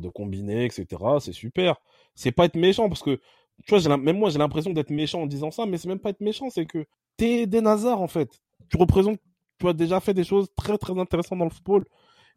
de 0.00 0.08
combiner, 0.08 0.66
etc. 0.66 1.20
C'est 1.20 1.32
super. 1.32 1.76
C'est 2.14 2.32
pas 2.32 2.46
être 2.46 2.56
méchant 2.56 2.88
parce 2.88 3.02
que, 3.02 3.20
tu 3.66 3.76
vois, 3.78 3.96
même 3.96 4.18
moi 4.18 4.30
j'ai 4.30 4.38
l'impression 4.38 4.72
d'être 4.72 4.90
méchant 4.90 5.22
en 5.22 5.26
disant 5.26 5.50
ça, 5.50 5.66
mais 5.66 5.78
c'est 5.78 5.88
même 5.88 5.98
pas 6.00 6.10
être 6.10 6.20
méchant, 6.20 6.50
c'est 6.50 6.66
que 6.66 6.86
t'es 7.16 7.46
des 7.46 7.60
Nazars 7.60 8.00
en 8.00 8.08
fait. 8.08 8.40
Tu 8.70 8.76
représentes, 8.76 9.20
tu 9.58 9.68
as 9.68 9.72
déjà 9.72 10.00
fait 10.00 10.14
des 10.14 10.24
choses 10.24 10.48
très 10.56 10.78
très 10.78 10.98
intéressantes 10.98 11.38
dans 11.38 11.44
le 11.44 11.50
football. 11.50 11.84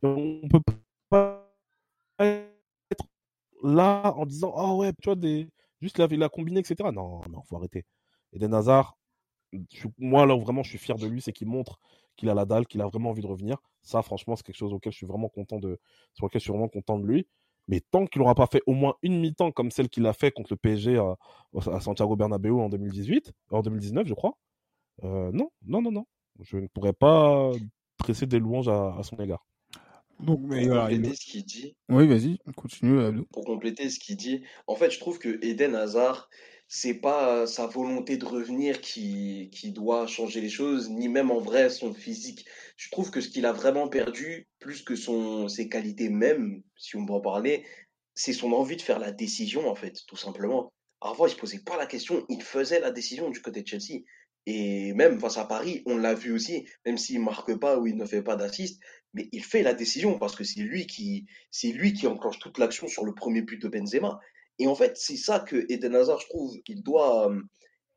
Et 0.03 0.07
on 0.07 0.47
peut 0.49 0.61
pas 1.09 1.43
être 2.19 2.51
là 3.63 4.13
en 4.17 4.25
disant, 4.25 4.53
ah 4.55 4.73
ouais, 4.75 4.91
tu 5.01 5.05
vois, 5.09 5.15
des, 5.15 5.47
juste 5.81 5.97
la, 5.97 6.07
la 6.07 6.29
combiner, 6.29 6.59
etc. 6.61 6.91
Non, 6.91 7.21
non, 7.29 7.41
faut 7.43 7.57
arrêter. 7.57 7.85
Et 8.33 8.39
des 8.39 8.47
Moi, 9.97 10.25
là 10.25 10.35
où 10.35 10.41
vraiment 10.41 10.63
je 10.63 10.69
suis 10.69 10.77
fier 10.77 10.95
de 10.95 11.07
lui, 11.07 11.21
c'est 11.21 11.33
qu'il 11.33 11.47
montre 11.47 11.79
qu'il 12.15 12.29
a 12.29 12.33
la 12.33 12.45
dalle, 12.45 12.65
qu'il 12.65 12.81
a 12.81 12.87
vraiment 12.87 13.09
envie 13.09 13.21
de 13.21 13.27
revenir. 13.27 13.57
Ça, 13.81 14.01
franchement, 14.01 14.35
c'est 14.35 14.45
quelque 14.45 14.55
chose 14.55 14.73
auquel 14.73 14.91
je 14.91 14.97
suis 14.97 15.05
vraiment 15.05 15.29
content 15.29 15.59
de, 15.59 15.79
sur 16.13 16.25
lequel 16.25 16.39
je 16.39 16.45
suis 16.45 16.51
vraiment 16.51 16.67
content 16.67 16.97
de 16.97 17.05
lui. 17.05 17.27
Mais 17.67 17.81
tant 17.91 18.05
qu'il 18.05 18.21
n'aura 18.21 18.35
pas 18.35 18.47
fait 18.47 18.61
au 18.67 18.73
moins 18.73 18.95
une 19.01 19.19
mi-temps 19.19 19.51
comme 19.51 19.71
celle 19.71 19.89
qu'il 19.89 20.05
a 20.05 20.13
fait 20.13 20.31
contre 20.31 20.53
le 20.53 20.57
PSG 20.57 20.97
à, 20.97 21.79
Santiago 21.79 22.15
Bernabéu 22.15 22.51
en 22.51 22.69
2018, 22.69 23.31
en 23.51 23.61
2019, 23.61 24.07
je 24.07 24.13
crois. 24.13 24.37
Euh, 25.03 25.31
non, 25.33 25.51
non, 25.65 25.81
non, 25.81 25.91
non. 25.91 26.05
je 26.41 26.57
ne 26.57 26.67
pourrais 26.67 26.93
pas 26.93 27.51
dresser 27.99 28.27
des 28.27 28.39
louanges 28.39 28.69
à, 28.69 28.99
son 29.03 29.17
égard. 29.17 29.45
Donc, 30.19 30.39
mais 30.43 30.67
pour 30.67 30.79
compléter 30.79 31.15
ce 31.15 31.25
qu'il 31.25 31.43
dit. 31.43 31.75
Oui, 31.89 32.07
vas-y, 32.07 32.37
continue. 32.55 33.25
Pour 33.33 33.43
compléter 33.43 33.89
ce 33.89 33.99
qu'il 33.99 34.15
dit, 34.15 34.43
en 34.67 34.75
fait, 34.75 34.91
je 34.91 34.99
trouve 34.99 35.19
que 35.19 35.43
Eden 35.43 35.75
Hazard, 35.75 36.29
c'est 36.67 36.95
pas 36.95 37.45
sa 37.47 37.67
volonté 37.67 38.17
de 38.17 38.25
revenir 38.25 38.81
qui, 38.81 39.49
qui 39.51 39.71
doit 39.71 40.07
changer 40.07 40.41
les 40.41 40.49
choses, 40.49 40.89
ni 40.89 41.07
même 41.07 41.31
en 41.31 41.39
vrai 41.39 41.69
son 41.69 41.93
physique. 41.93 42.45
Je 42.77 42.89
trouve 42.89 43.11
que 43.11 43.21
ce 43.21 43.29
qu'il 43.29 43.45
a 43.45 43.53
vraiment 43.53 43.87
perdu, 43.87 44.47
plus 44.59 44.81
que 44.81 44.95
son, 44.95 45.47
ses 45.47 45.69
qualités 45.69 46.09
même, 46.09 46.63
si 46.75 46.95
on 46.95 47.05
peut 47.05 47.13
en 47.13 47.21
parler, 47.21 47.65
c'est 48.15 48.33
son 48.33 48.51
envie 48.53 48.77
de 48.77 48.81
faire 48.81 48.99
la 48.99 49.11
décision, 49.11 49.69
en 49.69 49.75
fait, 49.75 50.01
tout 50.07 50.17
simplement. 50.17 50.71
Avant, 51.01 51.27
il 51.27 51.31
se 51.31 51.35
posait 51.35 51.59
pas 51.59 51.77
la 51.77 51.85
question, 51.85 52.25
il 52.29 52.41
faisait 52.41 52.79
la 52.79 52.91
décision 52.91 53.29
du 53.29 53.41
côté 53.41 53.61
de 53.61 53.67
Chelsea. 53.67 54.03
Et 54.47 54.93
même 54.93 55.19
face 55.19 55.37
à 55.37 55.45
Paris, 55.45 55.81
on 55.85 55.97
l'a 55.97 56.13
vu 56.13 56.31
aussi, 56.31 56.67
même 56.85 56.97
s'il 56.97 57.19
marque 57.19 57.55
pas 57.55 57.79
ou 57.79 57.87
il 57.87 57.95
ne 57.95 58.05
fait 58.05 58.21
pas 58.21 58.35
d'assist, 58.35 58.79
mais 59.13 59.27
il 59.31 59.43
fait 59.43 59.63
la 59.63 59.73
décision 59.73 60.19
parce 60.19 60.35
que 60.35 60.43
c'est 60.43 60.61
lui 60.61 60.85
qui, 60.87 61.25
c'est 61.49 61.71
lui 61.71 61.93
qui 61.93 62.05
enclenche 62.05 62.39
toute 62.39 62.57
l'action 62.57 62.87
sur 62.87 63.05
le 63.05 63.13
premier 63.13 63.41
but 63.41 63.61
de 63.61 63.67
Benzema. 63.67 64.19
Et 64.59 64.67
en 64.67 64.75
fait, 64.75 64.97
c'est 64.97 65.17
ça 65.17 65.39
que 65.39 65.65
Eden 65.69 65.95
Hazard, 65.95 66.19
je 66.19 66.27
trouve, 66.27 66.57
il 66.67 66.81
doit, 66.83 67.31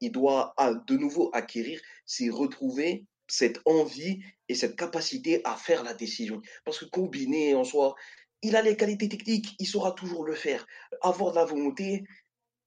il 0.01 0.11
doit 0.11 0.55
de 0.87 0.97
nouveau 0.97 1.31
acquérir, 1.33 1.81
c'est 2.07 2.31
retrouver 2.31 3.07
cette 3.29 3.61
envie 3.65 4.21
et 4.49 4.55
cette 4.55 4.77
capacité 4.77 5.41
à 5.45 5.55
faire 5.57 5.85
la 5.85 5.95
décision. 5.95 6.41
Parce 6.65 6.79
que 6.79 6.87
combiner 6.87 7.55
en 7.55 7.65
soi, 7.65 7.95
il 8.43 8.57
a 8.57 8.63
les 8.63 8.77
qualités 8.77 9.09
techniques, 9.09 9.55
il 9.59 9.67
saura 9.67 9.93
toujours 9.93 10.25
le 10.25 10.35
faire. 10.35 10.67
Avoir 11.03 11.33
de 11.33 11.37
la 11.37 11.45
volonté, 11.45 12.05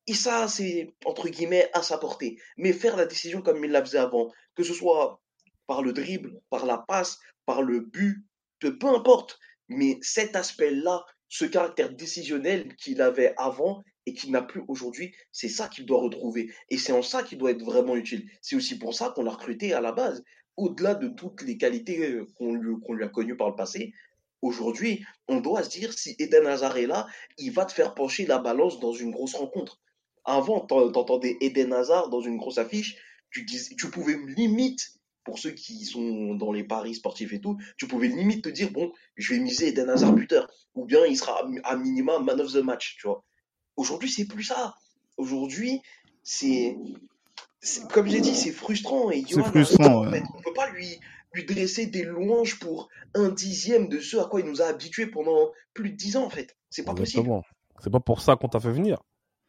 et 0.08 0.14
ça, 0.14 0.48
c'est 0.48 0.94
entre 1.06 1.30
guillemets 1.30 1.70
à 1.74 1.84
sa 1.84 1.98
portée. 1.98 2.38
Mais 2.58 2.74
faire 2.74 2.98
la 2.98 3.06
décision 3.06 3.42
comme 3.42 3.64
il 3.64 3.72
la 3.72 3.84
faisait 3.84 3.98
avant, 3.98 4.32
que 4.56 4.64
ce 4.64 4.74
soit 4.74 5.22
par 5.68 5.82
le 5.82 5.94
dribble, 5.94 6.42
par 6.50 6.66
la 6.66 6.78
passe, 6.78 7.20
par 7.46 7.62
le 7.62 7.82
but, 7.82 8.26
peu 8.60 8.76
importe. 8.88 9.40
Mais 9.70 9.98
cet 10.02 10.36
aspect-là, 10.36 11.06
ce 11.32 11.46
caractère 11.46 11.90
décisionnel 11.94 12.76
qu'il 12.76 13.02
avait 13.02 13.34
avant 13.38 13.86
et 14.06 14.14
qu'il 14.14 14.32
n'a 14.32 14.42
plus 14.42 14.64
aujourd'hui, 14.68 15.16
c'est 15.32 15.48
ça 15.48 15.70
qu'il 15.70 15.86
doit 15.86 16.02
retrouver. 16.02 16.54
Et 16.70 16.78
c'est 16.78 16.92
en 16.92 17.02
ça 17.02 17.24
qu'il 17.24 17.38
doit 17.38 17.52
être 17.52 17.64
vraiment 17.64 17.96
utile. 17.96 18.30
C'est 18.42 18.58
aussi 18.58 18.78
pour 18.78 18.94
ça 18.94 19.14
qu'on 19.16 19.24
l'a 19.24 19.32
recruté 19.32 19.74
à 19.74 19.80
la 19.80 19.94
base. 19.94 20.26
Au-delà 20.58 20.94
de 20.94 21.08
toutes 21.08 21.42
les 21.44 21.58
qualités 21.58 22.06
euh, 22.06 22.28
qu'on 22.36 22.54
lui, 22.54 22.76
lui, 22.90 23.04
a 23.06 23.08
connues 23.08 23.38
par 23.38 23.50
le 23.50 23.56
passé, 23.56 23.94
aujourd'hui, 24.42 25.06
on 25.30 25.40
doit 25.40 25.64
se 25.64 25.70
dire 25.70 25.94
si 25.94 26.18
Eden 26.20 26.46
Hazard 26.48 26.76
est 26.76 26.86
là, 26.86 27.08
il 27.38 27.54
va 27.54 27.64
te 27.64 27.72
faire 27.72 27.96
pencher 27.96 28.26
la 28.26 28.38
balance 28.38 28.82
dans 28.82 28.92
une 28.92 29.12
grosse 29.12 29.36
rencontre. 29.36 29.80
Avant, 30.26 30.60
t'entendais 30.60 31.38
Eden 31.40 31.72
Hazard 31.72 32.10
dans 32.10 32.22
une 32.22 32.38
grosse 32.38 32.58
affiche, 32.58 32.98
tu, 33.30 33.46
tu 33.46 33.90
pouvais 33.90 34.18
limite 34.36 35.01
pour 35.24 35.40
ceux 35.40 35.52
qui 35.52 35.86
sont 35.86 36.36
dans 36.36 36.52
les 36.52 36.64
paris 36.64 36.96
sportifs 36.96 37.34
et 37.34 37.40
tout, 37.40 37.58
tu 37.78 37.88
pouvais 37.88 38.08
limite 38.08 38.44
te 38.44 38.50
dire, 38.50 38.72
bon, 38.72 38.92
je 39.16 39.34
vais 39.34 39.40
miser 39.40 39.68
Eden 39.68 39.90
Hazard 39.90 40.14
buteur, 40.14 40.50
ou 40.76 40.86
bien 40.86 41.06
il 41.06 41.16
sera 41.18 41.44
à 41.64 41.76
minima 41.76 42.20
man 42.20 42.42
of 42.42 42.52
the 42.54 42.64
match, 42.64 42.98
tu 43.00 43.08
vois. 43.08 43.24
Aujourd'hui, 43.76 44.10
c'est 44.10 44.26
plus 44.26 44.44
ça. 44.44 44.76
Aujourd'hui, 45.18 45.82
c'est, 46.24 46.78
comme 47.94 48.08
j'ai 48.08 48.22
dit, 48.22 48.36
c'est 48.36 48.52
frustrant. 48.52 49.12
Et 49.12 49.24
c'est 49.28 49.44
frustrant. 49.44 50.04
On 50.04 50.06
ne 50.06 50.44
peut 50.44 50.54
pas 50.56 50.70
lui, 50.72 51.00
lui 51.34 51.46
dresser 51.46 51.86
des 51.86 52.04
louanges 52.04 52.60
pour 52.60 52.90
un 53.14 53.30
dixième 53.30 53.88
de 53.88 54.00
ce 54.00 54.18
à 54.18 54.26
quoi 54.26 54.42
il 54.42 54.48
nous 54.48 54.62
a 54.62 54.66
habitués 54.66 55.08
pendant 55.08 55.52
plus 55.74 55.92
de 55.92 55.96
dix 55.96 56.18
ans, 56.18 56.26
en 56.26 56.30
fait. 56.30 56.58
C'est 56.70 56.84
pas 56.84 56.94
possible. 56.94 57.30
C'est 57.80 57.92
pas 57.92 58.00
pour 58.00 58.22
ça 58.22 58.36
qu'on 58.36 58.50
t'a 58.50 58.60
fait 58.60 58.72
venir. 58.72 59.02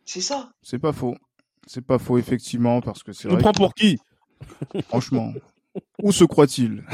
C'est 0.04 0.20
ça. 0.20 0.52
C'est 0.62 0.78
pas 0.78 0.92
faux. 0.92 1.14
C'est 1.66 1.84
pas 1.84 1.98
faux, 1.98 2.18
effectivement, 2.18 2.80
parce 2.80 3.02
que 3.02 3.12
c'est 3.12 3.28
vrai. 3.28 3.36
Tu 3.38 3.42
prends 3.42 3.52
pour 3.52 3.74
qui? 3.74 3.98
Franchement. 4.88 5.32
Où 6.02 6.12
se 6.12 6.24
croit-il? 6.24 6.84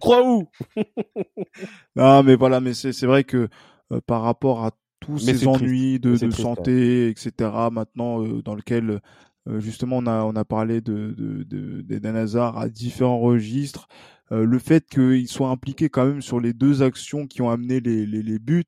Crois 0.00 0.22
où? 0.22 0.48
Non, 1.96 2.22
mais 2.22 2.36
voilà, 2.36 2.60
mais 2.60 2.74
c'est 2.74 3.06
vrai 3.06 3.24
que 3.24 3.48
euh, 3.92 4.00
par 4.06 4.22
rapport 4.22 4.64
à 4.64 4.72
tous 5.00 5.18
ces 5.18 5.46
ennuis 5.46 6.00
de, 6.00 6.16
santé, 6.30 7.08
etc., 7.08 7.32
maintenant, 7.70 8.22
euh, 8.22 8.42
dans 8.42 8.54
lequel 8.54 9.00
euh, 9.48 9.60
justement 9.60 9.98
on 9.98 10.06
a, 10.06 10.24
on 10.24 10.34
a 10.34 10.44
parlé 10.44 10.80
de, 10.80 11.14
de, 11.16 11.82
d'Eden 11.82 12.16
Hazard 12.16 12.58
à 12.58 12.68
différents 12.68 13.20
registres, 13.20 13.88
le 14.30 14.58
fait 14.58 14.88
qu'il 14.88 15.28
soit 15.28 15.50
impliqué 15.50 15.90
quand 15.90 16.06
même 16.06 16.22
sur 16.22 16.40
les 16.40 16.54
deux 16.54 16.82
actions 16.82 17.26
qui 17.26 17.42
ont 17.42 17.50
amené 17.50 17.78
les, 17.78 18.04
les, 18.06 18.22
les 18.22 18.38
buts, 18.38 18.64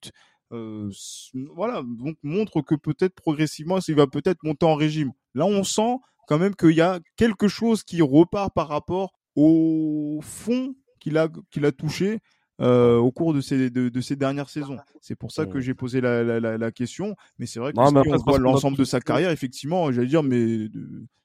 voilà, 0.51 1.83
donc 1.83 2.17
montre 2.23 2.61
que 2.61 2.75
peut-être 2.75 3.15
progressivement, 3.15 3.79
il 3.89 3.95
va 3.95 4.07
peut-être 4.07 4.45
monter 4.45 4.67
en 4.67 4.75
régime. 4.75 5.13
Là, 5.35 5.47
on 5.47 5.65
sent 5.65 5.97
quand 6.29 6.39
même 6.39 6.55
qu'il 6.55 6.73
y 6.73 6.83
a 6.83 7.01
quelque 7.17 7.49
chose 7.49 7.83
qui 7.83 8.03
repart 8.03 8.53
par 8.55 8.69
rapport 8.69 9.13
au 9.37 10.21
fond 10.23 10.75
qu'il 10.99 11.19
a, 11.19 11.29
qu'il 11.51 11.65
a 11.65 11.73
touché 11.73 12.21
euh, 12.63 12.97
au 12.97 13.13
cours 13.13 13.35
de 13.35 13.43
ces, 13.43 13.69
de, 13.69 14.01
ces 14.01 14.17
dernières 14.17 14.49
saisons. 14.49 14.79
C'est 15.03 15.15
pour 15.15 15.31
ça 15.31 15.45
que 15.45 15.59
mmh. 15.59 15.61
j'ai 15.61 15.75
posé 15.75 16.01
la, 16.01 16.23
la, 16.23 16.57
la, 16.57 16.73
question. 16.73 17.15
Mais 17.39 17.45
c'est 17.45 17.61
vrai 17.61 17.75
que 17.75 17.79
si 17.79 17.95
on 17.95 18.17
voit 18.17 18.39
l'ensemble 18.39 18.79
de 18.79 18.85
sa 18.85 18.99
carrière, 18.99 19.31
effectivement, 19.31 19.93
j'allais 19.93 20.07
dire, 20.07 20.23
mais. 20.23 20.69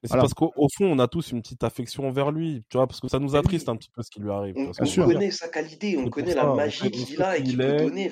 c'est 0.04 0.18
parce 0.18 0.34
qu'au 0.34 0.68
fond, 0.78 0.86
on 0.86 1.00
a 1.00 1.08
tous 1.08 1.32
une 1.32 1.42
petite 1.42 1.64
affection 1.64 2.06
envers 2.06 2.32
lui, 2.32 2.66
tu 2.70 2.78
vois, 2.78 2.86
parce 2.86 3.00
que 3.00 3.08
ça 3.08 3.18
nous 3.18 3.38
attriste 3.38 3.70
un 3.70 3.78
petit 3.78 3.90
peu 3.90 4.02
ce 4.02 4.12
qui 4.12 4.20
lui 4.20 4.30
arrive. 4.30 4.56
On, 4.58 5.06
connaît 5.06 5.32
sa 5.32 5.48
qualité, 5.48 5.98
on 5.98 6.10
connaît 6.10 6.36
la 6.36 6.54
magie 6.54 6.92
qu'il 6.92 7.22
a 7.22 7.38
et 7.38 7.44
qu'il 7.44 7.58
peut 7.58 7.78
donner. 7.78 8.12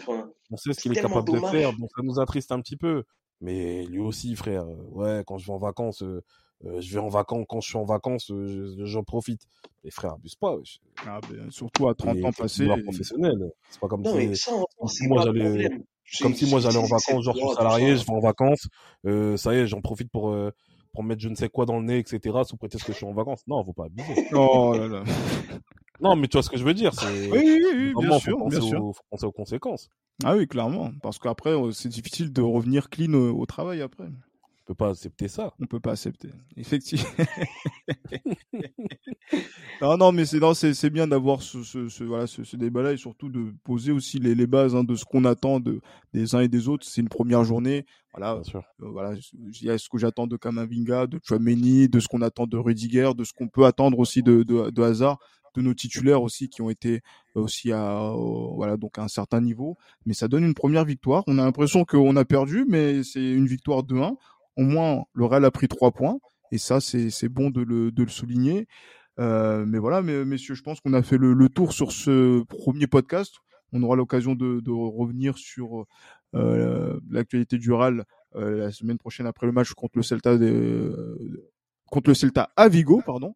on 0.50 0.56
sait 0.56 0.72
ce 0.72 0.80
qu'il 0.80 0.98
est 0.98 1.02
capable 1.02 1.30
de 1.30 1.40
faire, 1.40 1.74
donc 1.74 1.90
ça 1.94 2.02
nous 2.04 2.22
attriste 2.22 2.54
un 2.54 2.62
petit 2.62 2.78
peu. 2.78 3.04
Mais 3.42 3.86
lui 3.86 4.00
aussi, 4.00 4.36
frère, 4.36 4.64
euh, 4.64 4.76
ouais, 4.92 5.24
quand 5.26 5.38
je 5.38 5.48
vais 5.48 5.54
en 5.54 5.58
vacances, 5.60 6.04
euh, 6.04 6.22
euh, 6.66 6.82
je 6.82 6.94
vais 6.94 7.00
en 7.00 7.10
vacances, 7.10 7.46
quand 7.48 7.62
je 7.62 7.70
suis 7.70 7.78
en 7.78 7.86
vacances, 7.86 8.32
euh, 8.32 8.76
j'en 8.86 9.04
profite. 9.04 9.42
Les 9.84 9.92
frères, 9.92 10.14
abuse 10.14 10.36
pas. 10.36 10.56
Ah, 11.08 11.20
ben, 11.30 11.50
surtout 11.52 11.88
à 11.88 11.96
30 11.96 12.24
ans 12.26 12.32
passés. 12.32 12.68
professionnel. 12.84 13.38
C'est 13.70 13.80
pas 13.80 13.88
comme 13.88 14.04
si, 14.04 15.08
moi 15.08 15.24
j'allais, 15.24 15.70
comme 16.22 16.34
si 16.34 16.50
moi 16.50 16.60
j'allais 16.60 16.78
en 16.78 16.86
vacances, 16.86 17.24
genre 17.24 17.36
je 17.36 17.46
suis 17.46 17.56
salarié, 17.56 17.96
je 17.96 18.06
vais 18.06 18.12
en 18.12 18.20
vacances, 18.20 18.68
euh, 19.06 19.38
ça 19.38 19.54
y 19.54 19.60
est, 19.60 19.68
j'en 19.68 19.80
profite 19.80 20.12
pour, 20.12 20.32
euh, 20.32 20.52
pour 20.94 21.04
mettre 21.04 21.22
je 21.22 21.30
ne 21.30 21.36
sais 21.36 21.48
quoi 21.50 21.66
dans 21.66 21.80
le 21.80 21.86
nez, 21.86 22.00
etc., 22.00 22.40
sous 22.46 22.58
prétexte 22.58 22.86
que 22.86 22.92
je 22.92 22.98
suis 22.98 23.06
en 23.06 23.14
vacances. 23.14 23.44
Non, 23.48 23.64
faut 23.64 23.74
pas 23.74 23.86
abuser. 23.86 24.04
Oh 24.34 24.76
là 24.78 24.88
là. 24.88 25.04
Non, 26.02 26.16
mais 26.16 26.30
tu 26.30 26.38
vois 26.38 26.44
ce 26.44 26.50
que 26.50 26.58
je 26.58 26.64
veux 26.64 26.74
dire. 26.74 26.94
Oui, 27.04 27.30
oui, 27.30 27.94
oui, 27.94 28.08
bien 28.08 28.20
sûr, 28.20 28.38
bien 28.48 28.62
sûr. 28.62 28.80
faut 28.80 29.04
penser 29.12 29.26
aux 29.26 29.34
conséquences. 29.34 29.90
Ah 30.24 30.38
oui, 30.38 30.48
clairement. 30.48 30.92
Parce 31.02 31.20
qu'après, 31.20 31.54
c'est 31.74 31.90
difficile 31.90 32.32
de 32.32 32.42
revenir 32.42 32.90
clean 32.90 33.14
au 33.14 33.46
travail 33.46 33.82
après 33.82 34.06
peut 34.70 34.76
pas 34.76 34.92
accepter 34.92 35.28
ça. 35.28 35.52
On 35.60 35.66
peut 35.66 35.80
pas 35.80 35.94
accepter. 35.94 36.30
Effectivement. 36.56 37.10
non, 39.82 39.98
non, 39.98 40.12
mais 40.12 40.26
c'est 40.26 40.40
c'est 40.76 40.90
bien 40.92 41.08
d'avoir 41.08 41.42
ce, 41.42 41.64
ce, 41.64 42.04
voilà 42.04 42.28
ce, 42.28 42.56
débat-là 42.56 42.94
et 42.94 42.98
surtout 42.98 43.30
de 43.30 43.52
poser 43.64 43.92
aussi 43.92 44.20
les, 44.20 44.36
les 44.36 44.46
bases 44.46 44.76
hein, 44.76 44.84
de 44.84 44.94
ce 44.94 45.06
qu'on 45.06 45.26
attend 45.26 45.60
de 45.60 45.82
des 46.14 46.36
uns 46.36 46.42
et 46.42 46.48
des 46.48 46.68
autres. 46.68 46.86
C'est 46.88 47.02
une 47.02 47.10
première 47.10 47.44
journée. 47.44 47.88
Voilà, 48.14 48.40
euh, 48.54 48.60
voilà, 48.78 49.16
il 49.34 49.64
y 49.64 49.72
a 49.72 49.80
ce 49.80 49.90
que 49.90 49.98
j'attends 49.98 50.28
de 50.28 50.38
Kamavinga, 50.38 51.08
de 51.08 51.20
Chouameni, 51.24 51.90
de 51.90 52.00
ce 52.00 52.08
qu'on 52.08 52.22
attend 52.22 52.46
de 52.46 52.58
Rudiger, 52.58 53.14
de 53.18 53.24
ce 53.24 53.34
qu'on 53.34 53.48
peut 53.48 53.66
attendre 53.66 53.98
aussi 53.98 54.22
de, 54.22 54.44
de, 54.44 54.70
de 54.70 54.82
Hazard 54.84 55.18
de 55.56 55.64
nos 55.64 55.74
titulaires 55.74 56.22
aussi 56.22 56.48
qui 56.48 56.62
ont 56.62 56.70
été 56.70 57.02
aussi 57.34 57.72
à 57.72 58.14
voilà 58.56 58.78
donc 58.78 59.00
à 59.00 59.04
un 59.04 59.08
certain 59.08 59.42
niveau 59.42 59.78
mais 60.06 60.14
ça 60.14 60.28
donne 60.28 60.44
une 60.44 60.54
première 60.54 60.86
victoire 60.86 61.24
on 61.26 61.40
a 61.40 61.44
l'impression 61.44 61.86
qu'on 61.86 62.16
a 62.16 62.24
perdu 62.24 62.66
mais 62.70 63.02
c'est 63.02 63.32
une 63.32 63.48
victoire 63.48 63.82
de 63.82 63.96
1 63.96 64.16
au 64.60 64.64
moins 64.64 65.06
le 65.14 65.26
Real 65.26 65.46
a 65.46 65.52
pris 65.52 65.70
trois 65.70 65.92
points 65.92 66.20
et 66.52 66.58
ça 66.58 66.82
c'est 66.82 67.30
bon 67.30 67.50
de 67.50 67.62
le, 67.62 67.92
de 67.92 68.04
le 68.04 68.10
souligner. 68.10 68.68
Euh, 69.20 69.66
mais 69.66 69.80
voilà, 69.80 70.02
mais, 70.02 70.26
messieurs, 70.26 70.56
je 70.56 70.64
pense 70.64 70.80
qu'on 70.80 70.94
a 70.94 71.02
fait 71.02 71.18
le, 71.18 71.34
le, 71.34 71.50
tour 71.50 71.74
sur 71.74 71.92
ce 71.92 72.44
premier 72.44 72.88
podcast. 72.88 73.36
On 73.72 73.84
aura 73.84 73.96
l'occasion 73.96 74.36
de, 74.36 74.60
de, 74.62 74.72
revenir 74.72 75.38
sur 75.38 75.86
euh, 76.36 77.00
l'actualité 77.10 77.58
du 77.58 77.72
Real 77.72 78.06
euh, 78.36 78.58
la 78.58 78.72
semaine 78.72 78.98
prochaine 78.98 79.28
après 79.28 79.46
le 79.46 79.52
match 79.52 79.74
contre 79.74 79.98
le 79.98 80.04
Celta 80.04 80.38
de, 80.38 81.52
contre 81.90 82.10
le 82.10 82.14
Celta 82.14 82.50
à 82.56 82.70
Vigo, 82.70 83.02
pardon. 83.06 83.34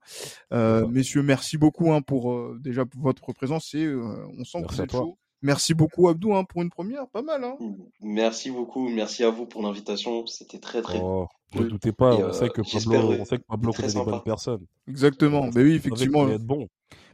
Messieurs, 0.52 1.24
merci 1.24 1.58
beaucoup 1.58 1.94
hein, 1.94 2.02
pour 2.02 2.56
déjà 2.60 2.86
pour 2.86 3.02
votre 3.02 3.34
présence 3.34 3.74
et 3.74 3.88
on 3.88 4.44
sent 4.44 4.64
que 4.64 4.74
vous 4.74 4.82
êtes 4.82 4.92
chaud. 4.92 5.18
Merci 5.44 5.74
beaucoup 5.74 6.08
Abdou 6.08 6.34
hein, 6.34 6.46
pour 6.46 6.62
une 6.62 6.70
première, 6.70 7.06
pas 7.10 7.22
mal. 7.22 7.44
Hein. 7.44 7.58
Merci 8.02 8.50
beaucoup, 8.50 8.88
merci 8.88 9.26
à 9.26 9.30
vous 9.30 9.46
pour 9.46 9.62
l'invitation, 9.62 10.26
c'était 10.26 10.58
très 10.58 10.82
très. 10.82 11.02
Oh, 11.04 11.28
ne 11.54 11.64
doutez 11.66 11.91
pas, 11.91 12.16
on, 12.16 12.32
sait 12.32 12.48
que 12.48 12.62
Pablo, 12.62 13.16
on 13.20 13.26
sait 13.26 13.38
que 13.38 13.44
Pablo 13.44 13.74
connaît 13.74 13.89
des 13.89 14.04
bonnes 14.04 14.24
personnes. 14.24 14.66
Exactement, 14.88 15.50
mais 15.54 15.64
oui 15.64 15.74
effectivement. 15.74 16.30
Être 16.30 16.46
bon. 16.46 16.70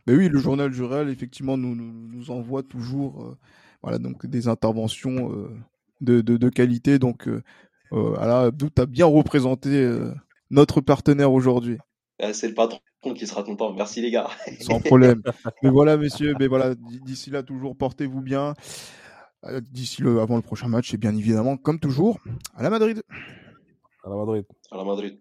Mais 0.05 0.15
oui, 0.15 0.29
le 0.29 0.37
journal 0.37 0.69
du 0.69 0.83
Real 0.83 1.09
effectivement 1.09 1.57
nous, 1.57 1.75
nous, 1.75 1.91
nous 1.91 2.29
envoie 2.29 2.61
toujours 2.61 3.23
euh, 3.23 3.37
voilà 3.81 3.97
donc 3.97 4.27
des 4.27 4.47
interventions 4.47 5.33
euh, 5.33 5.49
de, 5.99 6.21
de, 6.21 6.37
de, 6.37 6.49
qualité 6.49 6.99
donc 6.99 7.27
euh, 7.27 7.41
voilà, 7.91 8.41
Abdou 8.41 8.69
as 8.77 8.85
bien 8.85 9.07
représenté 9.07 9.91
notre 10.51 10.81
partenaire 10.81 11.31
aujourd'hui. 11.33 11.79
C'est 12.31 12.49
le 12.49 12.53
patron 12.53 12.79
qui 13.01 13.27
sera 13.27 13.43
content. 13.43 13.73
Merci 13.73 14.01
les 14.01 14.11
gars. 14.11 14.29
Sans 14.61 14.79
problème. 14.79 15.21
mais 15.63 15.69
voilà, 15.69 15.97
messieurs, 15.97 16.35
mais 16.39 16.47
voilà, 16.47 16.75
d'ici 16.75 17.29
là, 17.29 17.43
toujours 17.43 17.75
portez-vous 17.75 18.21
bien. 18.21 18.53
Euh, 19.45 19.61
d'ici 19.71 20.01
le, 20.01 20.19
avant 20.19 20.35
le 20.35 20.41
prochain 20.41 20.67
match, 20.67 20.93
et 20.93 20.97
bien 20.97 21.15
évidemment, 21.15 21.55
comme 21.55 21.79
toujours, 21.79 22.19
à 22.55 22.63
la 22.63 22.69
Madrid. 22.69 23.01
À 24.03 24.09
la 24.09 24.15
Madrid. 24.17 24.45
À 24.71 24.77
la 24.77 24.83
Madrid. 24.83 25.17